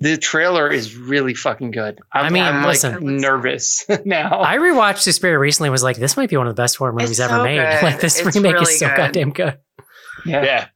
[0.00, 1.98] The trailer is really fucking good.
[2.12, 2.92] I'm, I mean, I'm listen.
[2.94, 4.40] like nervous now.
[4.40, 5.68] I rewatched Suspiria recently.
[5.68, 7.44] and Was like, this might be one of the best horror movies It's ever so
[7.44, 7.56] made.
[7.58, 7.82] good.
[7.82, 8.96] Like this It's remake really is so good.
[8.96, 9.58] goddamn good.
[10.26, 10.42] yeah.
[10.44, 10.66] Yeah.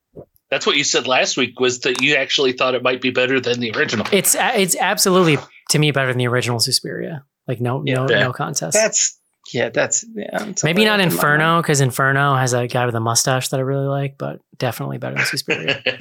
[0.55, 3.41] That's what you said last week was that you actually thought it might be better
[3.41, 4.07] than the original.
[4.13, 5.37] It's it's absolutely
[5.71, 7.25] to me better than the original Suspiria.
[7.49, 8.21] Like no no Yeah.
[8.21, 8.73] no contest.
[8.73, 9.19] That's
[9.53, 9.71] yeah.
[9.71, 10.53] That's yeah.
[10.63, 11.13] Maybe not in my mind.
[11.15, 14.99] Inferno because Inferno has a guy with a mustache that I really like, but definitely
[14.99, 15.83] better than Suspiria.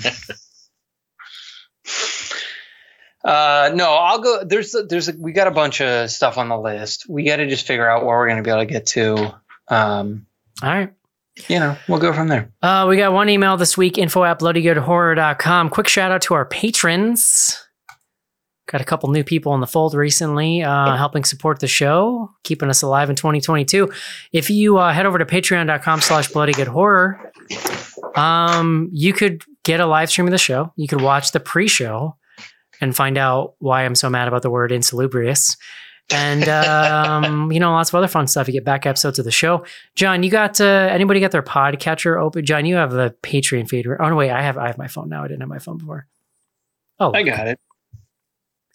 [3.26, 4.44] Uh, no, I'll go.
[4.44, 7.06] There's there's a, we got a bunch of stuff on the list.
[7.08, 9.34] We got to just figure out where we're going to be able to get to.
[9.70, 10.26] Um,
[10.62, 10.92] All right.
[11.50, 12.52] You know, we'll go from there.
[12.62, 15.70] Uh, we got one email this week, info at bloodygoodhorror.com.
[15.70, 17.60] Quick shout out to our patrons.
[18.68, 22.70] Got a couple new people in the fold recently, uh, helping support the show, keeping
[22.70, 23.92] us alive in 2022.
[24.32, 30.10] If you uh, head over to patreon.com slash bloodygoodhorror, um, you could get a live
[30.10, 30.72] stream of the show.
[30.76, 32.16] You could watch the pre-show
[32.80, 35.58] and find out why I'm so mad about the word insalubrious.
[36.12, 38.48] And, um, you know, lots of other fun stuff.
[38.48, 39.66] You get back episodes of the show.
[39.96, 42.46] John, you got uh, anybody got their podcatcher open?
[42.46, 43.88] John, you have the Patreon feed.
[43.88, 45.24] Oh no, wait, I have I have my phone now.
[45.24, 46.08] I didn't have my phone before.
[47.00, 47.60] Oh, I got it.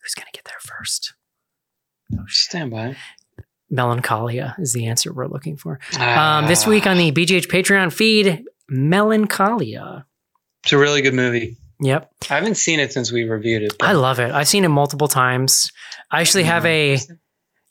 [0.03, 1.14] who's gonna get there first?
[2.14, 2.97] Oh, Stand by.
[3.70, 5.79] Melancholia is the answer we're looking for.
[5.99, 10.07] Um, this week on the BGH Patreon feed, Melancholia.
[10.64, 11.57] it's a really good movie.
[11.81, 13.76] Yep, I haven't seen it since we reviewed it.
[13.81, 14.33] I love it.
[14.33, 15.70] I've seen it multiple times.
[16.11, 16.99] I actually have a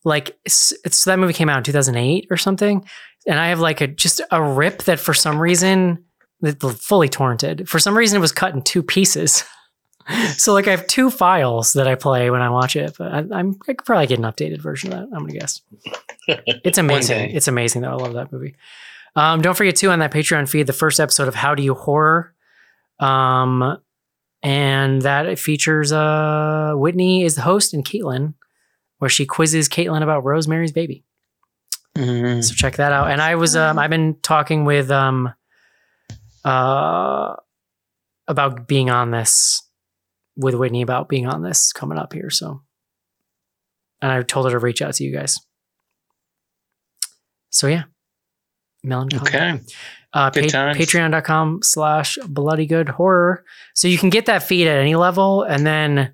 [0.05, 2.86] like it's, it's that movie came out in 2008 or something,
[3.28, 6.05] and I have like a just a rip that for some reason
[6.41, 7.68] that fully torrented.
[7.68, 9.43] For some reason, it was cut in two pieces.
[10.38, 13.18] so like I have two files that I play when I watch it, but I,
[13.32, 15.16] I'm I could probably get an updated version of that.
[15.16, 15.62] I'm gonna guess.
[16.30, 17.32] It's amazing.
[17.32, 17.91] It's amazing though.
[17.91, 18.55] I love that movie.
[19.16, 21.74] Um, don't forget too on that Patreon feed the first episode of How Do You
[21.74, 22.34] Horror.
[22.99, 23.78] Um,
[24.47, 28.33] and that features uh Whitney is the host and Caitlin,
[28.99, 31.03] where she quizzes Caitlin about Rosemary's Baby.
[31.97, 32.41] Mhm.
[32.41, 33.11] So check that out.
[33.11, 35.33] And I was um I've been talking with um
[36.45, 37.35] uh
[38.29, 39.63] about being on this
[40.37, 42.29] with Whitney about being on this coming up here.
[42.29, 42.61] So
[44.01, 45.35] and I told her to reach out to you guys.
[47.49, 47.83] So yeah.
[48.81, 49.29] Melancholy.
[49.29, 49.59] Okay.
[50.18, 53.43] Uh, pa- Patreon.com slash bloody good horror.
[53.76, 55.43] So you can get that feed at any level.
[55.43, 56.13] And then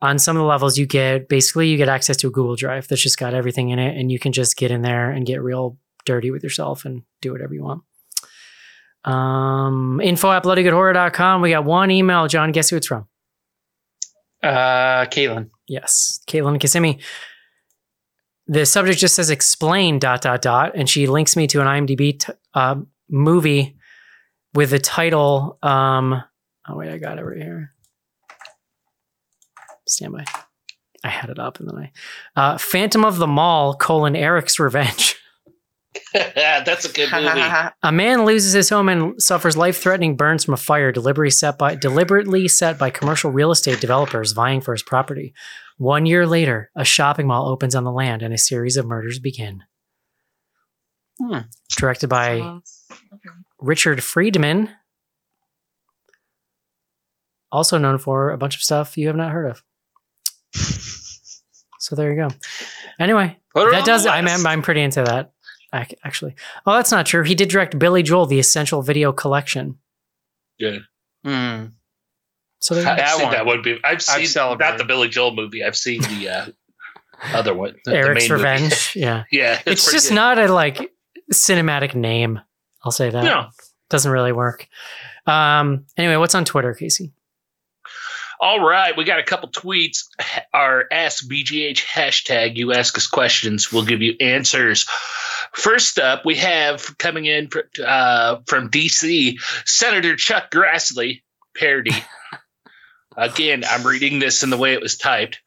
[0.00, 2.88] on some of the levels, you get basically you get access to a Google Drive
[2.88, 3.96] that's just got everything in it.
[3.98, 5.76] And you can just get in there and get real
[6.06, 7.82] dirty with yourself and do whatever you want.
[9.04, 11.42] Um, info at bloodygoodhorror.com.
[11.42, 12.26] We got one email.
[12.28, 13.06] John, guess who it's from?
[14.42, 15.50] Uh, Caitlin.
[15.68, 17.00] Yes, Caitlin Kissimmee.
[18.46, 22.18] The subject just says explain dot dot dot, and she links me to an IMDb
[22.18, 22.76] t- uh,
[23.08, 23.76] movie
[24.54, 25.58] with the title.
[25.62, 26.22] Um,
[26.68, 27.72] oh wait, I got it right here.
[29.86, 30.24] Stand by.
[31.04, 31.92] I had it up and then I
[32.40, 35.16] uh, Phantom of the Mall: colon Eric's Revenge.
[36.12, 37.40] That's a good movie.
[37.82, 41.74] A man loses his home and suffers life-threatening burns from a fire deliberately set by
[41.74, 45.32] deliberately set by commercial real estate developers vying for his property.
[45.78, 49.18] One year later, a shopping mall opens on the land and a series of murders
[49.18, 49.62] begin.
[51.18, 51.40] Hmm.
[51.76, 52.60] Directed by
[53.60, 54.70] Richard Friedman,
[57.52, 59.62] also known for a bunch of stuff you have not heard of.
[61.78, 62.28] So there you go.
[62.98, 64.06] Anyway, Put her on that does.
[64.06, 64.26] I'm.
[64.26, 65.32] I'm I'm pretty into that.
[65.72, 66.34] Actually,
[66.66, 67.22] oh, that's not true.
[67.22, 69.78] He did direct Billy Joel: The Essential Video Collection.
[70.58, 70.78] Yeah.
[71.24, 71.66] Hmm.
[72.60, 72.96] So there you I've.
[72.98, 73.32] That seen one.
[73.32, 73.62] that one.
[73.62, 74.26] Be- I've seen
[74.58, 75.62] not the Billy Joel movie.
[75.62, 76.46] I've seen the uh,
[77.34, 77.76] other one.
[77.84, 78.42] the- the Eric's main movie.
[78.50, 78.92] Revenge.
[78.96, 80.14] Yeah, Yeah, it's, pretty just good.
[80.14, 80.90] not a like
[81.32, 82.40] cinematic name.
[82.86, 83.24] I'll say that.
[83.24, 83.48] No.
[83.90, 84.68] Doesn't really work.
[85.26, 85.86] Um.
[85.96, 87.12] Anyway, what's on Twitter, Casey?
[88.38, 90.04] All right, we got a couple tweets.
[90.52, 92.56] Our Ask BGH hashtag.
[92.56, 94.86] You ask us questions, we'll give you answers.
[95.52, 97.48] First up, we have coming in
[97.84, 101.22] uh, from DC, Senator Chuck Grassley
[101.56, 101.92] parody.
[103.16, 105.40] Again, I'm reading this in the way it was typed.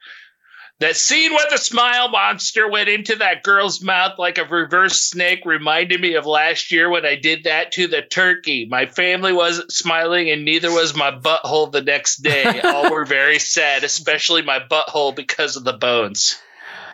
[0.79, 5.41] That scene where the smile monster went into that girl's mouth like a reverse snake
[5.43, 8.65] reminded me of last year when I did that to the turkey.
[8.65, 12.61] My family wasn't smiling, and neither was my butthole the next day.
[12.63, 16.39] All were very sad, especially my butthole because of the bones.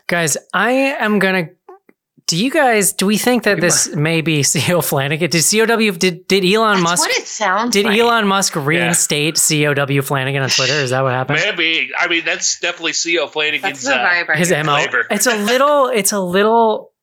[0.08, 1.50] Guys, I am gonna.
[2.28, 2.94] Do you guys?
[2.94, 5.30] Do we think that this may be Co Flanagan?
[5.30, 5.92] Did COW?
[5.92, 7.08] Did did Elon That's Musk?
[7.08, 8.00] what it sounds Did like.
[8.00, 10.74] Elon Musk reinstate COW Flanagan on Twitter?
[10.74, 11.40] Is that what happened?
[11.46, 11.92] Maybe.
[11.98, 13.22] I mean, that's definitely Co.
[13.22, 13.84] That's Flanagan's.
[13.84, 14.64] the Uh, His mo.
[14.76, 15.06] flavor.
[15.12, 15.88] It's a little.
[15.90, 16.94] It's a little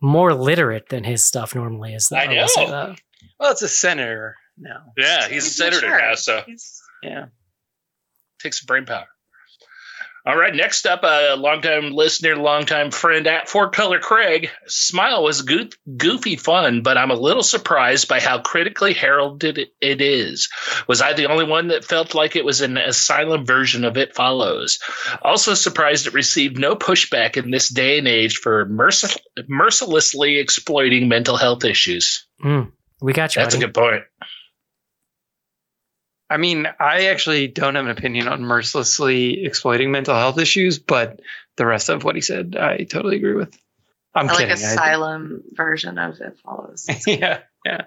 [0.00, 2.08] more literate than his stuff normally is.
[2.08, 2.70] Though, I will say know.
[2.70, 3.00] that.
[3.40, 4.92] Well, it's a senator now.
[4.96, 5.98] yeah, he's a senator Sure.
[5.98, 6.44] now, so
[7.02, 7.26] Yeah.
[8.40, 9.06] takes some brain power.
[10.24, 14.50] All right, next up, a longtime listener, longtime friend at Four Color Craig.
[14.68, 19.72] Smile was goo- goofy fun, but I'm a little surprised by how critically heralded it-
[19.80, 20.48] it is.
[20.86, 24.14] Was I the only one that felt like it was an asylum version of It
[24.14, 24.78] Follows?
[25.22, 29.18] Also surprised it received no pushback in this day and age for mercil-
[29.48, 32.24] mercilessly exploiting mental health issues.
[32.44, 32.70] Mm,
[33.00, 33.42] we got you.
[33.42, 34.04] That's a good point.
[36.32, 41.20] I mean, I actually don't have an opinion on mercilessly exploiting mental health issues, but
[41.56, 43.54] the rest of what he said, I totally agree with.
[44.14, 44.64] I'm I like kidding.
[44.64, 46.88] I- asylum version of it follows.
[47.06, 47.82] yeah, yeah.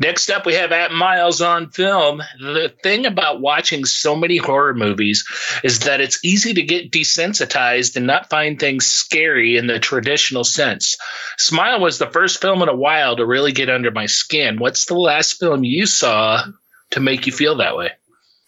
[0.00, 2.22] Next up, we have at Miles on Film.
[2.38, 5.26] The thing about watching so many horror movies
[5.62, 10.44] is that it's easy to get desensitized and not find things scary in the traditional
[10.44, 10.96] sense.
[11.36, 14.58] Smile was the first film in a while to really get under my skin.
[14.58, 16.44] What's the last film you saw
[16.90, 17.90] to make you feel that way?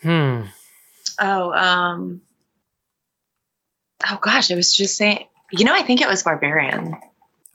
[0.03, 0.43] Hmm.
[1.19, 2.23] Oh, um,
[4.09, 5.27] oh gosh, I was just saying.
[5.53, 6.97] You know, I think it was Barbarian.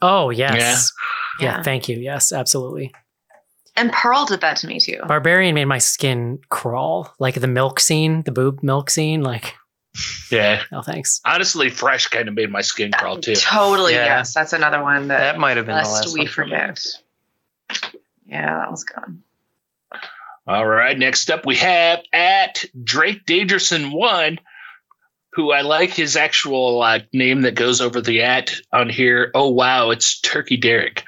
[0.02, 0.92] Oh yes.
[1.40, 1.56] Yeah.
[1.56, 1.62] Yeah.
[1.62, 1.96] Thank you.
[1.96, 2.94] Yes, absolutely.
[3.76, 5.00] And Pearl did that to me too.
[5.06, 9.22] Barbarian made my skin crawl, like the milk scene, the boob milk scene.
[9.22, 9.54] Like,
[10.30, 10.62] Yeah.
[10.72, 11.20] no thanks.
[11.24, 13.34] Honestly, Fresh kind of made my skin crawl too.
[13.34, 14.04] Totally, Yeah.
[14.06, 14.32] yes.
[14.34, 16.50] That's another one that, That might have been the lest last we one for me.
[16.52, 16.80] forget.
[18.26, 19.22] Yeah, that was good.
[20.48, 20.96] All right.
[20.96, 24.38] Next up, we have at Drake Dangerson one,
[25.32, 29.30] who I like his actual uh, name that goes over the at on here.
[29.34, 31.04] Oh wow, it's Turkey Derek.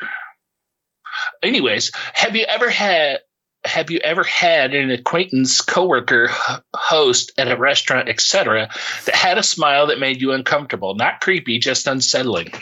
[1.43, 3.19] Anyways, have you ever had?
[3.65, 8.69] Have you ever had an acquaintance, coworker, h- host at a restaurant, etc.,
[9.07, 10.95] that had a smile that made you uncomfortable?
[10.95, 12.53] Not creepy, just unsettling.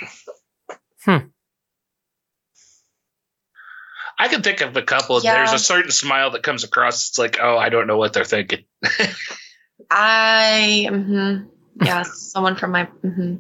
[1.04, 1.28] Hmm.
[4.18, 5.20] I can think of a couple.
[5.22, 5.34] Yeah.
[5.34, 7.10] There's a certain smile that comes across.
[7.10, 8.64] It's like, oh, I don't know what they're thinking.
[9.90, 11.48] I, mm
[11.84, 13.38] yeah, someone from my, mhm.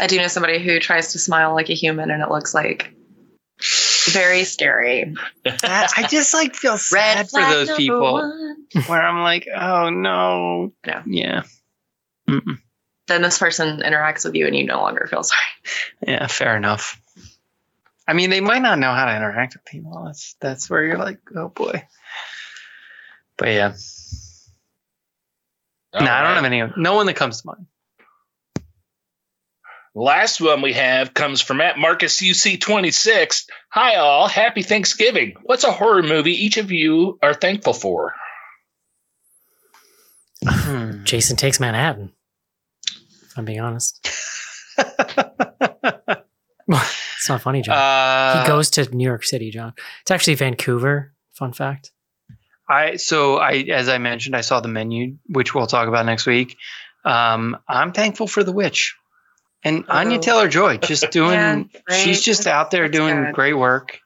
[0.00, 2.92] I do know somebody who tries to smile like a human and it looks like
[4.08, 5.14] very scary.
[5.44, 8.64] I I just like feel sad for those people one.
[8.86, 10.72] where I'm like, oh no.
[10.86, 11.02] Yeah.
[11.06, 11.42] Yeah.
[12.28, 12.58] Mm-mm.
[13.06, 15.42] Then this person interacts with you and you no longer feel sorry.
[16.06, 17.00] Yeah, fair enough.
[18.08, 20.04] I mean, they might not know how to interact with people.
[20.04, 21.86] That's that's where you're like, oh boy.
[23.36, 23.74] But yeah,
[25.94, 26.62] no, I don't have any.
[26.76, 27.66] No one that comes to mind.
[29.98, 33.46] Last one we have comes from at Marcus UC26.
[33.70, 34.28] Hi, all.
[34.28, 35.36] Happy Thanksgiving.
[35.42, 38.12] What's a horror movie each of you are thankful for?
[40.46, 41.04] Hmm.
[41.04, 42.12] Jason takes Manhattan.
[43.24, 44.06] If I'm being honest.
[47.18, 47.76] It's not funny, John.
[47.76, 49.72] uh, he goes to New York City, John.
[50.02, 51.12] It's actually Vancouver.
[51.32, 51.90] Fun fact.
[52.68, 56.26] I so I as I mentioned, I saw the menu, which we'll talk about next
[56.26, 56.56] week.
[57.04, 58.94] Um, I'm thankful for the witch
[59.66, 60.20] and Anya Oh.
[60.20, 61.32] Taylor Joy, just doing.
[61.32, 61.96] Yeah, right.
[62.00, 63.34] she's just That's- out there that's doing good.
[63.34, 64.00] great work.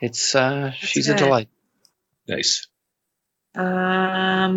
[0.00, 1.48] It's uh, she's a delight.
[2.28, 2.66] Nice.
[3.54, 4.56] Um,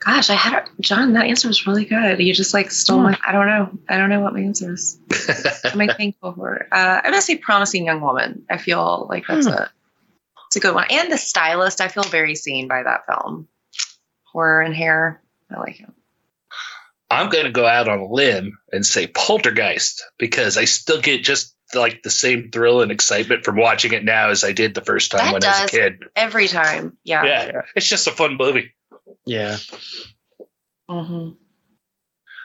[0.00, 1.12] gosh, I had a, John.
[1.12, 2.18] That answer was really good.
[2.20, 3.18] You just like stole my.
[3.24, 3.78] I don't know.
[3.88, 4.98] I don't know what my answer is.
[5.06, 6.66] What am I thankful for?
[6.72, 8.44] Uh, I'm gonna say promising young woman.
[8.50, 9.70] I feel like that's a
[10.48, 10.86] it's a good one.
[10.90, 13.48] And the stylist, I feel very seen by that film.
[14.32, 15.22] Horror and hair.
[15.54, 15.92] I like him.
[17.10, 21.22] I'm going to go out on a limb and say Poltergeist because I still get
[21.22, 24.80] just like the same thrill and excitement from watching it now as I did the
[24.80, 26.04] first time That when I was a kid.
[26.14, 26.96] Every time.
[27.04, 27.24] Yeah.
[27.24, 28.72] Yeah, it's just a fun movie.
[29.24, 29.56] Yeah.
[30.88, 31.30] hmm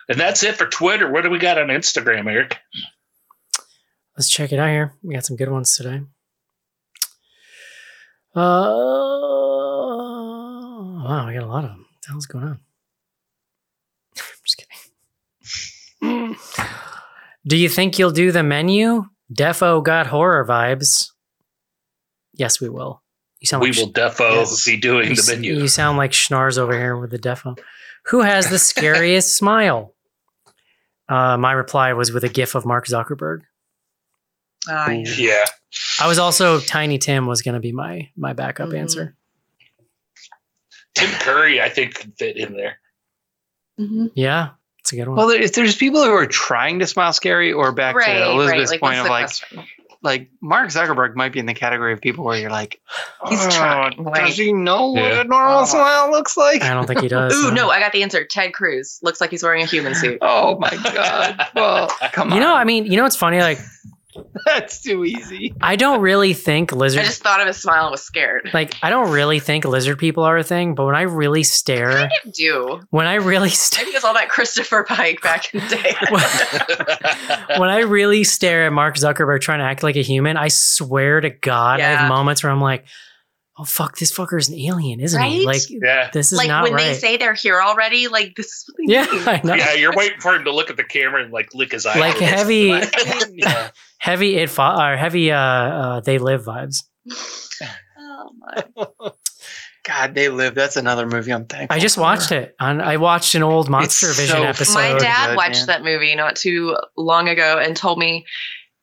[0.09, 1.11] And that's it for Twitter.
[1.11, 2.57] What do we got on Instagram, Eric?
[4.17, 4.93] Let's check it out here.
[5.01, 6.01] We got some good ones today.
[8.35, 8.39] Uh,
[11.03, 11.79] wow, we got a lot of them.
[11.79, 12.59] What the hell's going on?
[14.17, 14.63] I'm just
[16.01, 16.35] kidding.
[17.45, 19.05] Do you think you'll do the menu?
[19.33, 21.09] Defo got horror vibes.
[22.33, 23.01] Yes, we will.
[23.39, 24.65] You sound We like will defo Yes.
[24.65, 25.53] be doing you, the s- menu.
[25.55, 27.57] you sound like Schnars over here with the defo.
[28.07, 29.95] Who has the scariest smile?
[31.09, 33.41] Uh, my reply was with a gif of Mark Zuckerberg.
[34.69, 35.03] Ah, yeah.
[35.17, 35.43] yeah.
[35.99, 38.77] I was also Tiny Tim was going to be my my backup Mhm.
[38.79, 39.15] answer.
[40.93, 42.79] Tim Curry, I think, could fit in there.
[43.77, 44.49] hmm Yeah,
[44.81, 45.17] it's a good one.
[45.17, 48.29] Well, there, if there's people who are trying to smile scary, or back Right, to
[48.31, 48.69] Elizabeth's right.
[48.69, 49.25] Like, point what's of like,
[49.59, 49.65] question?
[50.03, 52.81] like Mark Zuckerberg might be in the category of people where you're like,
[53.29, 54.25] He's "Oh, trying, right?
[54.27, 55.65] Does he know what a normal Oh.
[55.65, 56.63] smile looks like?
[56.63, 57.33] I don't think he does.
[57.35, 58.25] Ooh, uh, no, I got the answer.
[58.25, 60.17] Ted Cruz looks like he's wearing a human suit.
[60.21, 61.47] Oh my god!
[61.55, 62.35] Well, come on.
[62.35, 63.39] You know, I mean, you know what's funny?
[63.39, 63.59] Like,
[64.45, 65.53] That's too easy.
[65.61, 67.01] I don't really think lizard.
[67.01, 68.49] I just thought of his smile and was scared.
[68.53, 71.91] like I don't really think lizard people are a thing, but when I really stare,
[71.91, 72.81] I do.
[72.89, 77.57] when I really stare, Maybe it's all that Christopher Pike back in the day.
[77.59, 81.21] when I really stare at Mark Zuckerberg trying to act like a human, I swear
[81.21, 82.85] to God, I have moments where I'm like,
[83.57, 86.09] "Oh fuck, this fucker is an alien, isn't he?" Like yeah.
[86.11, 86.87] this is like not when right.
[86.87, 89.27] they say they're here already, like this is what they yeah, mean.
[89.27, 89.53] I know.
[89.55, 91.99] Yeah, you're waiting for him to look at the camera and like lick his eye.
[91.99, 92.73] Like heavy,
[93.33, 93.69] yeah.
[93.97, 96.83] heavy it fo- or heavy uh, uh they live vibes.
[97.97, 99.11] Oh my.
[99.83, 100.53] God, they live.
[100.53, 101.75] That's another movie I'm thankful.
[101.75, 102.01] I just for.
[102.01, 102.55] watched it.
[102.59, 104.75] On, I watched an old Monster It's Vision so episode.
[104.75, 105.67] My dad good, watched man.
[105.67, 108.25] that movie not too long ago and told me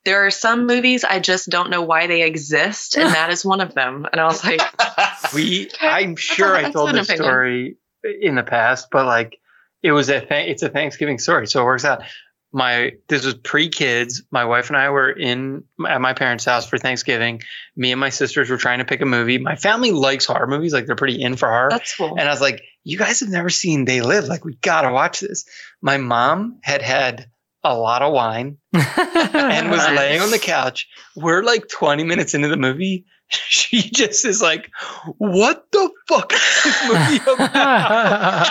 [0.09, 3.61] there are some movies I just don't know why they exist, and that is one
[3.61, 4.07] of them.
[4.11, 4.63] And I was like,
[5.35, 5.67] We.
[5.67, 7.25] Okay, I'm sure I told this opinion.
[7.25, 7.77] story
[8.23, 9.39] in the past, but like
[9.83, 12.03] it was a th- it's a Thanksgiving story, so it works out.
[12.51, 14.23] My this was pre kids.
[14.31, 17.43] My wife and I were in at my parents' house for Thanksgiving.
[17.77, 19.37] Me and my sisters were trying to pick a movie.
[19.37, 21.69] My family likes horror movies, like they're pretty in for horror.
[21.69, 22.17] that's cool.
[22.19, 24.25] And I was like, you guys have never seen They Live.
[24.25, 25.45] Like, we got to watch this.
[25.83, 27.29] My mom had had
[27.65, 30.89] a lot of wine and was laying on the couch.
[31.17, 33.05] We're like 20 minutes into the movie.
[33.31, 34.71] She just is like,
[35.19, 38.47] what the fuck is this movie about?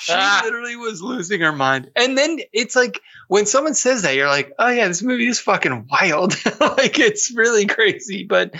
[0.00, 0.12] she
[0.44, 1.90] literally was losing her mind.
[1.96, 5.40] And then it's like, when someone says that, you're like, oh yeah, this movie is
[5.40, 6.34] fucking wild.
[6.60, 8.24] like, it's really crazy.
[8.24, 8.52] But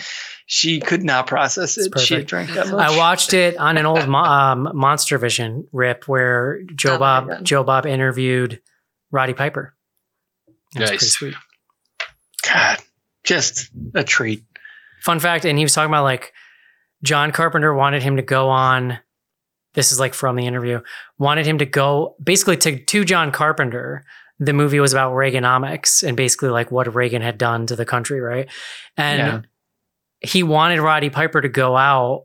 [0.46, 1.98] she could not process it.
[2.00, 2.80] She drank that much.
[2.90, 7.44] I watched it on an old mo- um, Monster Vision rip where Joe Oh, Bob.
[7.44, 8.62] Joe Bob interviewed
[9.12, 9.74] Roddy Piper.
[10.74, 11.12] It was pretty Nice.
[11.12, 11.34] sweet.
[12.48, 12.78] God,
[13.24, 14.42] just a treat.
[15.02, 16.32] Fun fact, and he was talking about like
[17.04, 18.98] John Carpenter wanted him to go on.
[19.74, 20.80] This is like from the interview.
[21.18, 24.04] Wanted him to go basically to to John Carpenter.
[24.38, 28.20] The movie was about Reaganomics and basically like what Reagan had done to the country,
[28.20, 28.48] right?
[28.96, 29.40] And Yeah.
[30.28, 32.24] he wanted Roddy Piper to go out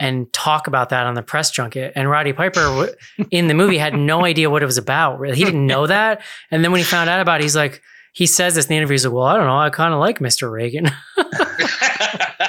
[0.00, 1.92] and talk about that on the press junket.
[1.94, 2.88] And Roddy Piper
[3.30, 5.20] in the movie had no idea what it was about.
[5.20, 6.22] Really, he didn't know that.
[6.50, 7.80] And then when he found out about it, he's like,
[8.12, 8.94] he says this in the interview.
[8.94, 9.56] He's like, "Well, I don't know.
[9.56, 10.50] I kind of like Mr.
[10.50, 10.90] Reagan."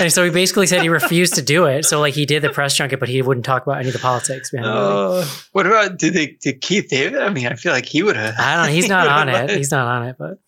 [0.00, 1.84] and so he basically said he refused to do it.
[1.84, 3.98] So like he did the press junket, but he wouldn't talk about any of the
[3.98, 5.22] politics behind the movie.
[5.22, 7.20] Uh, what about did they did Keith David?
[7.20, 8.34] I mean, I feel like he would have.
[8.38, 8.72] I don't know.
[8.72, 9.50] He's not on it.
[9.50, 10.16] He's not on it.
[10.18, 10.38] But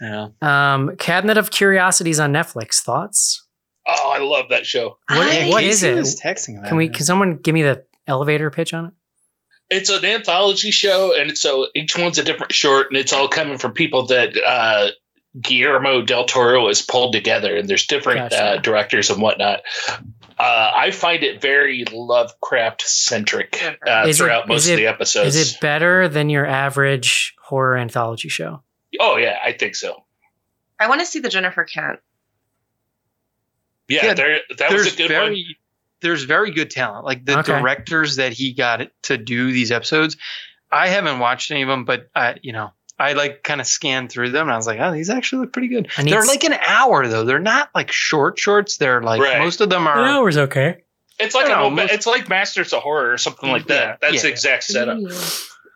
[0.00, 0.28] Yeah.
[0.40, 2.80] um, Cabinet of Curiosities on Netflix.
[2.80, 3.41] Thoughts?
[3.86, 4.98] Oh, I love that show.
[5.08, 5.94] What, I- what Casey is it?
[5.96, 6.86] Was texting about Can we?
[6.86, 6.94] it.
[6.94, 8.92] Can someone give me the elevator pitch on it?
[9.70, 13.56] It's an anthology show, and so each one's a different short, and it's all coming
[13.56, 14.88] from people that uh,
[15.40, 18.44] Guillermo del Toro has pulled together, and there's different Gotcha.
[18.44, 19.60] uh, directors and whatnot.
[20.38, 24.88] Uh, I find it very Lovecraft centric uh, Is it- throughout most is of the
[24.88, 25.36] episodes.
[25.36, 28.62] Is it better than your average horror anthology show?
[29.00, 30.04] oh yeah, I think so.
[30.78, 32.00] I want to see the Jennifer Kent.
[33.92, 35.54] Yeah, Yeah, there that was There's a good very one.
[36.00, 37.04] there's very good talent.
[37.04, 37.52] Like the Okay.
[37.60, 40.16] directors that he got to do these episodes.
[40.70, 44.10] I haven't watched any of them, but I, you know, I like kind of scanned
[44.10, 45.88] through them and I was like, oh, these actually look pretty good.
[45.98, 47.24] I They're like an hour though.
[47.24, 48.76] They're not like short shorts.
[48.78, 49.38] They're like Right.
[49.38, 49.98] most of them are.
[49.98, 50.78] An hour's okay.
[51.18, 53.74] It's like I an know, most- it's like Masters of Horror or something like that.
[53.86, 54.22] Yeah, That's yeah.
[54.22, 54.98] the exact setup.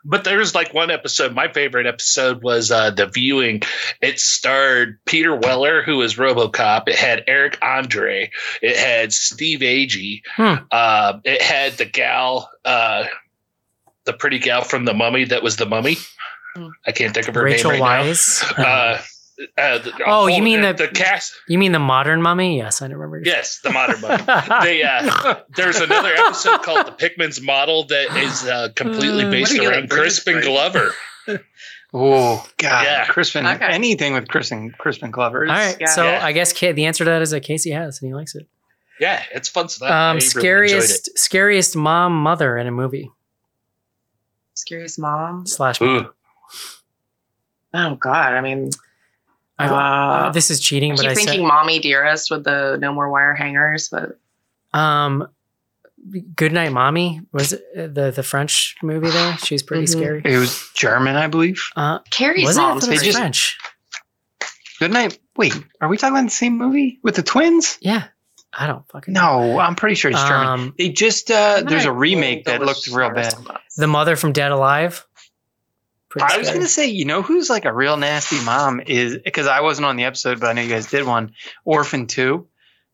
[0.09, 1.35] But there's like one episode.
[1.35, 3.62] My favorite episode was uh, the viewing.
[4.01, 6.89] It starred Peter Weller, who was RoboCop.
[6.89, 8.31] It had Eric Andre.
[8.62, 10.23] It had Steve Agee.
[10.37, 10.65] Hmm.
[10.70, 13.05] Uh, it had the gal, uh,
[14.05, 15.97] the pretty gal from the Mummy that was the Mummy.
[16.55, 16.69] Hmm.
[16.87, 18.16] I can't think of her Rachel name right
[18.57, 18.65] now.
[18.65, 19.03] Uh,
[19.58, 21.34] uh, the- Oh, you mean the- the cast?
[21.48, 22.56] you mean the modern mummy?
[22.58, 23.22] Yes, I don't remember.
[23.24, 24.22] Yes, the modern Mummy.
[24.64, 29.52] they uh, there's another episode called the Pickman's Model that is uh, completely Uh, based
[29.52, 29.90] what do you around get?
[29.90, 30.94] Crispin Glover.
[31.94, 33.06] Oh God, Yeah.
[33.06, 33.46] Crispin.
[33.46, 33.64] Okay.
[33.64, 35.42] Anything with Crispin Crispin Glover.
[35.46, 35.76] All right.
[35.80, 35.86] Yeah.
[35.86, 36.20] So Yeah.
[36.22, 38.46] I guess Ca- the answer to that is that Casey has, and he likes it.
[39.00, 39.90] Yeah, it's fun stuff.
[39.90, 43.10] I Um, really scariest, scariest mom, mother in a movie
[44.54, 45.46] Scariest mom.
[45.46, 45.80] slash.
[45.80, 46.10] Ooh.
[47.72, 48.32] Oh God.
[48.34, 48.70] I mean,
[49.59, 52.45] I, Uh, uh, this is cheating, I but keep I thinking said "Mommy Dearest" with
[52.45, 54.19] the no more wire hangers, but
[54.78, 55.28] um,
[56.37, 59.37] Good Night, Mommy was it the the French movie there.
[59.39, 59.89] She's pretty Mhm.
[59.89, 60.23] scary.
[60.24, 61.62] It was German, I believe.
[61.74, 62.61] Uh, Carrie's was it?
[62.61, 63.59] I mom's thought it was They just- French.
[64.78, 65.19] Good night.
[65.37, 67.78] Wait, are we talking about the same movie with the twins?
[67.81, 68.05] Yeah,
[68.53, 69.53] I don't fucking know.
[69.55, 70.47] No, I'm pretty sure it's German.
[70.47, 73.35] Um, They just uh there's a remake that looked real bad.
[73.78, 75.05] the mother from Dead Alive.
[76.09, 79.47] Pretty I was gonna say, you know who's like a real nasty mom is because
[79.47, 81.33] I wasn't on the episode, but I know you guys did one.
[81.65, 82.47] Orphan Two,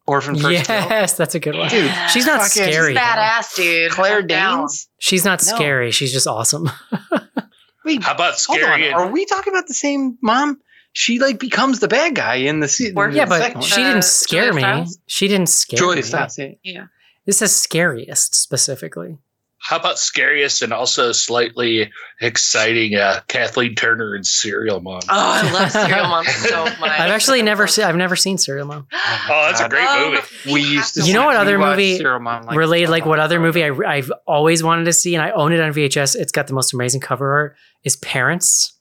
[0.06, 0.76] Orphan First Kill.
[0.76, 1.68] Yes, that's a good one.
[1.68, 2.94] Dude, she's not fucking scary.
[2.94, 3.00] though.
[3.00, 3.92] Badass dude.
[3.92, 4.88] Claire Danes.
[4.98, 5.54] She's not No.
[5.56, 5.90] scary.
[5.90, 6.70] She's just awesome.
[7.84, 8.64] Wait, How about hold on.
[8.66, 8.92] scary?
[8.92, 10.60] Are we talking about the same mom?
[10.94, 12.98] she like becomes the bad guy in the season.
[12.98, 13.68] Or- Yeah, but second one.
[13.68, 14.60] she Uh, didn't scare Julia me.
[14.62, 14.98] Stiles?
[15.06, 16.02] She didn't scare Julia me.
[16.02, 16.38] Stiles.
[16.38, 16.46] yeah.
[16.62, 16.84] Yeah.
[17.24, 19.16] This is scariest specifically.
[19.64, 22.96] How about scariest and also slightly exciting?
[22.96, 25.00] Uh, Kathleen Turner and Serial Mom.
[25.04, 26.80] Oh, I love Serial Mom so much.
[26.82, 27.84] I've actually never seen.
[27.84, 28.86] I've never seen Serial Mom.
[29.28, 30.52] Oh, that's a great Oh, movie.
[30.52, 31.04] We used to.
[31.04, 34.64] You know what other movie Mom, like, Related, like what other movie I, I've always
[34.64, 36.16] wanted to see, and I own it on VHS.
[36.16, 37.56] It's got the most amazing cover art.
[37.84, 38.72] Is Parents.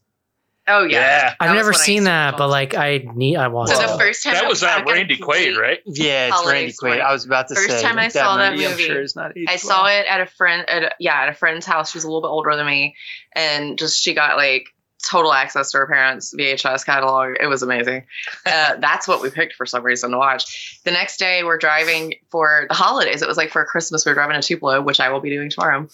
[0.71, 0.99] Oh yeah.
[0.99, 1.35] Yeah.
[1.39, 3.37] I've never seen that, but like I need.
[3.37, 3.69] I want.
[3.69, 3.87] So to.
[3.87, 5.79] the first time That I was uh, I got a Randy Quaid, right?
[5.85, 6.75] Yeah, it's Randy Quaid.
[6.75, 7.01] Story.
[7.01, 7.81] I was about to First say.
[7.81, 9.57] time I saw that movie, I'm movie, sure is not I well.
[9.57, 11.91] saw it at a friend, at a, yeah, at a friend's house.
[11.91, 12.95] She was a little bit older than me,
[13.33, 14.67] and just she got like
[15.03, 17.35] total access to her parents' VHS catalog.
[17.39, 18.05] It was amazing.
[18.45, 20.79] Uh, that's what we picked for some reason to watch.
[20.83, 23.21] The next day, we're driving for the holidays.
[23.21, 24.05] It was like for Christmas.
[24.05, 25.87] We were driving to Tupelo, which I will be doing tomorrow.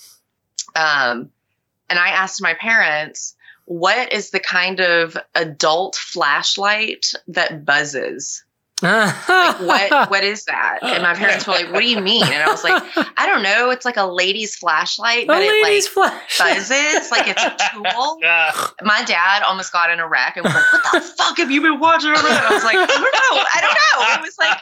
[0.75, 1.31] Um,
[1.89, 3.35] and I asked my parents,
[3.67, 8.43] "What is the kind of adult flashlight that buzzes?"
[8.79, 9.59] what
[10.11, 10.79] what is that?
[10.83, 12.79] And my parents were like, "What do you mean?" And I was like,
[13.17, 13.71] "I don't know.
[13.71, 16.37] It's like a lady's flashlight, A but it like lady's flash.
[16.37, 18.19] buzzes like it's a tool."
[18.83, 21.61] My dad almost got in a wreck and was like, "What the fuck have you
[21.61, 23.43] been watching?" And I was like, "I don't know.
[23.55, 24.13] I don't know.
[24.13, 24.59] It was like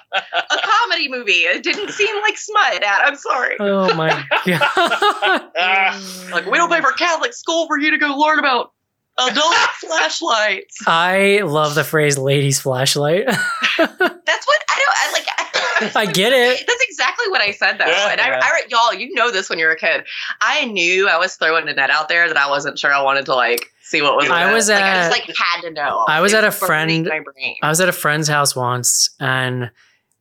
[0.49, 1.43] a comedy movie.
[1.43, 2.81] It didn't seem like smut.
[2.81, 3.57] Dad, I'm sorry.
[3.59, 6.31] Oh my god.
[6.31, 8.71] Like we don't pay for Catholic school for you to go learn about
[9.17, 13.25] adult flashlights." I love the phrase "ladies flashlight."
[13.77, 14.97] That's what I don't.
[14.97, 15.95] I like.
[15.95, 16.63] I get it.
[16.67, 17.85] That's exactly what I said though.
[17.85, 18.11] Yeah.
[18.11, 18.39] and I, Yeah.
[18.41, 20.05] I, y'all, you know this when you're a kid.
[20.41, 23.25] I knew I was throwing a net out there that I wasn't sure I wanted
[23.25, 24.25] to like see what was.
[24.27, 24.53] in I it.
[24.53, 26.05] was like, I at- just like had to know.
[26.07, 27.55] I was It at a burning friend- My brain.
[27.61, 29.69] I was at a friend's house once, and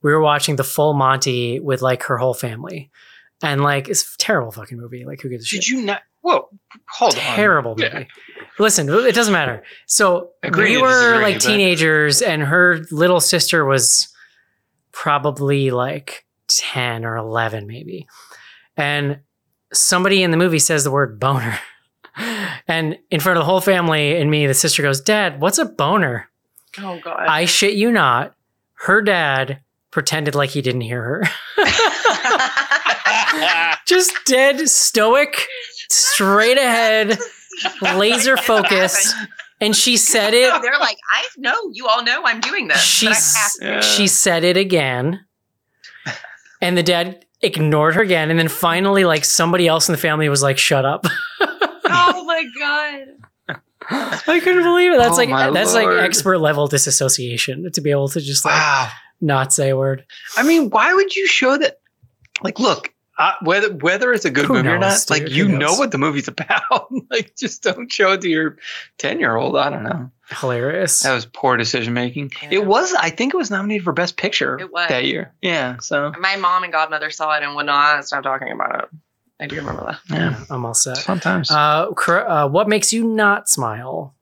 [0.03, 2.91] we were watching the full Monty with like her whole family,
[3.43, 5.05] and like it's a terrible fucking movie.
[5.05, 5.61] Like who gives a shit?
[5.63, 6.03] Did you not?
[6.23, 6.49] Whoa,
[6.89, 7.21] hold on.
[7.21, 7.83] terrible movie.
[7.93, 8.05] Yeah.
[8.59, 9.63] Listen, it doesn't matter.
[9.87, 14.09] So Agree we were disagree, like but- teenagers, and her little sister was
[14.93, 18.07] probably like 10 or 11, maybe.
[18.77, 19.21] And
[19.73, 21.59] somebody in the movie says the word boner.
[22.69, 25.65] And in front of the whole family and me, the sister goes, Dad, what's a
[25.65, 26.31] boner?
[26.79, 27.27] Oh god.
[27.27, 28.37] I shit you not.
[28.75, 29.59] Her dad
[29.91, 31.23] pretended like he didn't hear her.
[33.87, 35.45] Just dead, stoic,
[35.91, 37.19] straight ahead,
[37.83, 39.13] laser focus.
[39.61, 40.53] And she said it.
[40.63, 42.81] They're like, I know you all know I'm doing this.
[42.83, 43.87] She, but I s- have to.
[43.87, 45.25] she said it again.
[46.61, 48.31] And the dad ignored her again.
[48.31, 51.07] And then finally, like somebody else in the family was like, shut up.
[51.41, 53.61] oh my god.
[54.27, 54.99] I couldn't believe it.
[54.99, 55.97] That's Oh like that's Lord.
[55.97, 58.89] like expert level disassociation to be able to just like Wow.
[59.21, 60.07] not say a word.
[60.39, 61.81] I mean, why would you show that?
[62.43, 65.11] Like, look, uh, whether whether it's a good Who movie or not, dude?
[65.11, 65.59] like you knows?
[65.61, 66.89] know what the movie's about.
[67.11, 68.57] like, just don't show it to your
[68.99, 69.57] ten year old.
[69.57, 70.11] I don't know.
[70.31, 71.01] Hilarious.
[71.03, 72.33] That was poor decision making.
[72.43, 72.49] Yeah.
[72.53, 72.93] It was.
[72.95, 74.89] I think it was nominated for best picture It was.
[74.89, 75.33] that year.
[75.43, 75.77] Yeah.
[75.79, 78.89] So My mom and godmother saw it and would not stop talking about it.
[79.41, 80.01] I do remember that.
[80.11, 80.97] yeah, I'm all set.
[80.99, 81.51] sometimes.
[81.51, 84.15] Uh, cor- uh, what makes you not smile?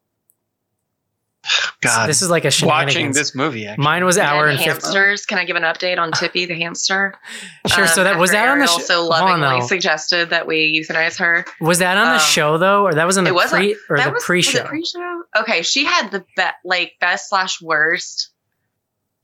[1.81, 3.67] God, this is like a watching this movie.
[3.67, 3.83] Actually.
[3.85, 4.71] Mine was hour And and fifty.
[4.85, 5.27] hamsters.
[5.27, 7.15] Can I give an update on Tippy the hamster?
[7.67, 7.87] Sure.
[7.87, 10.47] so Um, that was that on the Ariel sh- so hold on, lovingly suggested that
[10.47, 11.45] we euthanize her.
[11.61, 13.61] Was that on the um, show though, or that was on the it wasn't.
[13.63, 14.59] pre or the was, pre-show?
[14.59, 15.23] Was it pre-show?
[15.41, 18.31] Okay, she had the be- like best slash worst.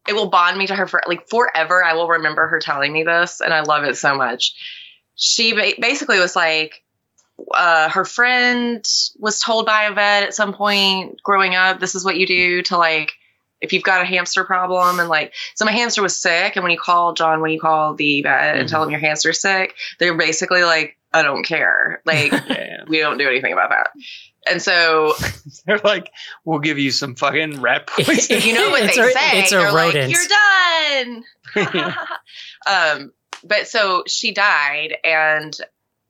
[0.06, 1.84] It will bond me to her for like forever.
[1.84, 4.54] I will remember her telling me this, and I love it so much.
[5.16, 6.82] She ba- basically was like,
[7.54, 8.84] uh, her friend
[9.18, 12.62] was told by a vet at some point growing up, this is what you do
[12.62, 13.12] to like
[13.60, 16.70] if you've got a hamster problem and like so my hamster was sick and when
[16.70, 20.16] you call John when you call the vet and tell them your hamster's sick, they're
[20.16, 22.00] basically like, I don't care.
[22.04, 22.84] Like Yeah.
[22.86, 23.90] we don't do anything about that.
[24.48, 25.14] And so
[25.66, 26.12] They're like,
[26.44, 28.40] we'll give you some fucking rat poison.
[28.42, 29.40] you know what It's they a- say.
[29.40, 29.94] it's a They're like.
[29.94, 32.04] You're done.
[32.66, 33.12] um,
[33.44, 35.56] but so she died, and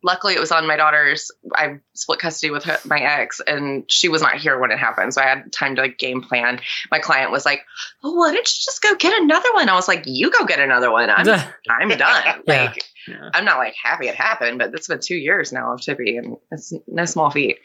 [0.03, 1.31] luckily it was on my daughter's.
[1.55, 5.15] I split custody with her, my ex, and she was not here when it happened,
[5.15, 6.61] so I had time to like game plan.
[6.91, 7.63] My client was like,
[8.03, 10.61] "Well, why don't you just go get another one?" I was like, "You go get
[10.61, 11.11] another one.
[11.11, 11.27] I'm
[11.69, 12.65] I'm done." Yeah.
[12.65, 13.31] Like Yeah.
[13.35, 16.37] I'm not like happy it happened, but it's been two years now of Tippy, and
[16.51, 17.59] it's no small feat.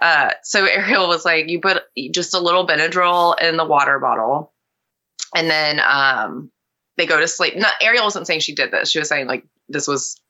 [0.00, 1.82] Uh, so Ariel was like, you put
[2.12, 4.52] just a little Benadryl in the water bottle,
[5.34, 6.50] and then um,
[6.96, 7.56] they go to sleep.
[7.56, 8.90] Not Ariel wasn't saying she did this.
[8.90, 10.20] She was saying like this was.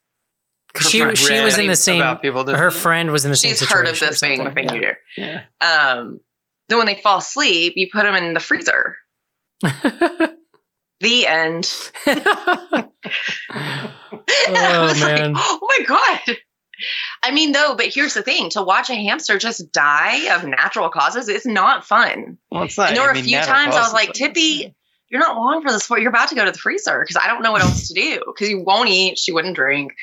[0.79, 2.01] She she was in the same.
[2.01, 3.77] about people that- Her friend was in the same She's situation.
[3.85, 4.67] heard of or this being a something.
[4.67, 4.91] thing you do.
[5.17, 5.41] Yeah.
[5.61, 6.19] Um,
[6.67, 8.95] then when they fall asleep, you put them in the freezer.
[11.01, 11.91] The end.
[12.07, 12.89] oh
[13.47, 15.33] And I was like, man.
[15.35, 16.37] oh my god.
[17.23, 20.89] I mean, though, but here's the thing: to watch a hamster just die of natural
[20.89, 22.37] causes is not fun.
[22.51, 22.89] Well, it's not.
[22.89, 24.75] And there were I a mean, few times I was like, Tippy,
[25.09, 26.01] you're not long for this sport.
[26.01, 28.21] You're about to go to the freezer because I don't know what else to do
[28.25, 29.17] because you won't eat.
[29.17, 29.93] She wouldn't drink.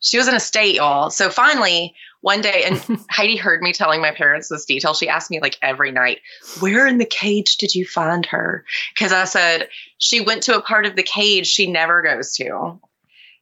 [0.00, 1.10] She was in a state, y'all.
[1.10, 4.94] So finally, one day, and Heidi heard me telling my parents this detail.
[4.94, 6.20] She asked me like every night,
[6.60, 8.64] Where in the cage did you find her?
[8.94, 9.68] Because I said,
[9.98, 12.80] She went to a part of the cage she never goes to.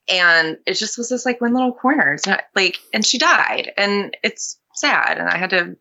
[0.08, 2.12] And it just was this like one little corner.
[2.12, 3.72] It's not like, and she died.
[3.76, 5.18] And it's sad.
[5.18, 5.76] And I had to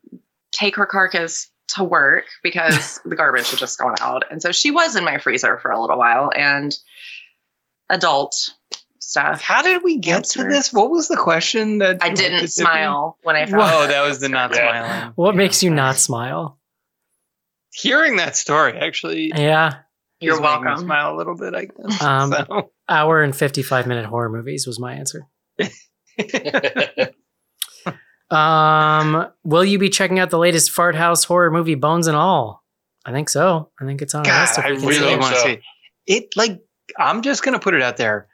[0.52, 4.24] take her carcass to work because the garbage had just gone out.
[4.30, 6.76] And so she was in my freezer for a little while and
[7.90, 8.54] adult
[9.10, 9.40] stuff.
[9.40, 10.72] How did we get to this?
[10.72, 14.20] What was the question that I didn't Tippy- smile when I found Oh, that was
[14.20, 15.12] the not smiling.
[15.16, 16.58] What makes you not smile?
[17.72, 19.78] Hearing that story actually Yeah.
[20.20, 20.84] You're is making me welcome.
[20.84, 22.02] Smile a little bit, I guess.
[22.02, 25.26] Um, So- Hour and 55 minute horror movies was my answer.
[28.30, 32.64] Um, will you be checking out the latest Fart House horror movie, Bones and All?
[33.04, 33.70] I think so.
[33.80, 34.58] I think it's on our God, list.
[34.58, 35.46] I really want to so.
[35.46, 35.60] see it.
[36.06, 36.60] It like
[36.98, 38.28] I'm just gonna put it out there.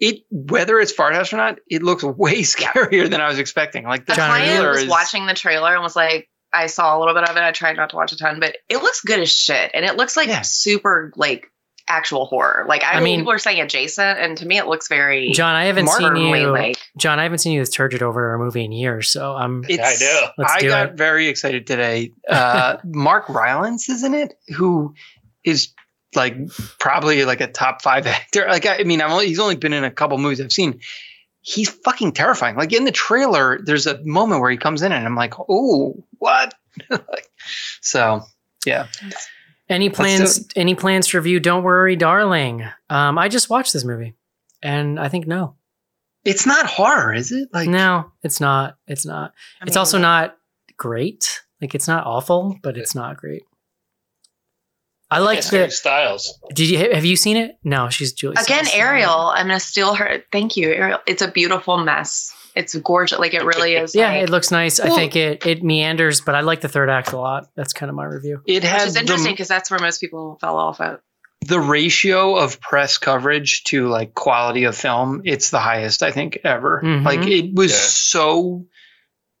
[0.00, 3.84] It whether it's fart house or not, it looks way scarier than I was expecting.
[3.84, 6.66] Like the A John, client trailer was is watching the trailer and was like, I
[6.66, 7.42] saw a little bit of it.
[7.42, 9.70] I tried not to watch a ton, but it looks good as shit.
[9.74, 10.40] And it looks like Yeah.
[10.42, 11.46] super like
[11.88, 12.64] actual horror.
[12.68, 15.32] Like I, I mean, mean- people are saying adjacent, and to me it looks very
[15.32, 16.50] John, I haven't seen you.
[16.50, 19.64] like John, I haven't seen you this turgid over a movie in years, so I'm.
[19.68, 20.28] It's, I know.
[20.38, 20.94] Let's I do got it.
[20.96, 22.12] very excited today.
[22.28, 24.94] Uh, Mark Rylance isn't it, who
[25.44, 25.74] is
[26.14, 26.36] like
[26.78, 28.46] probably like a top five actor.
[28.48, 30.80] Like I, I mean, I'm only, he's only been in a couple movies I've seen.
[31.42, 32.56] He's fucking terrifying.
[32.56, 36.04] Like in the trailer, there's a moment where he comes in and I'm like, oh,
[36.18, 36.54] what?
[36.88, 37.28] Like,
[37.80, 38.22] so
[38.64, 38.86] yeah,
[39.68, 40.48] Any plans?
[40.54, 41.40] Any plans to review?
[41.40, 42.64] Don't worry, darling.
[42.88, 44.14] Um, I just watched this movie,
[44.62, 45.56] and I think no,
[46.24, 47.48] it's not horror, is it?
[47.52, 48.76] Like no, it's not.
[48.86, 49.32] It's not.
[49.60, 50.36] I it's mean, also not
[50.76, 51.42] great.
[51.60, 53.42] Like it's not awful, but it's not great.
[55.10, 55.70] I like Harry the.
[55.72, 56.38] Styles.
[56.54, 57.56] Did you have you seen it?
[57.64, 58.36] No, she's Julie.
[58.40, 58.74] again Stiles.
[58.74, 59.10] Ariel.
[59.34, 60.22] I'm gonna steal her.
[60.30, 60.98] Thank you, Ariel.
[61.06, 62.32] It's a beautiful mess.
[62.54, 63.18] It's gorgeous.
[63.18, 63.94] Like it really is.
[63.94, 64.78] Yeah, like- it looks nice.
[64.80, 67.46] I think it it meanders, but I like the third act a lot.
[67.56, 68.42] That's kind of my review.
[68.46, 71.00] it which has is interesting because that's where most people fell off at.
[71.46, 75.22] the ratio of press coverage to like quality of film.
[75.24, 76.82] It's the highest I think ever.
[76.84, 77.04] Mhm.
[77.04, 77.78] Like it was Yeah.
[77.78, 78.66] so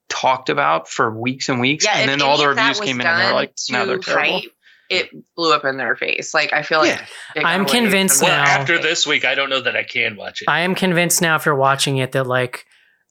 [0.08, 3.06] talked about for weeks and weeks, Yeah, and then all the reviews was came in
[3.06, 4.40] and they're like, no, they're terrible.
[4.40, 4.50] hype,
[4.90, 6.34] It blew up in their face.
[6.34, 7.06] Like I feel like Yeah.
[7.36, 9.84] it got I'm convinced from Well, now- after this week, I don't know that I
[9.84, 10.46] can watch it.
[10.48, 12.66] I am convinced now after watching it that like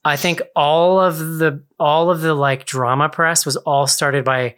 [0.05, 4.55] I think all of the all of the like drama press was all started by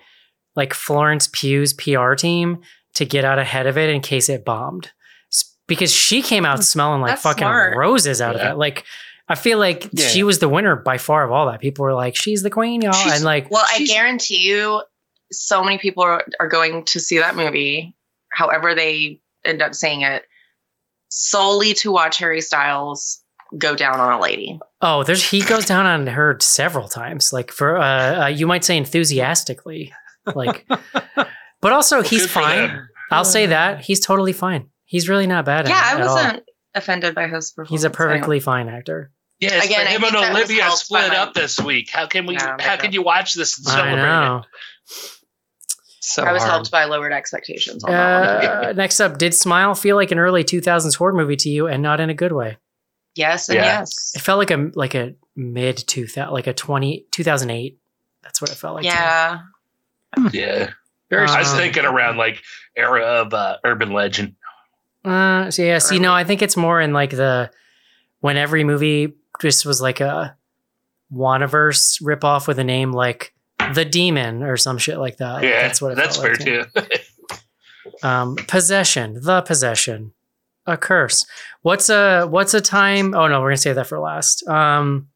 [0.56, 2.61] like Florence Pugh's PR team
[2.95, 4.91] to get out ahead of it in case it bombed.
[5.68, 6.64] Because she came out hmm.
[6.64, 7.77] smelling like That's fucking smart.
[7.77, 8.57] roses out of it.
[8.57, 8.84] Like
[9.30, 10.07] I feel like Yeah.
[10.07, 11.61] she was the winner by far of all that.
[11.61, 14.81] People were like, "She's the queen, y'all," She's- and like, Well, I guarantee you,
[15.32, 17.95] so many people are, are going to see that movie,
[18.32, 20.24] however they end up saying it,
[21.10, 23.22] solely to watch Harry Styles
[23.58, 24.60] go down on a lady.
[24.82, 27.34] Oh, there's he goes down on her several times.
[27.34, 29.94] Like for uh, uh you might say enthusiastically.
[30.36, 30.66] Like
[31.62, 32.88] but also he's fine.
[33.12, 33.82] I'll say that.
[33.82, 34.70] He's totally fine.
[34.86, 36.16] He's really not bad Yeah, at, I at all.
[36.16, 36.44] wasn't
[36.74, 37.70] offended by his performance.
[37.70, 39.12] He's a perfectly fine actor.
[39.40, 41.90] Yes, Again, but I him and Olivia split up this week.
[41.90, 42.36] How can we?
[42.36, 44.44] Yeah, how can you watch this and I celebrate know.
[46.13, 46.51] So I was hard.
[46.53, 48.65] helped by lowered expectations on that one.
[48.65, 51.81] Uh, next up, did Smile feel like an early 2000s horror movie to you and
[51.81, 52.57] not in a good way?
[53.15, 53.79] Yes and Yeah.
[53.79, 54.13] yes.
[54.15, 57.77] It felt like a like a mid 2000 like a 20 2008.
[58.23, 58.85] That's what it felt like.
[58.85, 59.39] yeah.
[60.33, 60.71] Yeah,
[61.09, 62.41] Very I was thinking around like
[62.75, 64.35] era of uh, urban legend.
[65.05, 67.49] Uh, so yeah, see, no, I think it's more in like the
[68.19, 70.35] when every movie just was like a
[71.13, 73.33] Wandaverse ripoff with a name like
[73.76, 75.43] the Demon or some shit like that.
[75.43, 76.65] Yeah, that's what it that's fair like too.
[78.03, 80.14] Um, possession, the possession,
[80.65, 81.26] a curse.
[81.61, 83.14] What's a what's a time?
[83.14, 84.48] Oh no, we're gonna save that for last.
[84.48, 85.10] Um,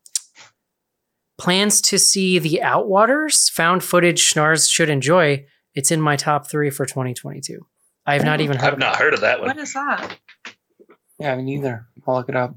[1.38, 3.50] plans to see the Outwaters.
[3.52, 5.46] Found footage Schnars should enjoy.
[5.74, 7.66] It's in my top three for 2022.
[8.06, 8.72] I have not even heard.
[8.72, 8.98] I've not it.
[8.98, 9.48] heard of that one.
[9.48, 10.16] What is that?
[11.18, 11.86] Yeah, me neither.
[12.06, 12.54] I'll look it up.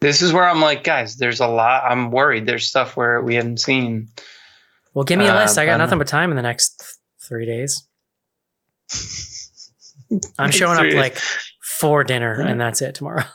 [0.00, 1.84] This is where I'm like, guys, there's a lot.
[1.84, 2.44] I'm worried.
[2.44, 4.08] There's stuff where we haven't seen.
[4.94, 5.58] Well, give me a Uh, list.
[5.58, 6.90] I got but- nothing but time in the next th-
[7.28, 7.86] three days.
[10.38, 11.16] I'm showing up like
[11.62, 13.24] for dinner, and that's it tomorrow.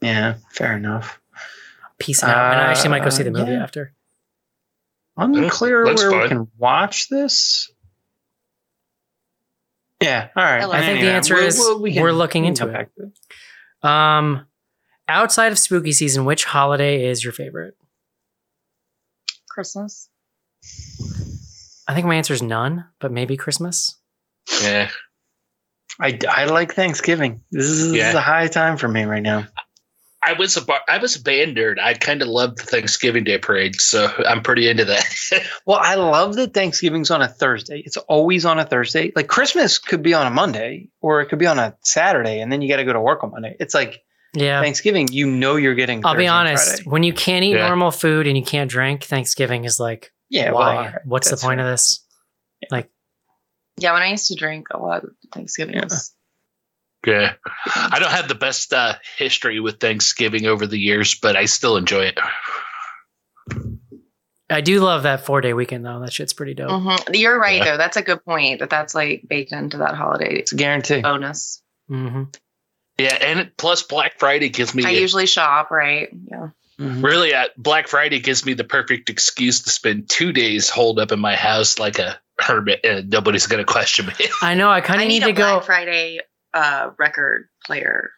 [0.00, 1.20] Yeah, fair enough.
[1.98, 2.30] Peace out.
[2.30, 3.62] and I actually might go see the Uh, movie yeah.
[3.64, 3.94] after.
[5.16, 7.68] Unclear looks where we can watch this.
[10.00, 10.62] Yeah, all right.
[10.62, 12.88] I I think the answer we'll- is we'll- we can- we're looking we into it.
[12.96, 13.88] it.
[13.88, 14.46] Um,
[15.08, 17.76] outside of spooky season, which holiday is your favorite?
[19.48, 20.07] Christmas.
[21.86, 23.98] I think my answer is none, but maybe Christmas.
[24.62, 24.90] Yeah.
[26.00, 27.42] I, I like Thanksgiving.
[27.50, 28.08] This is, this Yeah.
[28.10, 29.46] is a high time for me right now.
[30.22, 31.78] I was a bar- I was a band nerd.
[31.80, 35.04] I kind of loved the Thanksgiving Day parade, so I'm pretty into that.
[35.64, 37.82] Well, I love that Thanksgiving's on a Thursday.
[37.84, 39.12] It's always on a Thursday.
[39.14, 42.50] Like Christmas could be on a Monday or it could be on a Saturday, and
[42.50, 43.56] then you got to go to work on Monday.
[43.60, 44.02] It's like
[44.34, 44.60] Yeah.
[44.60, 45.08] Thanksgiving.
[45.12, 46.04] You know you're getting.
[46.04, 46.86] I'll be Thursday and honest.
[46.86, 47.68] When you can't eat Yeah.
[47.68, 50.52] normal food and you can't drink, Thanksgiving is like, Yeah.
[50.52, 50.58] why?
[50.74, 51.66] Well, all right, What's the point fair.
[51.66, 52.04] of this?
[52.70, 52.90] Like
[53.78, 55.84] yeah, when I used to drink a lot of Thanksgiving Yeah.
[55.84, 56.12] was
[57.06, 57.34] yeah,
[57.64, 61.76] I don't have the best uh, history with Thanksgiving over the years, but I still
[61.76, 62.18] enjoy it.
[64.50, 66.00] I do love that four day weekend though.
[66.00, 66.70] That shit's pretty dope.
[66.70, 67.16] Mhm.
[67.18, 67.64] You're right Yeah.
[67.64, 67.76] though.
[67.76, 68.60] That's a good point.
[68.60, 71.00] That that's like baked into that holiday It's a guarantee.
[71.02, 71.62] bonus.
[71.88, 72.24] hmm
[72.98, 76.08] Yeah, and plus Black Friday gives me I usually shop, right?
[76.26, 76.48] Yeah.
[76.78, 77.02] Mhm.
[77.02, 81.10] really uh, Black Friday gives me the perfect excuse to spend two days holed up
[81.10, 84.14] in my house like a hermit, and nobody's gonna question me.
[84.42, 84.70] I know.
[84.70, 85.54] I kind of need need, a to go.
[85.54, 86.20] Black Friday
[86.54, 88.10] uh, record player.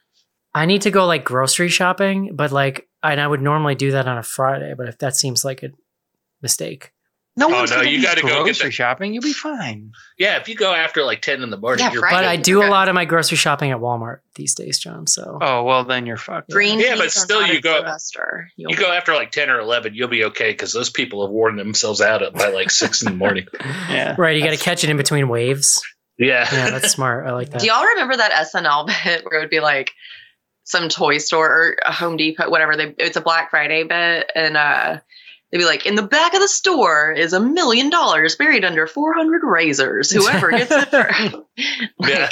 [0.55, 4.07] I need to go like grocery shopping, but like, and I would normally do that
[4.07, 5.71] on a Friday, but if that seems like a
[6.43, 6.93] mistake,
[7.37, 9.15] No Oh, one's no, gonna you be gotta go get grocery the- shopping.
[9.15, 9.93] You'll be fine.
[10.19, 12.17] yeah, if you go after like ten in the morning, Yeah, you're Friday.
[12.17, 12.43] but I Right.
[12.45, 15.07] do a lot of my grocery shopping at Walmart these days, John.
[15.07, 16.51] So Oh well, then you're fucked.
[16.51, 17.87] Green Yeah, but still you go-
[18.57, 21.31] You'll you go after like ten or eleven, you'll be okay because those people have
[21.31, 23.47] worn themselves out by like six in the morning.
[23.89, 24.17] Yeah.
[24.19, 25.83] right, you got to catch it in between waves.
[26.19, 27.27] Yeah, Yeah, that's smart.
[27.27, 27.61] I like that.
[27.61, 29.93] Do y'all remember that SNL bit where it would be like
[30.65, 32.77] some toy store or a Home Depot, whatever?
[32.77, 34.99] They, it's a Black Friday bit, and uh,
[35.51, 38.87] they'd be like, "In the back of the store is a million dollars buried under
[38.87, 40.11] four hundred razors.
[40.15, 41.37] Whoever gets it first."
[42.01, 42.31] yeah.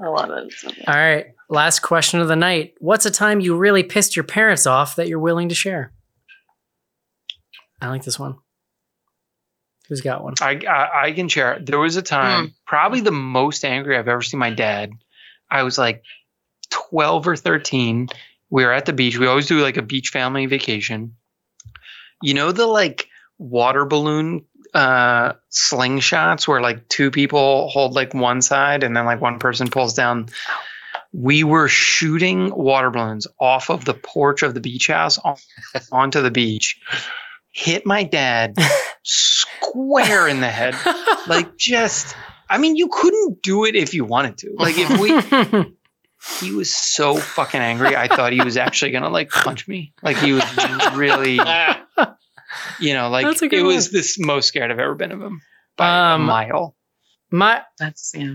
[0.00, 0.52] I love it.
[0.52, 0.84] So good.
[0.88, 2.74] All right, last question of the night.
[2.78, 5.92] What's a time you really pissed your parents off that you're willing to share?
[7.80, 8.36] I like this one.
[9.88, 10.34] Who's got one?
[10.40, 11.58] I, I I can share.
[11.60, 12.52] There was a time, hmm.
[12.66, 14.90] probably the most angry I've ever seen my dad.
[15.50, 16.02] I was like
[16.70, 18.08] twelve or thirteen.
[18.50, 19.18] We were at the beach.
[19.18, 21.16] We always do like a beach family vacation.
[22.24, 28.42] You know the like water balloon uh slingshots where like two people hold like one
[28.42, 30.28] side and then like one person pulls down.
[31.12, 35.36] We were shooting water balloons off of the porch of the beach house on,
[35.92, 36.80] onto the beach.
[37.50, 38.56] Hit my dad
[39.02, 40.74] square in the head.
[41.26, 42.14] Like just
[42.50, 44.54] I mean you couldn't do it if you wanted to.
[44.58, 45.74] Like if we
[46.40, 47.96] he was so fucking angry.
[47.96, 49.92] I thought he was actually gonna like punch me.
[50.02, 50.44] Like he was
[50.94, 51.38] really,
[52.80, 55.20] you know, like That's a good it was this most scared I've ever been of
[55.20, 55.40] him
[55.76, 56.76] by Um, a mile.
[57.30, 58.34] My That's yeah.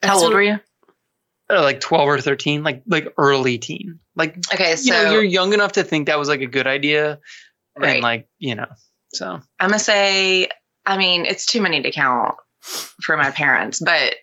[0.00, 0.60] That's How old were you?
[1.50, 4.00] Uh, like twelve or thirteen, like like early teen.
[4.14, 6.66] Like Okay, you so know, you're young enough to think that was like a good
[6.66, 7.18] idea,
[7.76, 7.94] Right.
[7.94, 8.66] and like you know,
[9.14, 10.48] so I'm gonna say,
[10.84, 14.14] I mean, it's too many to count for my parents, but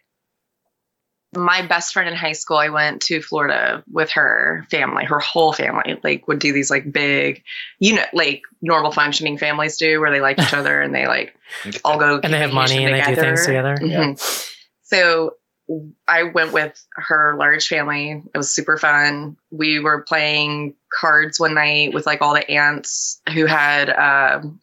[1.36, 5.54] my best friend in high school, I went to Florida with her family, her whole
[5.54, 7.44] family, like would do these like big,
[7.80, 11.36] you know, like normal functioning families do where they like each other and they like
[11.84, 13.76] all go and they have money and they do things together.
[13.76, 14.52] Mhm.
[14.84, 15.36] So
[16.08, 18.22] I went with her large family.
[18.34, 19.38] It was super fun.
[19.52, 24.60] We were playing cards one night with like all the aunts who had um,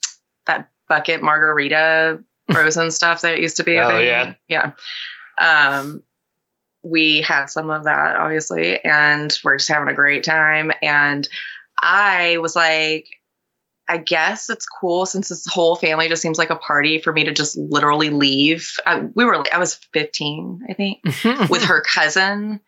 [0.46, 2.22] that bucket margarita
[2.52, 3.78] frozen stuff that used to be.
[3.78, 4.34] Oh, yeah.
[4.48, 4.72] yeah.
[5.38, 6.02] Um,
[6.82, 10.72] we had some of that obviously, and we're just having a great time.
[10.82, 11.28] And
[11.80, 13.06] I was like,
[13.88, 17.24] I guess it's cool since this whole family just seems like a party for me
[17.24, 18.76] to just literally leave.
[18.86, 21.00] I, we were, I was 15, I think,
[21.50, 22.60] with her cousin.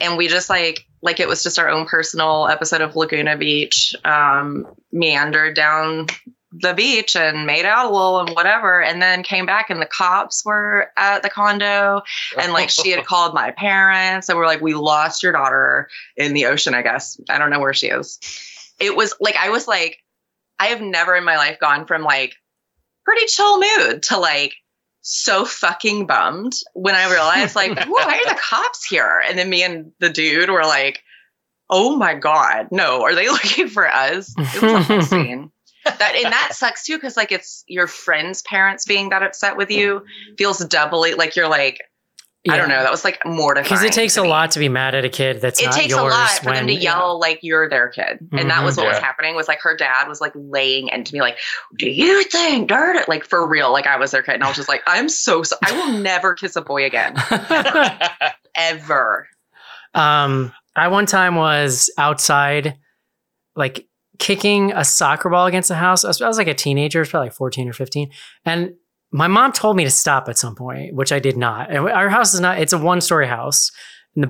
[0.00, 3.94] And we just like, like it was just our own personal episode of Laguna Beach,
[4.04, 6.06] um, meandered down
[6.52, 8.82] the beach and made out a little and whatever.
[8.82, 12.02] And then came back and the cops were at the condo
[12.38, 16.34] and like she had called my parents and we're like, we lost your daughter in
[16.34, 17.20] the ocean, I guess.
[17.28, 18.18] I don't know where she is.
[18.78, 19.98] It was like, I was like,
[20.58, 22.34] I have never in my life gone from like
[23.04, 24.54] pretty chill mood to like
[25.02, 29.22] so fucking bummed when I realized like, why are the cops here?
[29.26, 31.02] And then me and the dude were like,
[31.68, 34.32] oh my God, no, are they looking for us?
[34.38, 35.50] It was a whole scene.
[35.84, 39.70] That and that sucks too, because like it's your friend's parents being that upset with
[39.70, 40.04] you
[40.38, 41.82] feels doubly like you're like,
[42.48, 43.64] I don't know, that was like mortifying.
[43.64, 45.74] Because it takes a me lot to be mad at a kid that's it not
[45.74, 46.00] takes yours.
[46.02, 48.78] a lot for them to yell like you're their kid and that was Mhm.
[48.78, 51.38] what was happening was like her dad was like laying into me like
[51.78, 54.56] do you think dirt like for real like i was their kid and i was
[54.56, 57.14] just like i'm so, so i will never kiss a boy again
[58.54, 59.28] ever
[59.94, 62.78] um, I one time was outside,
[63.54, 63.86] like
[64.22, 66.04] kicking a soccer ball against the house.
[66.04, 68.08] I was, I was like a teenager, I was probably like 14 or 15.
[68.44, 68.74] And
[69.10, 71.72] my mom told me to stop at some point, which I did not.
[71.72, 73.72] And our house is not, it's a one story house,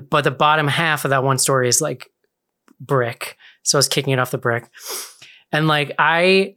[0.09, 2.09] but the bottom half of that one story is like
[2.79, 3.37] brick.
[3.61, 4.67] So I was kicking it off the brick.
[5.51, 6.55] And like I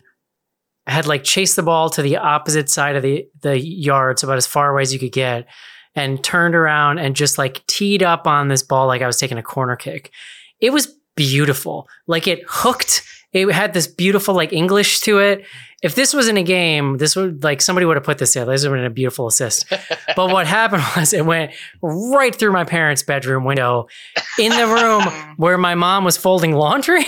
[0.86, 4.38] had like chased the ball to the opposite side of the, the yard, so about
[4.38, 5.46] as far away as you could get,
[5.94, 9.36] and turned around and just like teed up on this ball like I was taking
[9.36, 10.10] a corner kick.
[10.58, 10.86] It was
[11.16, 11.86] beautiful.
[12.06, 13.02] Like it hooked.
[13.32, 15.44] It had this beautiful like English to it.
[15.82, 18.44] If this was in a game, this would like somebody would have put this there.
[18.46, 19.66] This would have been a beautiful assist.
[20.16, 23.86] but what happened was it went right through my parents' bedroom window
[24.38, 25.02] in the room
[25.36, 27.04] where my mom was folding laundry.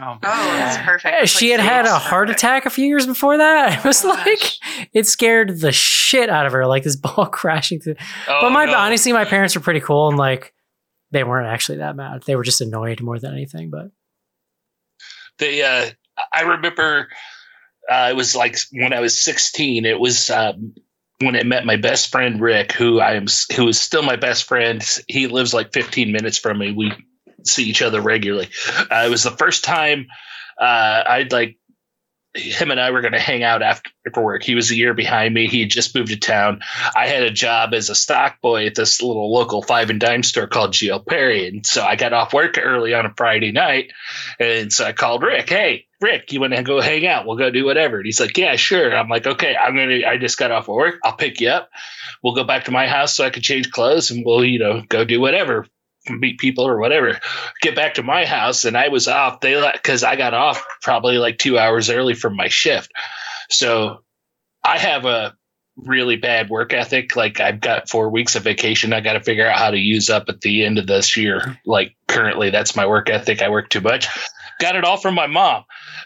[0.00, 1.22] Oh, Oh, that's perfect.
[1.22, 2.02] It's she like had had a safe.
[2.08, 3.78] heart attack a few years before that.
[3.78, 4.88] It was Oh, like gosh.
[4.92, 7.94] it scared the shit out of her, like this ball crashing through.
[8.28, 8.74] Oh, but my no.
[8.74, 10.52] honestly, my parents were pretty cool and like
[11.12, 12.22] they weren't actually that mad.
[12.26, 13.70] They were just annoyed more than anything.
[13.70, 13.90] But
[15.38, 15.90] they uh
[16.32, 17.08] i remember
[17.90, 20.74] uh it was like when i was 16 it was um
[21.20, 24.44] when i met my best friend rick who i am who is still my best
[24.44, 24.82] friend.
[25.08, 26.72] He lives like 15 minutes from me.
[26.72, 26.92] We
[27.44, 28.48] see each other regularly.
[28.78, 30.06] Uh, it was the first time
[30.58, 31.56] uh i'd like
[32.34, 34.42] him and I were going to hang out after work.
[34.42, 35.46] He was a year behind me.
[35.46, 36.60] He had just moved to town.
[36.94, 40.24] I had a job as a stock boy at this little local five and dime
[40.24, 41.46] store called Geo Perry.
[41.46, 43.92] And so I got off work early on a Friday night.
[44.40, 47.24] And so I called Rick, Hey, Rick, you want to go hang out?
[47.24, 47.98] We'll go do whatever.
[47.98, 48.94] And he's like, Yeah, sure.
[48.94, 50.98] I'm like, Okay, I'm going to, I just got off of work.
[51.04, 51.70] I'll pick you up.
[52.22, 54.82] We'll go back to my house so I can change clothes and we'll, you know,
[54.88, 55.66] go do whatever,
[56.08, 57.18] meet people or whatever.
[57.60, 58.64] Get back to my house.
[58.64, 59.40] And I was off.
[59.40, 62.92] They let, cause I got off probably like two hours early from my shift.
[63.50, 64.02] So
[64.62, 65.36] I have a
[65.76, 67.16] really bad work ethic.
[67.16, 68.92] Like I've got four weeks of vacation.
[68.92, 71.58] I got to figure out how to use up at the end of this year.
[71.66, 73.42] Like currently, that's my work ethic.
[73.42, 74.08] I work too much.
[74.60, 75.64] Got it all from my mom.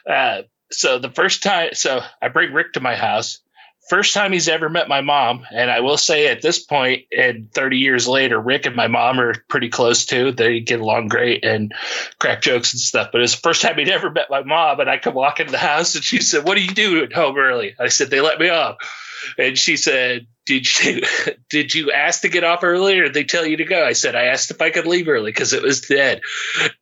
[0.09, 3.41] Uh, so the first time, so I bring Rick to my house.
[3.89, 7.51] First time he's ever met my mom, and I will say at this point, and
[7.53, 10.33] 30 years later, Rick and my mom are pretty close too.
[10.33, 11.73] They get along great and
[12.19, 13.11] crack jokes and stuff.
[13.13, 15.53] But it's the first time he'd ever met my mom, and I come walk into
[15.53, 18.21] the house, and she said, "What do you do at home early?" I said, "They
[18.21, 18.77] let me off."
[19.39, 21.03] And she said, "Did you
[21.51, 23.93] did you ask to get off early, or did they tell you to go?" I
[23.93, 26.23] said, "I asked if I could leave early because it was dead."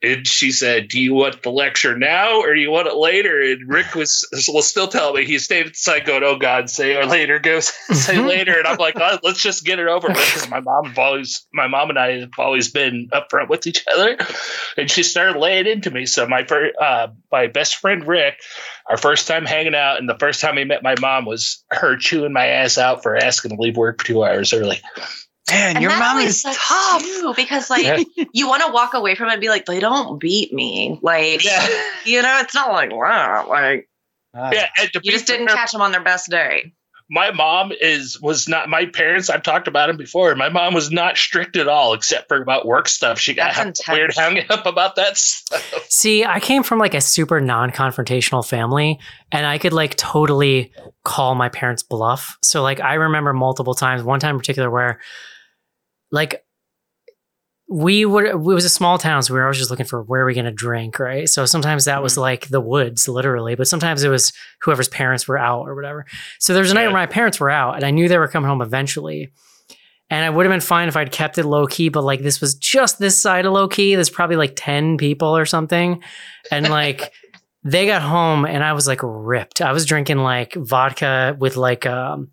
[0.01, 3.41] And she said, "Do you want the lecture now, or do you want it later?"
[3.43, 6.71] And Rick was will still tell me he stayed at the side going, "Oh God,
[6.71, 10.07] say or later, go say later." And I'm like, oh, "Let's just get it over
[10.07, 13.85] with," because my mom always my mom and I have always been upfront with each
[13.93, 14.17] other.
[14.77, 16.07] And she started laying into me.
[16.07, 16.47] So my
[16.81, 18.41] uh, my best friend Rick
[18.89, 21.97] our first time hanging out and the first time he met my mom was her
[21.97, 24.81] chewing my ass out for asking to leave work two hours early.
[25.51, 27.03] Man, And your mom is tough.
[27.03, 27.85] too, because like
[28.17, 28.25] Yeah.
[28.33, 30.99] you want to walk away from it and be like, they don't beat me.
[31.03, 31.67] Like Yeah.
[32.05, 33.89] you know, it's not like wow, like
[34.39, 34.51] Ah.
[34.53, 36.75] Yeah, and to you just didn't fair, catch them on their best day.
[37.09, 39.31] My mom is was not my parents.
[39.31, 40.35] I've talked about them before.
[40.35, 43.19] My mom was not strict at all, except for about work stuff.
[43.21, 44.49] She got That's weird intense.
[44.49, 45.87] hung up about that stuff.
[45.89, 48.99] see, I came from like a super non-confrontational family,
[49.31, 50.73] and I could like totally
[51.05, 52.39] call my parents' bluff.
[52.43, 54.03] So like I remember multiple times.
[54.03, 55.01] One time in particular where,
[56.11, 56.46] like,
[57.69, 60.23] we would it was a small town, so we were always just looking for where
[60.23, 61.29] are we gonna drink, right?
[61.29, 64.33] So sometimes that was like the woods, literally, but sometimes it was
[64.63, 66.07] whoever's parents were out or whatever.
[66.39, 66.89] So there was a night Yeah.
[66.89, 69.33] where my parents were out, and I knew they were coming home eventually.
[70.09, 72.41] And I would have been fine if I'd kept it low key, but like this
[72.41, 73.97] was just this side of low key.
[73.97, 76.01] There's probably like 10 people or something.
[76.53, 77.13] And like
[77.65, 79.61] they got home and I was like ripped.
[79.61, 82.29] I was drinking like vodka with like um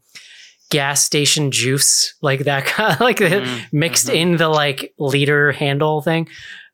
[0.74, 4.16] gas station juice, like that kind like Mhm, mixed mhm.
[4.16, 6.28] in the like liter handle thing.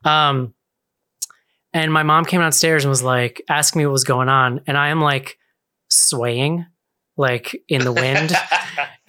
[0.03, 0.53] Um
[1.73, 4.61] and my mom came downstairs and was like asking me what was going on.
[4.65, 5.37] And I am like
[5.89, 6.65] swaying
[7.17, 8.31] like in the wind.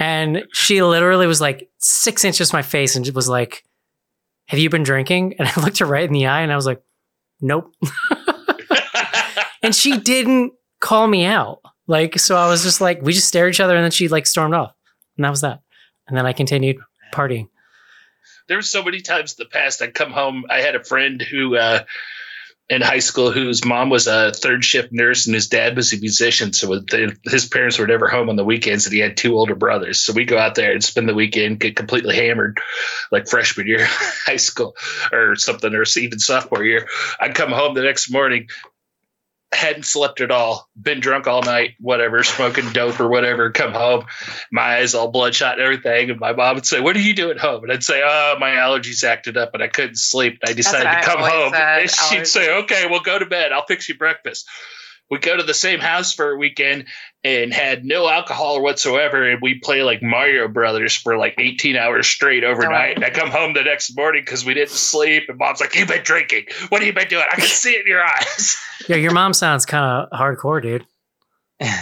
[0.03, 3.65] And she literally was like six inches from my face and was like,
[4.49, 5.35] Have you been drinking?
[5.39, 6.83] And I looked her right in the eye and I was like,
[7.43, 7.75] Nope.
[9.63, 11.61] and she didn't call me out.
[11.87, 14.09] Like, so I was just like, we just stared at each other and then she
[14.09, 14.73] like stormed off.
[15.21, 15.61] And that was that.
[16.09, 16.79] And then I continued
[17.13, 17.51] partying.
[18.49, 20.47] there were so many times in the past I'd come home.
[20.49, 21.85] I had a friend who uh,
[22.71, 25.99] in high school whose mom was a third shift nurse and his dad was a
[25.99, 26.55] musician.
[26.55, 29.55] So the, his parents were never home on the weekends and he had two older
[29.55, 30.01] brothers.
[30.01, 32.61] So we go out there and spend the weekend, get completely hammered
[33.13, 34.75] like freshman year high school
[35.13, 36.89] or something, or even sophomore year.
[37.21, 38.49] I'd come home the next morning.
[39.53, 44.05] Hadn't slept at all, been drunk all night, whatever, smoking dope or whatever, come home,
[44.53, 46.11] my eyes all bloodshot and everything.
[46.11, 47.65] And my mom would say, What are you doing home?
[47.65, 50.39] And I'd say, Oh, my allergies acted up and I couldn't sleep.
[50.43, 51.53] And I decided to I come home.
[51.53, 53.53] said, And she'd say, Okay, well, go to bed.
[53.53, 54.47] I'll fix you breakfast.
[55.11, 56.87] We go to the same house for a weekend
[57.25, 59.29] and had no alcohol whatsoever.
[59.29, 62.97] And we play like Mario Brothers for like 18 hours straight overnight.
[62.97, 65.25] And I come home the next morning because we didn't sleep.
[65.29, 66.45] And mom's like, You've been drinking.
[66.69, 67.25] What have you been doing?
[67.31, 68.57] I can see it in your eyes.
[68.89, 70.87] Yeah, your mom sounds kind of hardcore, dude.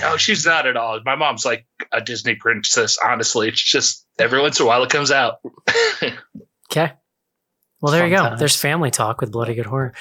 [0.03, 0.99] No, she's not at all.
[1.05, 3.47] My mom's like a Disney princess, honestly.
[3.49, 5.37] It's just every once in a while it comes out.
[6.71, 6.93] Okay.
[7.81, 8.23] Well, there you go.
[8.23, 8.41] times.
[8.41, 9.95] There's family talk with Bloody Good Horror.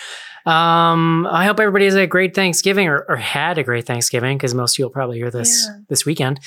[0.48, 4.54] Um, I hope everybody has a great Thanksgiving or, or had a great Thanksgiving because
[4.54, 5.78] most of you will probably hear this Yeah.
[5.90, 6.40] this weekend.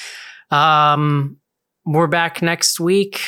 [0.51, 1.37] Um,
[1.85, 3.21] we're back next week.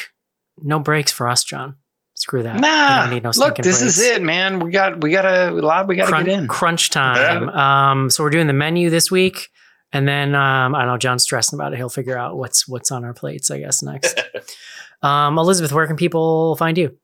[0.59, 1.77] No breaks for us, John.
[2.15, 2.55] Screw that.
[2.57, 4.61] We Nah, don't need no look, stinking this is it, man.
[4.61, 5.89] We got we got a lot.
[5.89, 6.47] We got to get in.
[6.49, 7.49] crunch time.
[7.49, 9.49] Um, so we're doing the menu this week,
[9.93, 10.99] and then um, I don't know.
[10.99, 11.77] John's stressing about it.
[11.79, 13.51] He'll figure out what's what's on our plates.
[13.51, 14.21] I guess next.
[15.03, 16.97] um, Elizabeth, where can people find you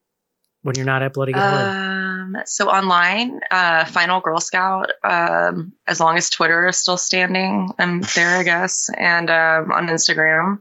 [0.63, 1.98] when you're not at Bloody Good Horror?
[2.19, 4.91] Um, so online, uh, Final Girl Scout.
[5.05, 9.87] Um, as long as Twitter is still standing, I'm there, I guess, and um, on
[9.89, 10.61] Instagram.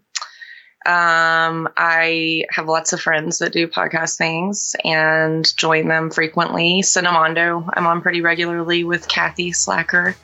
[0.85, 6.81] Um, I have lots of friends that do podcast things and join them frequently.
[6.81, 10.15] Cinemondo, I'm on pretty regularly with Kathy Slacker,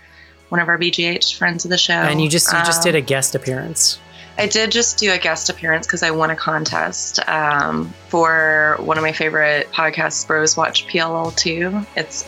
[0.49, 1.93] one of our BGH friends of the show.
[1.93, 3.97] and you just you just Um, did a guest appearance.
[4.37, 8.97] I did just do a guest appearance because I won a contest um, for one
[8.97, 11.85] of my favorite podcasts, Bros Watch PLL 2.
[11.95, 12.25] It's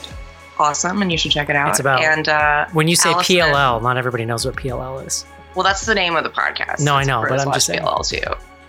[0.59, 1.69] awesome and you should check it out.
[1.69, 5.25] It's about- and uh, When you say Allison- PLL, not everybody knows what PLL is.
[5.55, 6.79] well, that's the name of the podcast.
[6.81, 7.81] No, I It's know, but I'm Watch just saying.
[7.81, 8.21] PLL 2.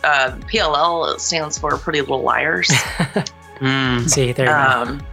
[0.04, 2.70] Uh, PLL stands for Pretty Little Liars.
[3.60, 4.06] Mm.
[4.10, 4.58] See, there you go.
[4.82, 5.06] um,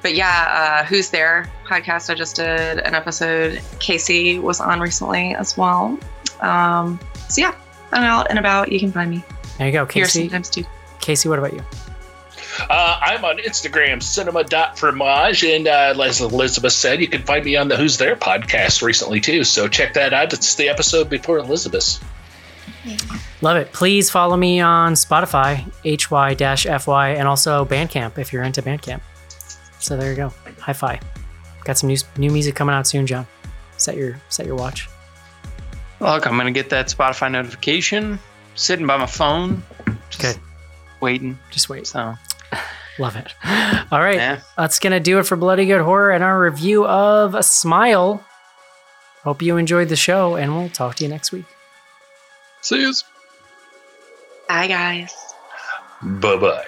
[0.00, 2.08] but yeah, uh, Who's There podcast.
[2.08, 3.60] I just did an episode.
[3.80, 5.98] Casey was on recently as well.
[6.40, 7.54] Um, so yeah,
[7.92, 8.70] I'm out and about.
[8.72, 9.22] You can find me
[9.58, 9.98] There you go, Casey.
[9.98, 10.20] here Casey.
[10.22, 10.64] sometimes too.
[11.00, 11.64] Casey, what about you?
[12.68, 15.44] Uh, I'm on Instagram, cinema.fromage.
[15.56, 19.20] And uh, as Elizabeth said, you can find me on the Who's There podcast recently,
[19.20, 19.44] too.
[19.44, 20.32] So check that out.
[20.32, 22.00] It's the episode before Elizabeth's.
[23.42, 23.72] Love it.
[23.72, 29.00] Please follow me on Spotify, hy-fy, and also Bandcamp if you're into Bandcamp.
[29.78, 30.32] So there you go.
[30.60, 30.98] Hi fi.
[31.64, 33.26] Got some new new music coming out soon, John.
[33.76, 34.88] Set your set your watch.
[36.00, 38.18] Look, I'm gonna get that Spotify notification.
[38.54, 39.62] Sitting by my phone,
[40.10, 40.42] just Good.
[41.00, 41.38] waiting.
[41.50, 41.86] Just wait.
[41.86, 42.14] So
[42.98, 43.32] Love it.
[43.92, 44.16] All right.
[44.16, 47.44] yeah, That's going to do it for Bloody Good Horror and our review of A
[47.44, 48.24] Smile.
[49.22, 51.44] Hope you enjoyed the show, and we'll talk to you next week.
[52.60, 52.92] see you.
[54.48, 55.14] Bye, guys.
[56.02, 56.66] Bye bye.